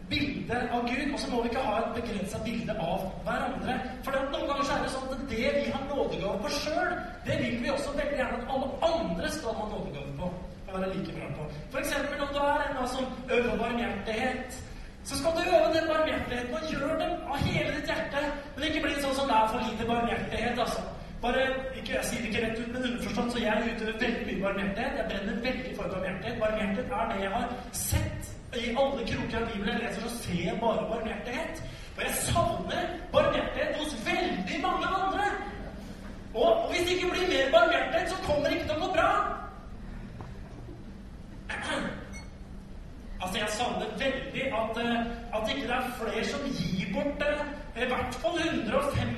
bilde 0.09 0.59
av 0.71 0.85
Gud, 0.87 1.13
og 1.13 1.19
så 1.19 1.31
må 1.31 1.41
vi 1.43 1.51
ikke 1.51 1.63
ha 1.65 1.75
et 1.81 1.97
begrensa 1.97 2.39
bilde 2.45 2.75
av 2.79 3.07
hverandre. 3.25 3.75
For 4.05 4.15
noen 4.15 4.47
ganger 4.51 4.67
så 4.69 4.77
er 4.77 4.85
det 4.85 4.93
sånn 4.93 5.15
at 5.17 5.25
det 5.31 5.51
vi 5.57 5.65
har 5.73 5.87
nådegave 5.89 6.37
på 6.45 6.53
sjøl, 6.59 6.93
det 7.25 7.39
vil 7.41 7.57
vi 7.63 7.73
også 7.73 7.95
veldig 7.97 8.19
gjerne 8.21 8.39
at 8.39 8.53
alle 8.55 8.91
andre 8.91 9.33
skal 9.35 9.57
ha 9.59 9.67
nådegave 9.73 10.15
på. 10.21 10.31
Og 10.65 10.77
være 10.77 10.93
like 10.93 11.17
bra 11.17 11.27
på. 11.37 11.49
For 11.73 11.81
eksempel 11.81 12.23
om 12.23 12.31
du 12.33 12.39
er 12.45 12.63
en 12.69 12.87
som 12.93 13.11
øver 13.29 13.59
barmhjertighet. 13.61 14.61
Så 15.05 15.17
skal 15.17 15.31
du 15.37 15.41
øve 15.55 15.73
den 15.77 15.87
barmhjertigheten 15.91 16.53
og 16.57 16.63
gjøre 16.71 16.95
det 17.01 17.09
av 17.31 17.37
hele 17.47 17.71
ditt 17.75 17.89
hjerte. 17.91 18.21
Men 18.55 18.63
ikke 18.67 18.83
bli 18.85 18.93
sånn 19.03 19.17
som 19.17 19.27
det 19.29 19.35
er 19.39 19.51
for 19.51 19.67
lite 19.67 19.89
barmhjertighet, 19.91 20.61
altså. 20.63 20.81
Bare, 21.21 21.43
ikke, 21.79 21.93
Jeg 21.97 22.05
sier 22.07 22.21
det 22.21 22.29
ikke 22.31 22.41
rett 22.45 22.59
ut, 22.61 22.71
men 22.73 22.87
underforstått, 22.87 23.29
så 23.33 23.43
jeg 23.43 23.69
utøver 23.75 23.99
veldig 24.05 24.25
mye 24.29 24.41
barmhjertighet. 24.45 24.97
Jeg 24.99 25.05
brenner 25.11 25.37
veldig 25.47 25.75
for 25.77 25.93
barmhjertighet. 25.93 26.41
Barmhjertighet 26.43 26.97
er 26.99 27.05
det 27.11 27.21
jeg 27.23 27.31
har 27.35 27.45
sett 27.83 28.33
i 28.63 28.65
alle 28.81 29.07
kroker 29.11 29.37
av 29.39 29.47
Bibelen 29.51 29.71
jeg 29.73 29.83
leser, 29.83 30.01
så 30.07 30.11
ser 30.25 30.59
bare 30.65 30.89
barmhjertighet. 30.91 31.63
Og 31.95 32.03
jeg 32.05 32.13
savner 32.27 32.83
barmhjertighet 33.15 33.79
hos 33.81 33.95
veldig 34.09 34.59
mange 34.67 34.91
andre. 34.99 35.31
Og, 36.33 36.49
og 36.49 36.67
hvis 36.71 36.85
det 36.87 36.97
ikke 36.97 37.13
blir 37.13 37.33
mer 37.33 37.57
barmhjertighet, 37.57 38.09
så 38.09 38.21
kommer 38.27 38.49
det 38.49 38.57
ikke 38.57 38.69
til 38.71 38.77
å 38.79 38.85
gå 38.87 38.93
bra. 38.97 39.09
Altså, 43.25 43.37
Jeg 43.39 43.49
savner 43.49 43.87
veldig 44.03 44.43
at, 44.61 44.77
eh, 44.85 44.99
at 45.45 45.55
ikke 45.55 45.67
det 45.67 45.75
er 45.75 45.91
flere 45.99 46.25
som 46.25 46.39
gir 46.57 46.87
bort 46.93 47.19
det. 47.19 47.35
i 47.83 47.87
hvert 47.87 48.15
fall 48.21 48.37
150 48.39 49.14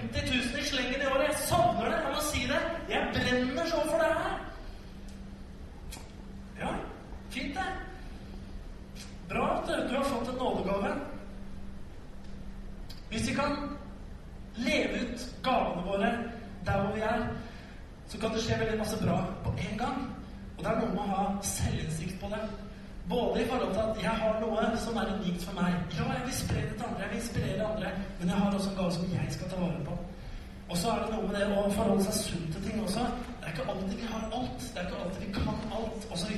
Er 31.07 31.11
det 31.11 31.19
noe 31.21 31.27
med 31.31 31.37
det 31.39 31.45
å 31.55 31.61
forholde 31.71 32.03
seg 32.03 32.15
sunt 32.19 32.47
til 32.51 32.63
ting 32.65 32.79
også. 32.83 33.03
Det 33.39 33.45
er 33.47 33.53
ikke 33.53 33.65
alltid 33.71 33.93
vi 33.95 34.07
har 34.11 34.23
alt. 34.37 34.63
Det 34.73 34.81
er 34.81 34.87
ikke 34.87 34.97
alltid 35.03 35.21
vi 35.23 35.29
kan 35.37 35.61
alt, 35.77 36.07
osv. 36.11 36.31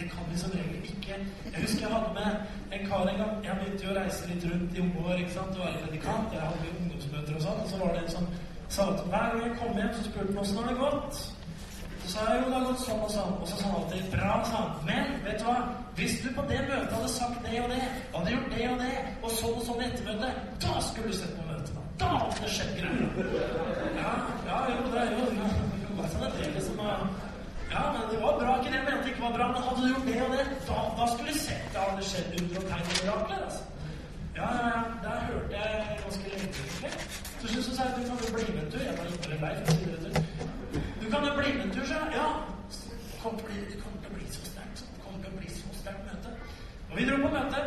Det 0.00 0.08
kan 0.10 0.26
vi 0.28 0.40
som 0.42 0.52
regel 0.56 0.90
ikke. 0.90 1.16
Jeg 1.46 1.62
husker 1.62 1.86
jeg 1.86 1.92
hadde 1.94 2.10
med 2.18 2.76
en 2.76 2.84
kar 2.90 3.08
en 3.12 3.20
gang. 3.22 3.38
Jeg 3.46 3.56
begynte 3.62 3.86
jo 3.86 3.94
å 3.94 3.96
reise 3.96 4.28
litt 4.28 4.44
rundt 4.50 4.76
i 4.76 4.82
unge 4.84 5.04
år 5.06 5.22
ikke 5.22 5.36
sant? 5.38 5.56
og 5.56 5.64
være 5.64 5.80
predikant. 5.86 6.36
Jeg 6.36 6.44
hadde 6.44 6.66
jo 6.66 6.74
ungdomsmøter 6.82 7.38
og 7.38 7.46
sånn. 7.46 7.62
Og 7.64 7.70
så 7.70 7.80
var 7.80 7.96
det 7.96 8.02
en 8.02 8.12
som 8.16 8.28
sa 8.76 8.86
at 8.92 9.00
hver 9.14 9.32
gang 9.32 9.46
jeg 9.46 9.56
kom 9.62 9.80
hjem, 9.80 9.94
så 9.96 10.04
spurte 10.10 10.28
han 10.28 10.42
åssen 10.44 10.60
har 10.60 10.68
det 10.68 10.76
gått. 10.82 11.22
Så 12.02 12.12
sa 12.12 12.28
jeg 12.28 12.42
jo 12.42 12.50
det 12.50 12.58
har 12.58 12.68
gått 12.68 12.84
sånn 12.84 13.02
og 13.06 13.16
sånn. 13.16 13.34
Og 13.38 13.48
så 13.48 13.62
sa 13.62 13.70
han 13.70 13.80
alltid 13.80 14.12
bra, 14.18 14.36
sa. 14.52 14.62
Men 14.90 15.16
vet 15.24 15.40
du 15.40 15.48
hva? 15.48 15.56
Hvis 15.96 16.20
du 16.20 16.28
på 16.36 16.44
det 16.52 16.60
møtet 16.68 16.92
hadde 16.98 17.14
sagt 17.16 17.40
det 17.48 17.64
og 17.64 17.72
det, 17.72 17.80
hadde 18.12 18.36
gjort 18.36 18.54
det 18.58 18.68
og 18.74 18.84
det, 18.84 18.94
og 19.22 19.34
sånn 19.40 19.56
og 19.56 19.66
sånn 19.70 19.80
i 19.80 19.88
ettermøtet, 19.88 20.46
da 20.66 20.80
skulle 20.84 21.08
du 21.08 21.16
sett 21.22 21.32
på 21.38 21.48
møtet. 21.48 21.61
Da, 22.00 22.08
da 22.08 22.30
det 22.40 22.50
skjedd 22.54 22.72
greier. 22.78 23.08
Ja, 23.98 24.12
ja, 24.48 24.58
jo, 24.74 24.84
det 24.92 25.00
er 25.02 25.10
jo 25.16 25.26
det 26.22 26.46
er 26.46 26.54
liksom 26.54 26.80
Ja, 27.72 27.82
men 27.92 28.02
det 28.10 28.18
var 28.22 28.32
bra. 28.40 28.56
Ikke 28.58 28.70
det 28.72 28.78
jeg 28.80 28.86
mente 28.88 29.08
ikke 29.08 29.22
var 29.22 29.32
bra, 29.36 29.46
men 29.52 29.62
hadde 29.66 29.82
du 29.82 29.88
gjort 29.92 30.06
det 30.08 30.22
og 30.22 30.32
det, 30.36 30.46
da, 30.68 30.78
da 30.98 31.04
skulle 31.12 31.32
du 31.32 31.38
sett 31.38 31.64
det 31.72 31.80
hadde 31.84 32.08
skjedd 32.10 32.40
under 32.40 32.56
og 32.60 32.66
tegn 32.70 32.86
og 32.90 32.96
mirakler. 33.00 33.44
altså. 33.46 33.62
Ja, 34.38 34.48
ja, 34.58 34.66
ja. 34.74 34.82
Der 35.04 35.16
hørte 35.28 35.52
jeg 35.56 35.98
ganske 36.04 36.26
lenge. 36.32 36.90
Så 37.42 37.74
sa 37.76 37.82
jeg 37.82 37.94
du 37.96 38.02
kan 38.08 38.18
jo 38.22 38.34
bli 38.34 38.44
med 38.56 38.62
en 38.64 38.70
tur. 38.72 38.82
Jeg 38.88 38.98
var 38.98 39.04
ikke 39.12 39.30
lei 39.44 39.54
for 39.58 39.72
å 39.72 39.76
si 39.76 39.82
det 41.02 41.10
kan 41.12 41.26
jo 41.26 41.32
bli 41.36 41.52
med 41.52 41.64
en 41.64 41.70
tur, 41.74 41.86
så 41.86 41.94
ja. 42.18 42.28
Det 43.12 43.20
kommer 43.22 43.40
til 44.02 44.10
å 44.10 44.14
bli 44.14 44.26
så 44.32 44.44
sterkt. 44.46 44.84
Det 44.94 45.00
kommer 45.04 45.24
til 45.24 45.32
å 45.32 45.38
bli 45.40 45.48
så 45.52 45.74
sterkt 45.80 46.06
møte. 46.08 46.30
Og 46.90 46.94
vi 46.96 47.04
dro 47.08 47.18
på 47.24 47.32
møte, 47.34 47.60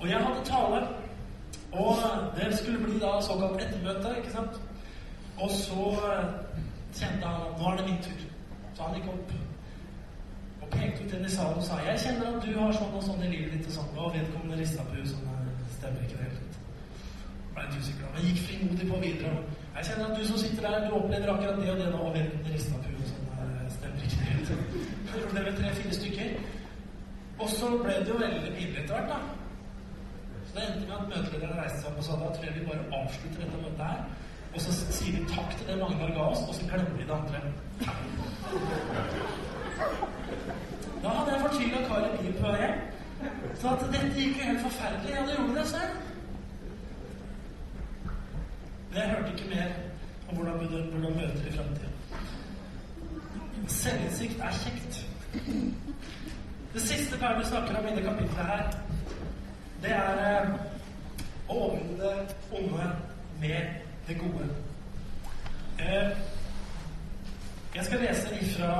og 0.00 0.08
jeg 0.10 0.20
hadde 0.26 0.42
tale. 0.50 0.80
Og 1.76 1.96
det 2.36 2.58
skulle 2.58 2.78
bli 2.84 2.98
da 3.00 3.16
såkalt 3.20 3.60
ettermøte, 3.62 4.14
ikke 4.18 4.32
sant. 4.32 4.60
Og 5.38 5.50
så 5.50 5.82
eh, 6.08 6.24
kjente 6.96 7.26
han 7.26 7.42
at 7.48 7.58
nå 7.60 7.68
er 7.70 7.76
det 7.76 7.86
min 7.90 8.02
tur. 8.06 8.22
Så 8.74 8.82
han 8.82 8.96
gikk 8.96 9.10
opp 9.12 9.34
og 10.62 10.70
pekte 10.72 11.04
ut 11.04 11.14
en 11.14 11.26
i 11.26 11.30
salen 11.30 11.60
og 11.60 11.66
sa 11.66 11.76
jeg 11.84 12.00
kjenner 12.02 12.32
at 12.32 12.46
du 12.46 12.56
har 12.58 12.72
sånn 12.74 12.96
og 12.98 13.04
sånn 13.04 13.22
i 13.26 13.28
livet 13.34 13.52
ditt. 13.54 13.68
Og 13.68 13.76
sånn, 13.76 13.92
og 14.00 14.16
vedkommende 14.16 14.58
rista 14.60 14.86
på 14.88 14.96
huet 14.96 15.12
sånn. 15.12 15.52
Stemmer 15.76 16.02
ikke 16.06 16.18
det 16.18 16.24
hele 16.24 16.40
tatt. 16.40 16.58
Ble 17.54 17.68
litt 17.68 17.78
usikker. 17.82 18.10
Men 18.14 18.28
gikk 18.30 18.42
frimodig 18.48 18.90
på 18.90 19.00
videre. 19.04 19.38
Jeg 19.76 19.88
kjenner 19.90 20.10
at 20.10 20.18
du 20.18 20.26
som 20.30 20.40
sitter 20.40 20.68
der, 20.68 20.86
du 20.86 20.98
opplever 20.98 21.32
akkurat 21.34 21.62
det 21.62 21.72
og 21.74 21.80
det 21.82 21.88
nå. 21.92 22.02
Og 22.02 22.14
vedkommende 22.16 22.54
rista 22.56 22.80
på 22.80 22.94
huet 22.94 23.12
sånn. 23.12 23.24
Stemmer 23.76 24.06
ikke 24.08 24.20
det 24.22 24.30
hele 24.32 24.46
tatt. 24.50 25.34
Det 25.36 25.42
ble 25.42 25.56
tre-fire 25.60 25.98
stykker. 26.00 26.36
Og 27.36 27.50
så 27.52 27.74
ble 27.82 27.98
det 28.00 28.12
jo 28.14 28.20
veldig 28.20 28.54
pinlig 28.56 28.82
etter 28.82 28.94
hvert, 28.96 29.12
da. 29.12 29.45
Det 30.56 30.62
endte 30.64 30.86
med 30.88 30.96
at 30.96 31.08
møtelederen 31.10 31.58
reiste 31.60 31.82
seg 31.82 31.90
opp 31.90 31.98
og 32.00 32.04
sa 32.06 32.14
da 32.20 32.28
tror 32.34 32.44
jeg 32.46 32.54
vi 32.56 32.68
bare 32.68 32.84
avslutter 32.98 33.42
dette 33.42 33.58
møtet 33.60 33.82
her. 33.84 33.98
Og 34.54 34.62
så 34.64 34.70
sier 34.96 35.16
vi 35.18 35.24
takk 35.28 35.50
til 35.58 35.66
det 35.68 35.74
Magnar 35.80 36.12
ga 36.16 36.28
oss, 36.32 36.44
og 36.48 36.54
så 36.56 36.68
glemmer 36.70 36.94
vi 36.96 37.04
det 37.04 37.16
andre. 37.16 37.38
Da 41.02 41.08
hadde 41.16 41.34
jeg 41.34 41.42
fortvila 41.42 41.82
kar 41.88 42.06
i 42.06 42.12
bilen 42.14 42.38
på 42.38 42.46
vei 42.46 42.60
hjem. 42.62 42.78
Så 43.60 43.74
at 43.74 43.84
dette 43.92 44.08
gikk 44.14 44.40
jo 44.40 44.48
helt 44.48 44.64
forferdelig. 44.64 45.12
Ja, 45.12 45.26
det 45.28 45.36
gjorde 45.36 45.58
det 45.58 45.66
selv. 45.74 45.92
Men 48.88 48.98
jeg 49.02 49.10
hørte 49.12 49.30
ikke 49.34 49.50
mer 49.52 49.68
om 50.28 50.36
hvordan 50.36 50.60
vi 50.60 50.66
burde 50.72 51.14
møte 51.20 51.44
i 51.50 51.54
framtida. 51.58 51.92
Selvinnsikt 53.76 54.40
er 54.40 54.58
kjekt. 54.62 55.04
Det 56.72 56.82
siste 56.88 57.18
Paulus 57.20 57.46
snakker 57.52 57.76
om 57.76 57.86
i 57.92 57.96
det 58.00 58.08
kapitlet 58.08 58.52
her, 58.54 58.85
det 59.86 59.94
er 59.94 60.22
eh, 60.26 60.54
å 61.48 61.56
overvinne 61.56 61.98
det 62.00 62.36
onde 62.58 62.86
med 63.40 63.74
det 64.08 64.16
gode. 64.18 64.46
Eh, 65.78 66.08
jeg 67.74 67.84
skal 67.84 68.02
lese 68.02 68.38
ifra 68.40 68.70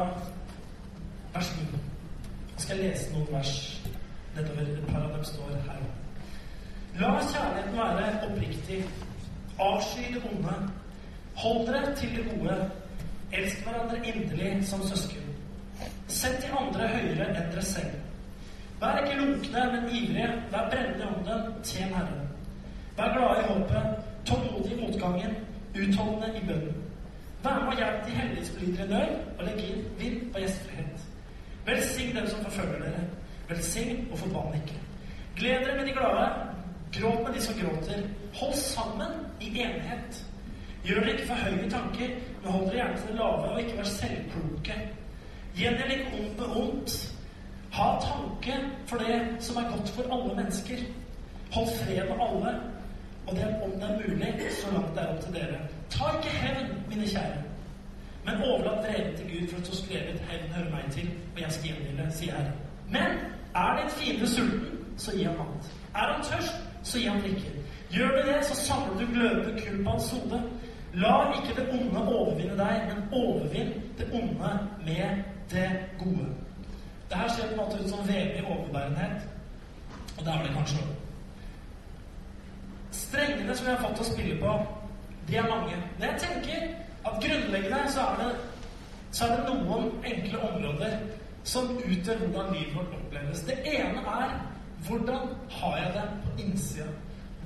vers 1.35 1.51
9. 1.59 1.83
Jeg 2.55 2.65
skal 2.65 2.81
lese 2.83 3.13
noen 3.13 3.29
vers 3.31 3.53
nedover. 4.37 4.73
Et 4.73 4.89
par 4.89 5.05
av 5.05 5.13
dem 5.15 5.29
står 5.29 5.53
her. 5.69 5.85
La 6.97 7.13
kjærligheten 7.21 7.79
være 7.79 8.09
oppriktig. 8.31 8.81
Avsky 9.61 10.09
det 10.15 10.25
onde. 10.31 10.57
Hold 11.37 11.67
dere 11.69 11.95
til 11.97 12.17
det 12.17 12.27
gode. 12.33 12.59
Elsk 13.33 13.63
hverandre 13.63 14.01
inderlig 14.07 14.67
som 14.67 14.83
søsken. 14.89 15.23
Sett 16.09 16.43
de 16.43 16.51
andre 16.57 16.89
høyere 16.89 17.31
enn 17.31 17.51
dere 17.53 17.63
selv. 17.63 18.06
Vær 18.81 18.99
ikke 18.99 19.21
lunkne, 19.21 19.61
men 19.73 19.97
ivrige. 19.97 20.43
Vær 20.53 20.71
brennende 20.71 21.05
i 21.05 21.09
ånden. 21.09 21.63
Tjen 21.65 21.95
Herren. 21.95 22.29
Vær 22.97 23.13
glade 23.15 23.41
i 23.43 23.47
håpet. 23.53 23.85
Tålmodig 24.27 24.73
i 24.73 24.81
motgangen. 24.81 25.37
Utholdende 25.75 26.39
i 26.39 26.47
bønnen. 26.47 26.83
Vær 27.45 27.59
med 27.59 27.73
og 27.73 27.77
hjelp 27.77 28.07
de 28.07 28.11
helligspolitikere 28.11 28.89
nød, 28.89 29.17
og 29.39 29.45
legg 29.45 29.63
inn 29.69 29.83
vind 29.99 30.33
på 30.33 30.43
gjestfrihet. 30.43 31.07
Velsign 31.67 32.17
dem 32.17 32.29
som 32.29 32.45
forfølger 32.45 32.79
dere. 32.85 33.03
Velsign 33.49 34.09
og 34.13 34.19
forbann 34.19 34.55
ikke. 34.61 34.79
Gled 35.37 35.65
dere 35.65 35.77
med 35.77 35.87
de 35.87 35.93
glade. 35.99 36.29
Gråt 36.97 37.27
med 37.27 37.35
de 37.35 37.43
som 37.43 37.55
gråter. 37.61 38.03
Hold 38.35 38.55
sammen 38.55 39.13
i 39.41 39.49
enighet. 39.49 40.25
Gjør 40.85 41.01
dere 41.01 41.13
ikke 41.13 41.27
for 41.27 41.35
høye 41.35 41.71
tanker, 41.71 42.09
men 42.43 42.53
hold 42.53 42.65
dere 42.65 42.77
gjerne 42.77 42.97
til 43.01 43.09
det 43.09 43.17
lave, 43.17 43.51
og 43.51 43.61
ikke 43.61 43.77
vær 43.77 43.93
selvkloke. 43.93 44.81
Gjengjeld 45.57 45.93
ikke 45.93 46.11
ondt 46.19 46.39
med 46.39 46.57
ondt. 46.63 47.16
Ha 47.77 47.89
tanke 48.01 48.55
for 48.87 48.97
det 48.97 49.17
som 49.41 49.57
er 49.57 49.71
godt 49.71 49.89
for 49.89 50.15
alle 50.15 50.35
mennesker. 50.37 50.79
Hold 51.53 51.69
fred 51.79 52.05
med 52.11 52.19
alle, 52.29 52.53
og 53.27 53.37
det 53.37 53.43
er 53.43 53.63
om 53.65 53.71
det 53.71 53.83
er 53.91 53.99
mulig, 54.09 54.35
så 54.61 54.71
langt 54.73 54.95
det 54.95 55.03
er 55.03 55.13
opp 55.13 55.21
til 55.25 55.35
dere. 55.35 55.59
Ta 55.91 56.05
ikke 56.17 56.37
hevn, 56.43 56.71
mine 56.89 57.09
kjære, 57.09 57.43
men 58.25 58.43
overlat 58.49 58.79
vreden 58.85 59.17
til 59.17 59.27
Gud, 59.33 59.49
for 59.49 59.61
at 59.61 59.67
du 59.67 59.77
skrevet 59.77 60.21
'Hevn 60.29 60.53
hører 60.55 60.71
meg 60.71 60.85
til', 60.91 61.11
og 61.35 61.41
jeg 61.41 61.53
skal 61.53 61.69
gjengjelde, 61.71 62.13
sier 62.13 62.33
Herren. 62.37 62.53
Men 62.89 63.11
er 63.55 63.81
din 63.81 63.91
fiende 63.91 64.29
sulten, 64.35 64.79
så 64.97 65.17
gi 65.17 65.23
ham 65.23 65.37
mat. 65.37 65.65
Er 65.95 66.13
han 66.13 66.25
tørst, 66.25 66.57
så 66.83 66.99
gi 66.99 67.07
ham 67.07 67.21
drikke. 67.21 67.51
Gjør 67.91 68.09
du 68.09 68.23
det, 68.31 68.45
så 68.45 68.55
samler 68.55 68.99
du 69.01 69.07
glødende 69.13 69.61
kull 69.61 69.85
på 69.85 69.91
hans 69.91 70.11
hode. 70.11 70.43
La 70.95 71.15
ikke 71.37 71.61
det 71.61 71.69
onde 71.81 72.09
overvinne 72.17 72.57
deg, 72.59 72.83
men 72.89 73.21
overvinn 73.23 73.73
det 73.99 74.07
onde 74.13 74.59
med 74.87 75.23
det 75.51 75.71
gode. 75.99 76.46
Det 77.09 77.19
her 77.19 77.29
ser 77.29 77.49
på 77.49 77.53
en 77.53 77.57
måte 77.57 77.83
ut 77.83 77.91
som 77.91 78.09
vevig 78.09 78.45
overbærenhet, 78.47 79.29
og 80.19 80.25
det 80.25 80.33
er 80.33 80.43
det 80.43 80.55
kanskje 80.57 80.83
òg. 80.83 80.95
Strengene 82.91 83.57
som 83.57 83.67
vi 83.67 83.73
har 83.73 83.85
fått 83.85 84.01
å 84.01 84.09
spille 84.09 84.37
på, 84.41 84.57
de 85.29 85.37
er 85.37 85.49
mange. 85.51 85.79
Men 85.99 86.09
jeg 86.09 86.21
tenker 86.25 86.67
at 87.07 87.23
grunnleggende 87.23 87.93
så 87.93 88.09
er 88.11 88.21
det, 88.23 88.31
så 89.13 89.27
er 89.27 89.37
det 89.37 89.55
noen 89.55 89.91
enkle 90.05 90.43
områder 90.51 90.99
som 91.47 91.71
utgjør 91.79 92.23
hvordan 92.25 92.53
livet 92.55 92.75
vårt 92.75 92.95
oppleves. 92.99 93.45
Det 93.47 93.59
ene 93.71 94.03
er 94.03 94.39
hvordan 94.87 95.29
har 95.51 95.77
jeg 95.77 95.93
det 95.95 96.07
på 96.25 96.43
innsida? 96.43 96.87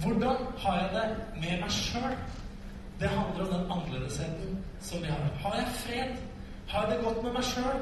Hvordan 0.00 0.36
har 0.58 0.76
jeg 0.80 0.90
det 0.94 1.06
med 1.40 1.60
meg 1.60 1.70
sjøl? 1.70 2.16
Det 3.00 3.08
handler 3.08 3.44
om 3.44 3.52
den 3.52 3.72
annerledesheten 3.72 4.58
som 4.80 5.02
vi 5.02 5.12
har. 5.12 5.28
Har 5.42 5.56
jeg 5.56 5.66
fred? 5.74 6.16
Har 6.68 6.86
jeg 6.86 6.96
det 6.96 7.04
godt 7.04 7.22
med 7.22 7.32
meg 7.32 7.44
sjøl? 7.44 7.80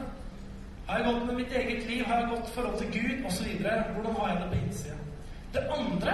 Har 0.88 0.98
jeg 0.98 1.06
gått 1.06 1.26
med 1.26 1.34
mitt 1.34 1.52
eget 1.52 1.86
liv? 1.90 2.04
Har 2.04 2.20
jeg 2.20 2.28
gått 2.30 2.50
forhold 2.54 2.78
til 2.78 2.92
Gud? 2.92 3.24
Osv. 3.28 3.48
Hvordan 3.94 4.14
har 4.18 4.28
jeg 4.28 4.38
det 4.42 4.48
på 4.48 4.60
innsida? 4.64 4.94
Det 5.54 5.62
andre 5.78 6.12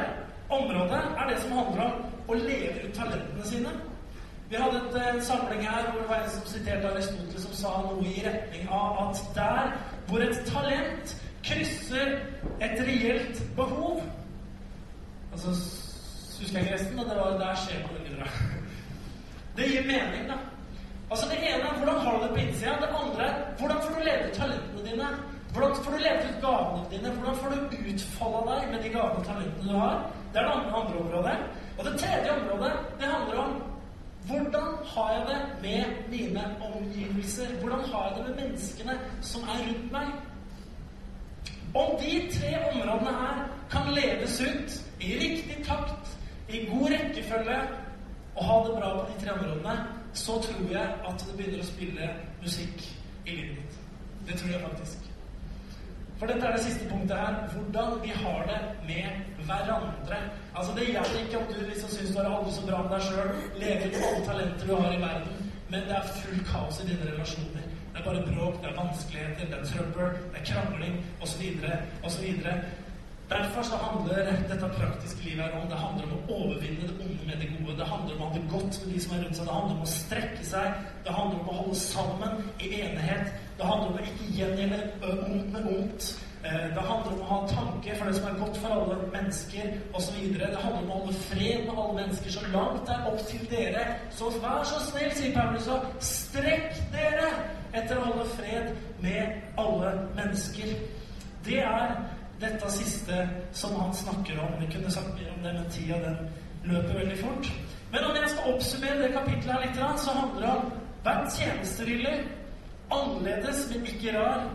området 0.49 1.03
er 1.18 1.29
det 1.31 1.43
som 1.43 1.53
handler 1.53 1.83
om 1.85 1.93
å 2.29 2.39
leve 2.39 2.87
ut 2.87 2.95
talentene 2.95 3.47
sine. 3.47 3.75
Vi 4.51 4.57
hadde 4.57 4.81
et, 4.81 4.97
en 5.14 5.22
samling 5.22 5.62
her 5.66 5.87
hvor 5.91 6.01
det 6.01 6.09
var 6.09 6.25
en 6.25 6.31
som 6.31 6.47
siterte 6.47 6.91
Aristoteles 6.91 7.47
som 7.47 7.55
sa 7.59 7.77
noe 7.87 8.03
i 8.07 8.25
retning 8.27 8.66
av 8.70 8.99
at 9.05 9.22
der 9.37 9.70
hvor 10.09 10.27
et 10.27 10.43
talent 10.51 11.14
krysser 11.45 12.18
et 12.61 12.77
reelt 12.89 13.43
behov 13.57 14.03
Altså 15.35 15.51
husker 16.41 16.59
jeg 16.59 16.66
ikke 16.66 16.75
resten, 16.75 16.97
men 16.97 17.09
det 17.09 17.16
var 17.16 17.39
der 17.39 17.57
skjer 17.59 17.87
det 17.89 18.03
videre. 18.05 18.29
Det 19.57 19.66
gir 19.70 19.87
mening, 19.87 20.29
da. 20.31 20.37
Altså 21.11 21.24
Det 21.30 21.38
ene 21.48 21.64
er 21.68 21.76
hvordan 21.78 21.98
har 22.05 22.12
du 22.16 22.22
det 22.22 22.32
på 22.34 22.42
innsida. 22.44 22.74
Det 22.84 22.90
andre 23.02 23.24
er 23.28 23.34
hvordan 23.59 23.78
får 23.84 23.94
du 23.98 24.00
leve 24.09 24.26
ut 24.28 24.36
talentene 24.40 24.82
dine. 24.90 25.09
Hvordan 25.52 25.76
får 25.84 25.90
du 25.92 25.98
leve 26.07 26.20
ut 26.28 26.38
gavene 26.46 26.82
dine? 26.92 27.09
Hvordan 27.16 27.36
får 27.40 27.48
du 27.50 27.76
utfolde 27.90 28.40
deg 28.50 28.62
med 28.72 28.78
de 28.84 28.88
gavene 28.96 29.20
og 29.20 29.26
talentene 29.28 29.72
du 29.72 29.76
har? 29.84 29.96
Det 30.32 30.40
er 30.40 30.44
det 30.46 30.55
andre, 30.57 30.98
området. 31.02 31.36
Og 31.78 31.84
det 31.84 31.94
tredje 32.00 32.30
området, 32.38 32.72
det 33.00 33.07
handler 33.14 33.36
om 33.44 33.52
hvordan 34.28 34.68
har 34.92 35.09
jeg 35.12 35.22
det 35.30 35.40
med 35.62 35.84
mine 36.12 36.42
omgivelser? 36.68 37.46
Hvordan 37.61 37.80
har 37.90 38.02
jeg 38.07 38.12
det 38.16 38.24
med 38.28 38.44
menneskene 38.44 38.94
som 39.20 39.42
er 39.42 39.59
rundt 39.66 39.92
meg? 39.92 40.07
Om 41.74 41.90
de 42.02 42.12
tre 42.38 42.50
områdene 42.70 43.12
her 43.20 43.36
kan 43.70 43.94
leves 43.94 44.40
ut 44.40 44.70
i 45.00 45.09
riktig 45.22 45.64
takt, 45.66 46.18
i 46.48 46.66
god 46.70 46.88
rekkefølge, 46.90 47.59
og 48.36 48.44
ha 48.44 48.57
det 48.66 48.74
bra 48.78 48.90
på 48.98 49.07
de 49.12 49.24
tre 49.24 49.32
områdene, 49.32 49.76
så 50.15 50.39
tror 50.43 50.71
jeg 50.71 50.89
at 51.09 51.27
det 51.27 51.37
begynner 51.37 51.62
å 51.65 51.69
spille 51.69 52.11
musikk 52.43 52.87
i 53.27 53.37
livet 53.37 53.57
ditt. 53.59 53.81
Det 54.29 54.39
tror 54.41 54.55
jeg 54.55 54.62
faktisk. 54.65 55.11
For 56.19 56.31
dette 56.31 56.47
er 56.47 56.57
det 56.57 56.65
siste 56.65 56.87
punktet 56.89 57.19
her. 57.19 57.35
Hvordan 57.53 57.99
vi 58.03 58.12
har 58.23 58.45
det 58.51 58.61
med 58.87 59.25
hverandre. 59.47 60.19
Altså 60.55 60.73
Det 60.77 60.87
gjelder 60.87 61.19
ikke 61.25 61.39
om 61.39 61.49
du 61.53 61.67
liksom 61.69 61.91
syns 61.91 62.15
du 62.17 62.23
har 62.23 62.45
det 62.45 62.55
så 62.55 62.67
bra 62.67 62.83
med 62.83 62.93
deg 62.95 63.03
sjøl, 63.09 63.33
lever 63.62 63.87
ut 63.89 64.07
alle 64.09 64.27
talenter 64.29 64.67
du 64.67 64.75
har 64.77 64.93
i 64.93 65.03
verden, 65.03 65.51
men 65.71 65.89
det 65.89 65.97
er 65.99 66.12
fullt 66.21 66.47
kaos 66.53 66.81
i 66.81 66.87
dine 66.89 67.11
relasjoner. 67.11 67.67
Det 67.93 68.01
er 68.01 68.07
bare 68.07 68.23
bråk, 68.29 68.57
det 68.62 68.71
er 68.71 68.79
vanskeligheter, 68.79 69.51
det 69.51 69.59
er 69.59 69.69
trøbbel, 69.73 70.17
det 70.33 70.41
er 70.41 70.47
krangling 70.53 70.97
osv. 71.23 71.43
osv. 72.07 72.25
Derfor 73.29 73.62
så 73.62 73.77
handler 73.77 74.27
dette 74.49 74.68
praktiske 74.79 75.25
livet 75.25 75.45
her 75.45 75.55
om 75.57 75.68
det 75.70 75.79
handler 75.81 76.11
om 76.11 76.18
å 76.18 76.35
overvinne 76.39 76.89
det 76.89 76.97
onde 77.01 77.29
med 77.29 77.41
det 77.41 77.49
gode. 77.55 77.79
Det 77.79 77.87
handler 77.89 78.14
om 78.16 78.22
å 78.22 78.27
ha 78.29 78.35
det 78.35 78.43
godt 78.51 78.81
med 78.83 78.93
de 78.95 79.01
som 79.01 79.14
er 79.16 79.25
rundt 79.25 79.39
seg. 79.39 79.47
Det 79.47 79.55
handler 79.57 79.77
om 79.77 79.87
å 79.87 79.95
strekke 79.95 80.45
seg. 80.51 80.85
Det 81.07 81.16
handler 81.16 81.41
om 81.41 81.49
å 81.49 81.57
holde 81.62 81.79
sammen 81.81 82.45
i 82.61 82.68
enighet. 82.83 83.33
Det 83.57 83.70
handler 83.70 83.89
om 83.89 83.99
å 83.99 84.07
ikke 84.11 84.31
gjengjelde 84.37 84.81
ondt 85.09 85.53
med 85.57 85.68
ondt. 85.72 86.09
Det 86.45 86.83
handler 86.85 87.12
om 87.14 87.20
å 87.25 87.29
ha 87.31 87.39
tanke 87.49 87.95
for 87.97 88.11
det 88.11 88.18
som 88.18 88.27
er 88.29 88.35
godt 88.43 88.59
for 88.61 88.75
alle 88.77 88.97
mennesker 89.14 89.70
osv. 89.97 90.18
Det 90.35 90.51
handler 90.61 90.83
om 90.83 90.91
å 90.91 90.99
holde 90.99 91.14
fred 91.31 91.62
med 91.64 91.79
alle 91.79 91.95
mennesker 92.03 92.35
så 92.35 92.43
langt 92.53 92.83
det 92.85 92.99
er 92.99 93.07
opp 93.09 93.22
til 93.31 93.47
dere. 93.49 93.87
Så 94.12 94.29
vær 94.43 94.66
så 94.68 94.83
snill, 94.85 95.14
sier 95.16 95.33
Paulus, 95.33 95.70
og 95.72 95.87
strekk 96.05 96.83
dere 96.93 97.31
etter 97.72 97.97
å 97.97 98.11
holde 98.11 98.29
fred 98.37 98.75
med 99.01 99.57
alle 99.64 99.95
mennesker. 100.18 100.77
Det 101.49 101.62
er 101.64 101.97
dette 102.41 102.70
siste 102.72 103.28
som 103.53 103.74
han 103.80 103.95
snakker 103.95 104.41
om. 104.41 104.57
Vi 104.61 104.72
kunne 104.72 104.91
sagt 104.91 105.14
mer 105.14 105.32
om 105.37 105.43
det, 105.43 105.55
men 105.55 105.70
tida 105.70 106.01
den 106.03 106.16
løper 106.64 106.99
veldig 106.99 107.18
fort. 107.18 107.51
Men 107.93 108.05
om 108.05 108.16
jeg 108.16 108.30
skal 108.30 108.55
oppsummere 108.55 109.03
det 109.03 109.12
kapitlet 109.12 109.53
her 109.53 109.62
litt, 109.66 110.01
så 110.01 110.16
handler 110.18 110.41
det 110.41 110.55
om 110.57 110.72
vær 111.05 111.28
tjenestevillig, 111.37 112.14
annerledes, 112.93 113.68
men 113.70 113.87
ikke 113.87 114.16
rar, 114.18 114.49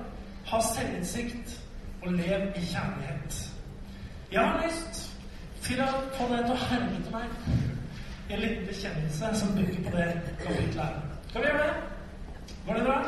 ha 0.49 0.61
selvinnsikt 0.73 1.55
og 2.01 2.11
lev 2.13 2.49
i 2.55 2.65
kjærlighet. 2.65 3.39
Jeg 4.31 4.41
har 4.41 4.65
lyst 4.65 5.05
til 5.63 5.81
å 5.83 5.87
få 6.17 6.27
deg 6.33 6.45
til 6.45 6.55
å 6.55 6.65
herme 6.69 6.99
til 7.03 7.15
meg 7.15 8.29
i 8.29 8.35
en 8.35 8.43
liten 8.43 8.67
bekjennelse 8.67 9.31
som 9.39 9.55
bygger 9.57 9.87
på 9.87 9.95
det 9.97 10.09
kapitlet 10.43 10.83
her. 10.83 10.99
Skal 11.29 11.41
vi 11.41 11.47
gjøre 11.47 11.63
det? 11.63 12.53
Går 12.67 12.77
det 12.77 12.83
bra? 12.85 12.99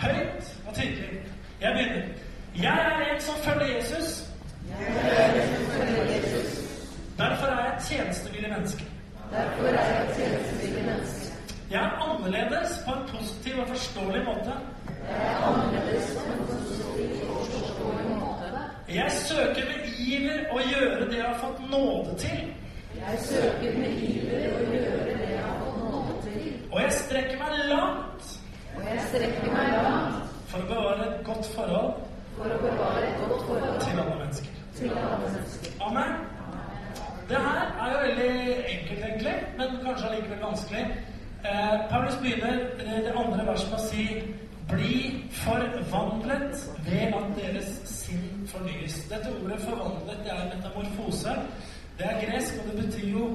Høyt 0.00 0.50
og 0.66 0.74
tydelig. 0.74 1.22
Jeg 1.60 1.76
begynner. 1.76 2.29
Jeg 2.56 2.78
er 2.92 3.14
en 3.14 3.20
som 3.20 3.34
følger 3.34 3.76
Jesus. 3.76 4.28
Derfor 7.18 7.46
er 7.46 7.64
jeg 7.64 7.76
et 7.76 7.82
tjenestevillig 7.88 8.50
menneske. 8.50 8.84
Derfor 9.32 9.66
er 9.66 9.84
jeg 9.84 10.10
et 10.10 10.16
tjenestevillig 10.16 10.84
menneske. 10.84 11.34
Jeg 11.70 11.80
er 11.80 11.92
annerledes 12.06 12.70
på 12.86 12.92
en 12.92 13.08
positiv 13.08 13.60
og 13.60 13.68
forståelig 13.68 14.24
måte. 14.24 14.52
Jeg 15.08 15.32
er 15.32 15.36
annerledes 15.48 16.18
på 16.18 16.32
en 16.32 16.46
positiv 16.46 17.30
og 17.30 17.46
forståelig 17.46 18.16
måte. 18.18 18.46
Jeg 18.88 19.10
søker 19.12 19.64
med 19.70 19.80
iver 19.98 20.40
å 20.50 20.58
gjøre 20.72 21.10
det 21.10 21.16
jeg 21.16 21.26
har 21.26 21.38
fått 21.44 21.70
nåde 21.70 22.18
til. 22.18 22.40
Jeg 22.96 23.18
søker 23.28 23.78
med 23.78 23.90
iver 24.08 24.50
å 24.56 24.64
gjøre 24.66 25.18
det 25.22 25.30
jeg 25.30 25.44
har 25.46 25.58
fått 25.64 25.78
nåde 25.84 26.10
men 39.58 39.80
kanskje 39.84 40.08
allikevel 40.08 40.40
vanskelig. 40.42 40.84
Eh, 41.44 41.76
Paulus 41.90 42.16
begynner 42.22 42.56
eh, 42.78 43.00
det 43.04 43.12
andre 43.16 43.46
verset 43.46 43.70
med 43.70 43.80
å 43.80 43.88
si 43.88 44.06
bli 44.70 44.96
forvandlet 45.42 46.64
ved 46.86 47.14
at 47.18 47.30
deres 47.36 47.70
sinn. 48.90 49.10
Dette 49.10 49.32
ordet 49.44 49.60
'forvandlet' 49.60 50.24
det 50.24 50.32
er 50.32 50.50
metamorfose. 50.54 51.36
Det 51.98 52.06
er 52.06 52.20
gresk, 52.24 52.54
og 52.58 52.70
det 52.70 52.84
betyr 52.84 53.08
jo 53.08 53.26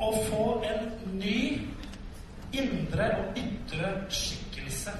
å 0.00 0.10
få 0.28 0.44
en 0.64 1.18
ny 1.18 1.60
indre 2.52 3.10
og 3.18 3.38
ytre 3.38 3.90
skikkelse. 4.08 4.90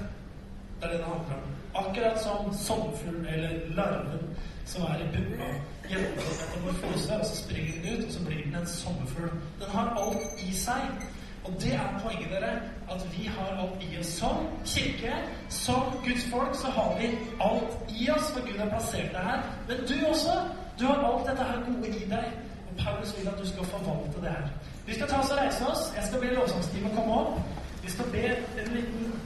Det 0.79 0.87
er 0.87 0.91
det 0.91 0.99
det 0.99 1.05
handler 1.05 1.35
om. 1.35 1.85
Akkurat 1.85 2.21
som 2.23 2.53
sommerfuglen 2.53 3.25
eller 3.25 3.75
larven 3.75 4.35
som 4.65 4.81
er 4.81 5.01
i 5.03 5.07
puppa, 5.13 5.47
gjennomgår 5.89 6.35
metamorfose, 6.41 7.19
og 7.19 7.25
så 7.25 7.35
springer 7.35 7.73
den 7.81 7.99
ut, 7.99 8.05
og 8.05 8.11
så 8.11 8.25
blir 8.25 8.43
den 8.43 8.55
en 8.55 8.67
sommerfugl. 8.67 9.31
Den 9.59 9.69
har 9.69 9.95
alt 10.03 10.43
i 10.47 10.53
seg. 10.55 11.07
Og 11.45 11.53
det 11.61 11.73
er 11.73 11.99
poenget, 12.03 12.29
dere, 12.31 12.51
at 12.91 13.01
vi 13.17 13.25
har 13.25 13.49
alt 13.61 13.83
i 13.83 13.99
oss. 13.99 14.07
Som 14.07 14.47
kirke, 14.65 15.13
som 15.49 15.81
Guds 16.05 16.25
folk, 16.31 16.55
så 16.61 16.67
har 16.67 16.97
vi 16.99 17.07
alt 17.41 17.71
i 18.01 18.09
oss, 18.09 18.31
for 18.33 18.41
Gud 18.47 18.59
har 18.59 18.69
plassert 18.69 19.11
det 19.11 19.23
her. 19.29 19.39
Men 19.67 19.77
du 19.77 19.95
også. 20.09 20.33
Du 20.79 20.85
har 20.85 20.95
alt 20.95 21.29
dette 21.29 21.43
her 21.43 21.57
gode 21.65 21.87
i 21.87 22.09
deg. 22.09 22.27
Og 22.69 22.73
Paulus 22.83 23.15
vil 23.17 23.27
at 23.27 23.39
du 23.39 23.47
skal 23.47 23.65
forvalte 23.65 24.21
det 24.21 24.29
her. 24.29 24.47
Vi 24.85 24.93
skal 24.93 25.07
ta 25.07 25.17
oss 25.19 25.31
og 25.31 25.37
reise 25.37 25.67
oss. 25.67 25.93
Jeg 25.95 26.03
skal 26.07 26.19
be 26.19 26.33
lovsangsteamet 26.33 26.91
komme 26.95 27.13
opp. 27.13 27.39
Vi 27.83 27.91
skal 27.91 28.05
be 28.11 28.25
en 28.61 28.73
liten 28.75 29.21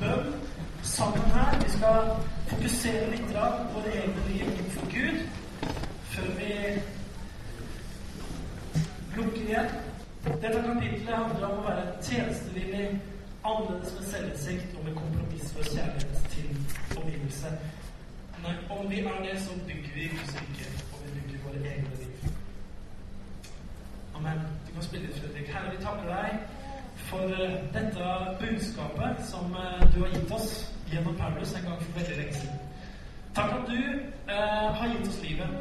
bønn 0.00 0.34
sammen 0.82 1.30
her. 1.34 1.58
Vi 1.64 1.70
skal 1.70 1.98
fokusere 2.48 3.10
litt 3.10 3.28
på 3.32 3.74
våre 3.74 3.92
egne 3.92 4.24
liv 4.28 4.46
innenfor 4.46 4.86
Gud 4.94 5.20
før 6.10 6.32
vi 6.38 6.52
lukker 9.16 9.42
igjen. 9.48 9.89
Dette 10.24 10.62
kapitlet 10.66 11.14
handler 11.16 11.46
om 11.46 11.60
å 11.62 11.64
være 11.64 11.84
tjenestevillig, 12.04 12.88
annerledes 13.40 13.94
med 13.96 14.08
selvinnsikt 14.10 14.74
og 14.76 14.84
med 14.84 14.98
kompromiss 14.98 15.52
for 15.56 15.68
kjærlighet 15.72 16.26
til 16.34 16.98
omgivelse. 17.00 17.52
Nei, 18.42 18.52
om 18.74 18.90
vi 18.90 19.00
er 19.00 19.22
det, 19.24 19.38
så 19.40 19.56
bygger 19.68 19.94
vi 19.94 20.08
Guds 20.12 20.34
og 20.36 21.00
vi 21.06 21.14
bygger 21.14 21.42
våre 21.46 21.72
egne 21.72 21.96
liv. 22.02 22.30
Amen. 24.14 24.44
Du 24.66 24.72
kan 24.74 24.82
spille 24.82 25.08
Fredrik. 25.16 25.48
Herre, 25.54 25.72
vi 25.76 25.84
takker 25.84 26.12
deg 26.12 26.30
for 27.08 27.36
eh, 27.40 27.56
dette 27.74 28.12
budskapet 28.42 29.24
som 29.32 29.56
eh, 29.56 29.84
du 29.94 30.02
har 30.04 30.12
gitt 30.14 30.32
oss 30.36 30.50
gjennom 30.92 31.16
Paulus 31.16 31.54
en 31.56 31.64
gang 31.64 31.80
for 31.82 32.00
veldig 32.00 32.16
lenge 32.20 32.34
siden. 32.42 32.58
Takk 33.34 33.54
at 33.56 33.70
du 33.72 33.78
eh, 33.80 34.68
har 34.80 34.92
gitt 34.92 35.08
oss 35.08 35.22
livet. 35.24 35.56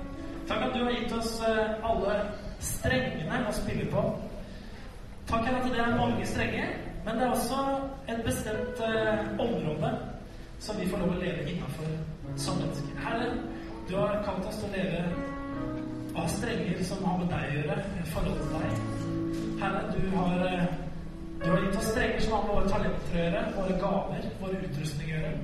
Takk 0.51 0.67
at 0.67 0.75
du 0.75 0.83
har 0.83 0.91
gitt 0.97 1.15
oss 1.15 1.37
eh, 1.47 1.91
alle 1.91 2.17
strengene 2.59 3.45
å 3.47 3.55
spille 3.55 3.87
på. 3.93 4.03
Takk 5.29 5.45
at 5.47 5.65
det 5.69 5.79
er 5.79 5.97
mange 5.97 6.25
strenger, 6.25 6.69
men 7.05 7.15
det 7.15 7.23
er 7.23 7.29
også 7.29 7.57
et 8.09 8.21
bestemt 8.25 8.79
eh, 8.81 9.19
område 9.39 9.89
som 10.59 10.79
vi 10.79 10.87
får 10.89 11.03
lov 11.03 11.11
å 11.13 11.17
leve 11.21 11.43
innafor 11.51 11.89
som 12.45 12.57
mennesker. 12.57 12.95
Herre, 13.03 13.27
du 13.89 13.93
har 13.99 14.23
kalt 14.25 14.47
oss 14.49 14.57
til 14.57 14.71
å 14.71 14.73
leve 14.73 15.03
av 16.17 16.31
strenger 16.33 16.81
som 16.89 17.03
har 17.05 17.19
med 17.19 17.29
deg 17.29 17.45
å 17.45 17.59
gjøre, 17.59 17.75
i 18.01 18.05
forhold 18.13 18.39
til 18.39 18.55
deg. 18.55 18.81
Herre, 19.61 19.83
du 19.93 20.07
har, 20.15 20.41
eh, 20.47 20.63
du 21.43 21.45
har 21.51 21.61
gitt 21.65 21.77
oss 21.77 21.91
strenger 21.91 22.25
som 22.25 22.33
har 22.33 22.47
med 22.47 22.55
våre 22.55 22.71
talenter 22.73 23.13
å 23.13 23.21
gjøre, 23.21 23.43
våre 23.59 23.75
gaver, 23.83 24.25
vår 24.39 24.55
utrustning 24.63 25.11
å 25.11 25.19
gjøre. 25.19 25.35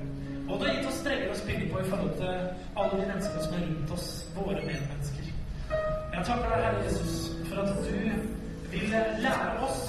Og 0.48 0.58
du 0.58 0.64
har 0.66 0.72
gitt 0.74 0.88
oss 0.90 0.98
strenger 1.04 1.30
å 1.30 1.38
spille 1.44 1.68
på 1.70 1.84
i 1.84 1.90
forhold 1.92 2.16
til 2.18 2.34
alle 2.74 2.90
de 2.90 3.06
menneskene 3.06 3.44
som 3.46 3.54
er 3.54 3.62
rundt 3.68 3.94
oss, 4.00 4.08
våre 4.34 4.66
medmennesker. 4.66 5.30
Jeg 5.70 6.26
takker 6.26 6.50
deg, 6.50 6.66
Herre 6.66 6.82
Jesus, 6.88 7.30
for 7.46 7.62
at 7.62 7.86
du 7.86 8.45
vil 8.72 8.90
lære 9.22 9.52
oss 9.66 9.82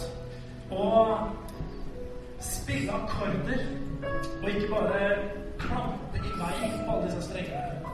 å 0.72 0.88
spille 2.44 2.94
akkorder, 2.94 3.64
og 4.42 4.50
ikke 4.50 4.70
bare 4.72 5.02
klampe 5.60 6.22
i 6.22 6.34
vei 6.40 6.72
på 6.86 6.92
alle 6.92 7.06
disse 7.06 7.22
strengene. 7.30 7.94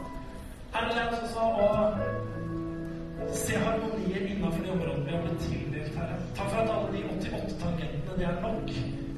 Her 0.74 0.90
er 1.02 1.12
oss 1.14 1.36
også 1.38 1.46
å 1.64 3.34
se 3.34 3.58
harmonier 3.58 4.26
innenfor 4.28 4.64
de 4.64 4.72
områdene 4.72 5.06
vi 5.06 5.12
har 5.12 5.22
blitt 5.22 5.46
tildelt, 5.48 5.96
Herre. 5.98 6.18
Takk 6.36 6.50
for 6.50 6.62
at 6.64 6.74
alle 6.76 6.90
de 6.96 7.04
88 7.18 7.60
tangentene, 7.62 8.18
det 8.18 8.26
er 8.26 8.42
nok 8.42 8.74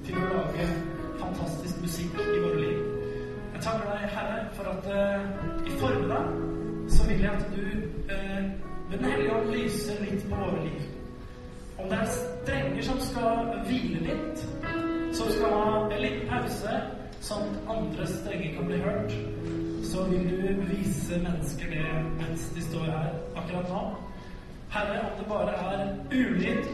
til 0.05 0.19
å 0.19 0.27
lage 0.33 0.67
fantastisk 1.21 1.81
musikk 1.81 2.19
i 2.21 2.41
våre 2.43 2.59
liv. 2.59 2.83
Jeg 3.55 3.63
takker 3.63 3.87
deg, 3.91 4.05
Herre, 4.17 4.43
for 4.57 4.71
at 4.73 4.91
uh, 4.91 5.65
i 5.65 5.79
formiddag 5.79 6.27
så 6.91 7.07
vil 7.09 7.25
jeg 7.25 7.31
at 7.31 7.47
du 7.55 7.65
uh, 8.11 8.43
ved 8.91 8.97
Den 8.97 9.09
hellige 9.09 9.35
ånd 9.35 9.49
lyser 9.49 10.03
litt 10.03 10.27
på 10.29 10.37
våre 10.37 10.61
liv. 10.67 10.94
Om 11.77 11.89
det 11.89 11.97
er 11.97 12.11
strenger 12.11 12.81
som 12.81 12.99
skal 13.03 13.49
hvile 13.67 13.99
litt, 14.05 14.43
som 15.15 15.31
skal 15.31 15.51
ha 15.51 15.71
en 15.89 16.01
liten 16.01 16.29
pause, 16.29 16.75
sånn 17.25 17.49
at 17.49 17.71
andre 17.75 18.07
strenger 18.07 18.55
kan 18.55 18.69
bli 18.69 18.79
hørt, 18.83 19.15
så 19.85 20.05
vil 20.09 20.25
du 20.29 20.63
vise 20.69 21.19
mennesker 21.23 21.71
det 21.71 21.85
mens 22.19 22.47
de 22.55 22.63
står 22.63 22.87
her 22.89 23.11
akkurat 23.35 23.69
nå. 23.71 23.83
Herre, 24.75 25.01
om 25.07 25.19
det 25.19 25.27
bare 25.29 25.57
er 25.71 25.83
ulyd 26.11 26.71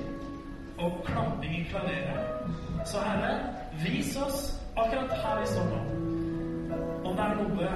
og 0.82 1.02
klamping 1.06 1.58
i 1.60 1.66
klaveret, 1.70 2.54
så 2.86 3.02
Herre, 3.06 3.34
vis 3.84 4.16
oss 4.18 4.46
akkurat 4.78 5.18
her 5.24 5.42
vi 5.42 5.50
står 5.52 5.74
nå, 5.74 5.82
om 7.10 7.18
det 7.18 7.26
er 7.26 7.42
noe 7.42 7.74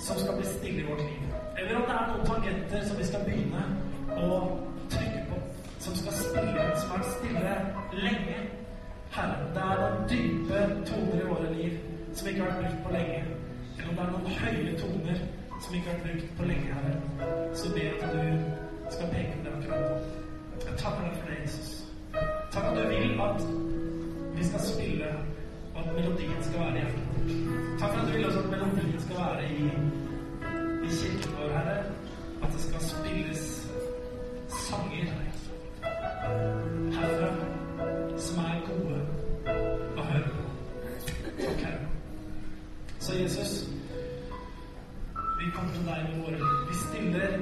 som 0.00 0.18
skal 0.18 0.40
bli 0.40 0.48
stille 0.48 0.82
i 0.82 0.88
vårt 0.88 1.04
liv. 1.04 1.38
Eller 1.58 1.76
om 1.76 1.86
det 1.88 1.96
er 1.96 2.10
noen 2.10 2.26
tangenter 2.26 2.84
som 2.88 2.98
vi 2.98 3.08
skal 3.08 3.24
begynne 3.28 3.64
å 4.16 4.42
som 5.80 5.96
skal 5.96 6.12
spille, 6.12 6.64
som 6.80 6.90
er 6.96 7.04
stille 7.16 7.52
lenge. 7.92 8.38
Herre, 9.10 9.36
det 9.54 9.62
er 9.66 9.78
noen 9.80 10.08
dype 10.10 10.58
toner 10.88 11.22
i 11.22 11.28
våre 11.28 11.52
liv 11.54 11.78
som 12.14 12.28
ikke 12.28 12.42
har 12.42 12.50
vært 12.50 12.60
brukt 12.60 12.82
på 12.84 12.92
lenge. 12.96 13.20
Eller 13.78 13.88
om 13.88 13.96
det 13.96 14.04
er 14.04 14.12
noen 14.14 14.36
høye 14.42 14.74
toner 14.82 15.22
som 15.60 15.74
ikke 15.74 15.88
har 15.90 15.96
vært 15.96 16.04
brukt 16.06 16.34
på 16.38 16.48
lenge, 16.50 16.74
Herre. 16.76 17.30
Så 17.54 17.72
be 17.74 17.86
at 17.94 18.12
du 18.12 18.92
skal 18.92 19.12
peke 19.14 19.38
på 19.38 19.46
det 19.46 19.54
akkurat 19.56 19.86
nå. 19.86 19.96
Jeg 20.66 20.76
takker 20.82 21.06
deg 21.06 21.16
for 21.22 21.32
det, 21.32 21.38
Jesus. 21.46 21.70
Takk 22.52 22.68
at 22.70 22.76
du 22.76 22.82
vil 22.92 23.24
at 23.24 23.42
vi 24.36 24.46
skal 24.50 24.66
spille, 24.66 25.10
og 25.74 25.80
at 25.80 25.90
melodien 25.96 26.44
skal 26.44 26.60
være 26.60 26.76
i 26.76 26.84
hjertet. 26.84 27.32
Takk 27.80 27.88
for 27.88 27.98
at 28.02 28.06
du 28.06 28.12
vil 28.12 28.28
også 28.28 28.44
at 28.44 28.52
melodien 28.52 29.00
skal 29.06 29.16
være 29.24 29.48
i 29.48 29.72
i 30.80 30.92
kirken 31.00 31.34
vår, 31.38 31.50
Herre, 31.56 31.82
at 32.42 32.52
det 32.52 32.60
skal 32.60 32.80
spilles 32.80 33.44
sanger 34.48 35.29
herfra 36.96 37.30
som 38.20 38.42
er 38.44 38.60
gode 38.68 38.98
å 39.96 40.08
høre 40.10 40.34
på. 40.34 40.44
Herre. 41.40 41.78
Så 42.98 43.16
Jesus, 43.16 43.54
vi 45.14 45.50
kommer 45.54 45.72
til 45.74 45.88
deg 45.88 46.04
med 46.10 46.20
våre. 46.24 46.52
Vi 46.68 46.78
stiller 46.84 47.40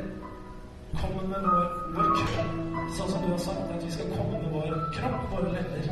kommer 1.03 1.22
med 1.29 1.43
vår, 1.43 1.66
vår 1.95 2.09
kropp, 2.18 2.55
sånn 2.97 3.11
som 3.12 3.24
du 3.24 3.31
har 3.33 3.43
sagt, 3.43 3.72
at 3.74 3.85
vi 3.85 3.93
skal 3.93 4.11
komme 4.14 4.41
med 4.43 4.51
vår 4.55 4.74
kropp, 4.97 5.20
våre 5.33 5.53
lepper, 5.53 5.91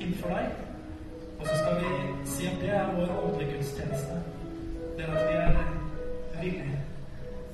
innenfor 0.00 0.34
deg. 0.34 0.66
Og 1.40 1.46
så 1.46 1.58
skal 1.60 1.80
vi 1.80 1.92
si 2.28 2.48
at 2.48 2.58
det 2.62 2.72
er 2.76 2.92
vår 2.96 3.14
åndelige 3.22 3.56
gudstjeneste. 3.56 4.18
Det 4.96 5.06
er 5.06 5.14
at 5.14 5.28
vi 5.28 5.38
er 5.40 5.54
villige 6.40 6.82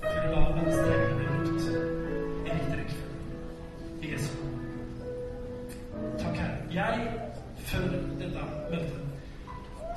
til 0.07 0.25
å 0.25 0.35
la 0.35 0.57
venstre 0.59 0.99
bli 1.19 1.31
brukt 1.31 1.71
i 1.71 2.51
riktig 2.51 2.81
rekkefølge. 2.81 3.15
I 4.03 4.13
Jesu. 4.15 4.46
Takk, 6.19 6.37
Herre. 6.37 6.57
Jeg, 6.73 7.13
før 7.57 7.81
dette 7.81 8.45
møtet, 8.71 9.01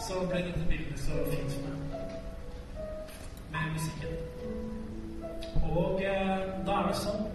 så 0.07 0.13
ble 0.29 0.37
dette 0.47 0.65
bildet 0.69 0.99
så 0.99 1.11
fint 1.31 1.51
for 1.51 1.61
meg. 1.67 1.75
Med 3.51 3.71
musikken. 3.73 4.13
Og 5.71 6.01
eh, 6.01 6.37
da 6.67 6.77
er 6.79 6.87
det 6.87 6.99
sånn 7.01 7.25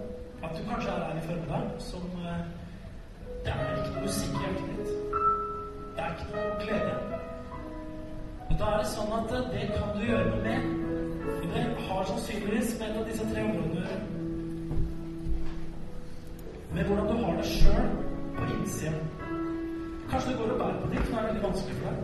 at 0.44 0.54
du 0.56 0.62
kanskje 0.68 0.92
er 0.92 1.02
her 1.08 1.18
i 1.18 1.24
formiddag 1.26 1.66
som 1.82 2.06
eh, 2.22 2.44
Det 3.44 3.52
er 3.52 3.74
ikke 3.74 3.92
noe 3.96 4.04
musikk 4.06 4.38
i 4.38 4.44
hjertet 4.44 4.70
ditt. 4.78 4.88
Det 5.96 6.06
er 6.06 6.14
ikke 6.14 6.30
noe 6.32 6.54
glede. 6.62 6.94
Og 8.48 8.56
da 8.60 8.70
er 8.70 8.78
det 8.80 8.88
sånn 8.94 9.14
at 9.18 9.36
eh, 9.40 9.50
det 9.52 9.68
kan 9.74 9.92
du 9.98 10.06
gjøre 10.08 10.30
noe 10.30 10.42
med. 10.46 10.60
Og 11.34 11.46
det 11.52 11.66
har 11.90 12.08
sannsynligvis 12.12 12.74
mellom 12.80 13.06
disse 13.10 13.28
tre 13.32 13.44
områdene 13.50 13.84
å. 13.84 14.00
Med 16.74 16.88
hvordan 16.88 17.06
du 17.06 17.24
har 17.24 17.38
det 17.38 17.46
sjøl 17.52 18.03
på 18.36 18.42
innsiden. 18.54 18.98
Kanskje 20.10 20.30
det 20.30 20.38
går 20.38 20.52
og 20.54 20.58
bærer 20.62 20.80
på 20.82 20.90
ditt, 20.92 21.06
som 21.06 21.18
er 21.18 21.26
veldig 21.28 21.44
vanskelig 21.48 21.76
for 21.78 21.86
deg. 21.88 21.96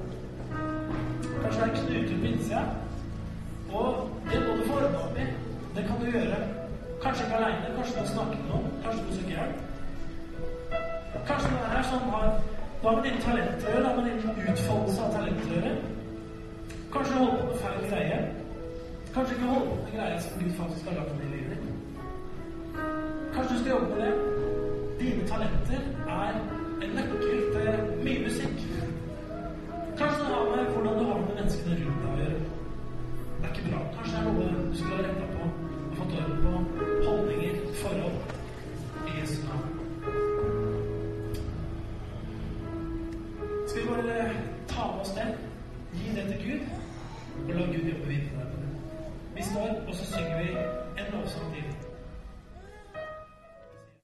Kanskje 1.43 1.61
det 1.61 1.69
er 1.71 1.77
knuter 1.79 2.17
på 2.23 2.27
innsida. 2.33 2.63
Og 3.73 3.91
det 4.31 4.41
må 4.47 4.57
du 4.57 4.63
få 4.69 4.79
ordna 4.79 5.03
opp 5.07 5.19
i. 5.19 5.27
Det 5.77 5.85
kan 5.89 6.01
du 6.01 6.07
gjøre. 6.19 6.39
Kanskje 7.03 7.25
ikke 7.25 7.37
aleine, 7.37 7.75
kanskje 7.77 7.95
du 7.97 8.01
må 8.01 8.07
snakke 8.15 8.39
med 8.41 8.49
noen. 8.53 8.73
Kanskje 8.85 9.05
du 9.07 9.13
søker 9.19 9.35
hjelp. 9.37 9.59
Kanskje 11.29 11.53
det 11.55 11.71
er 11.79 11.85
som 11.91 12.11
har 12.15 12.27
hva 12.83 12.93
med 12.97 13.03
dine 13.05 13.23
talenter 13.25 13.69
å 13.69 13.73
gjøre? 13.75 13.89
Hva 13.95 14.03
med 14.03 14.11
din 14.11 14.53
utfoldelse 14.53 15.07
av 15.07 15.17
talenter 15.17 15.49
å 15.49 15.57
gjøre? 15.57 15.73
Kanskje 16.93 17.15
du 17.15 17.19
holder 17.19 17.41
på 17.41 17.49
med 17.51 17.59
feil 17.65 17.89
greie? 17.91 18.21
Kanskje 19.15 19.37
ikke 19.37 19.51
holder 19.53 19.71
på 19.71 19.81
med 19.85 19.97
greier 19.97 20.21
som 20.25 20.43
Gud 20.43 20.53
faktisk 20.61 20.89
har 20.89 21.01
lagt 21.01 21.17
ned 21.19 21.27
i 21.27 21.33
livet 21.35 21.65
ditt? 21.65 21.81
Kanskje 23.35 23.55
du 23.55 23.59
skal 23.59 23.75
jobbe 23.75 23.91
med 23.95 24.07
det? 24.07 24.40
Dine 25.01 25.29
talenter 25.29 25.83
er 26.09 26.33
en 26.85 26.91
nøkkel 26.97 27.39
til 27.55 27.69
mye 28.05 28.25
musikk. 28.25 28.59
Kanskje 29.99 30.19
det 30.19 30.35
har 30.35 30.45
med 30.57 30.73
hvordan 30.73 30.99
du 30.99 31.05
har 31.11 31.21
med 31.21 31.35
menneskene 31.39 31.77
rundt 31.85 32.03
deg 32.03 32.11
å 32.11 32.19
gjøre. 32.21 32.41
Det 33.39 33.49
er 33.49 33.55
ikke 33.55 33.71
bra. 33.71 33.81
Kanskje 33.97 34.13
det 34.17 34.21
er 34.21 34.27
noe 34.29 34.67
du 34.71 34.77
skulle 34.77 34.99
ha 34.99 35.07
retta 35.07 35.27
på 35.35 35.43
og 35.47 35.97
fått 36.01 36.13
øye 36.21 36.37
på. 36.45 36.53
Holdninger, 37.07 37.59
forhold. 37.83 38.19
I 39.09 39.17
Jesu 39.21 39.37
navn. 39.49 39.69
Skal 43.67 43.83
vi 43.83 43.89
bare 43.89 44.19
ta 44.69 44.87
med 44.93 45.01
oss 45.01 45.15
det? 45.17 45.29
Gi 45.97 46.17
det 46.17 46.27
til 46.31 46.41
Gud, 46.45 46.63
og 47.49 47.55
la 47.55 47.67
Gud 47.73 47.93
jobbe 47.93 48.09
videre 48.09 48.35
med 48.37 48.47
det. 48.53 48.73
Vi 49.37 49.43
står, 49.53 49.77
og 49.89 49.95
så 49.95 50.13
synger 50.13 50.43
vi 50.43 50.49
en 51.01 51.15
lovsang 51.15 51.55
til. 51.55 51.70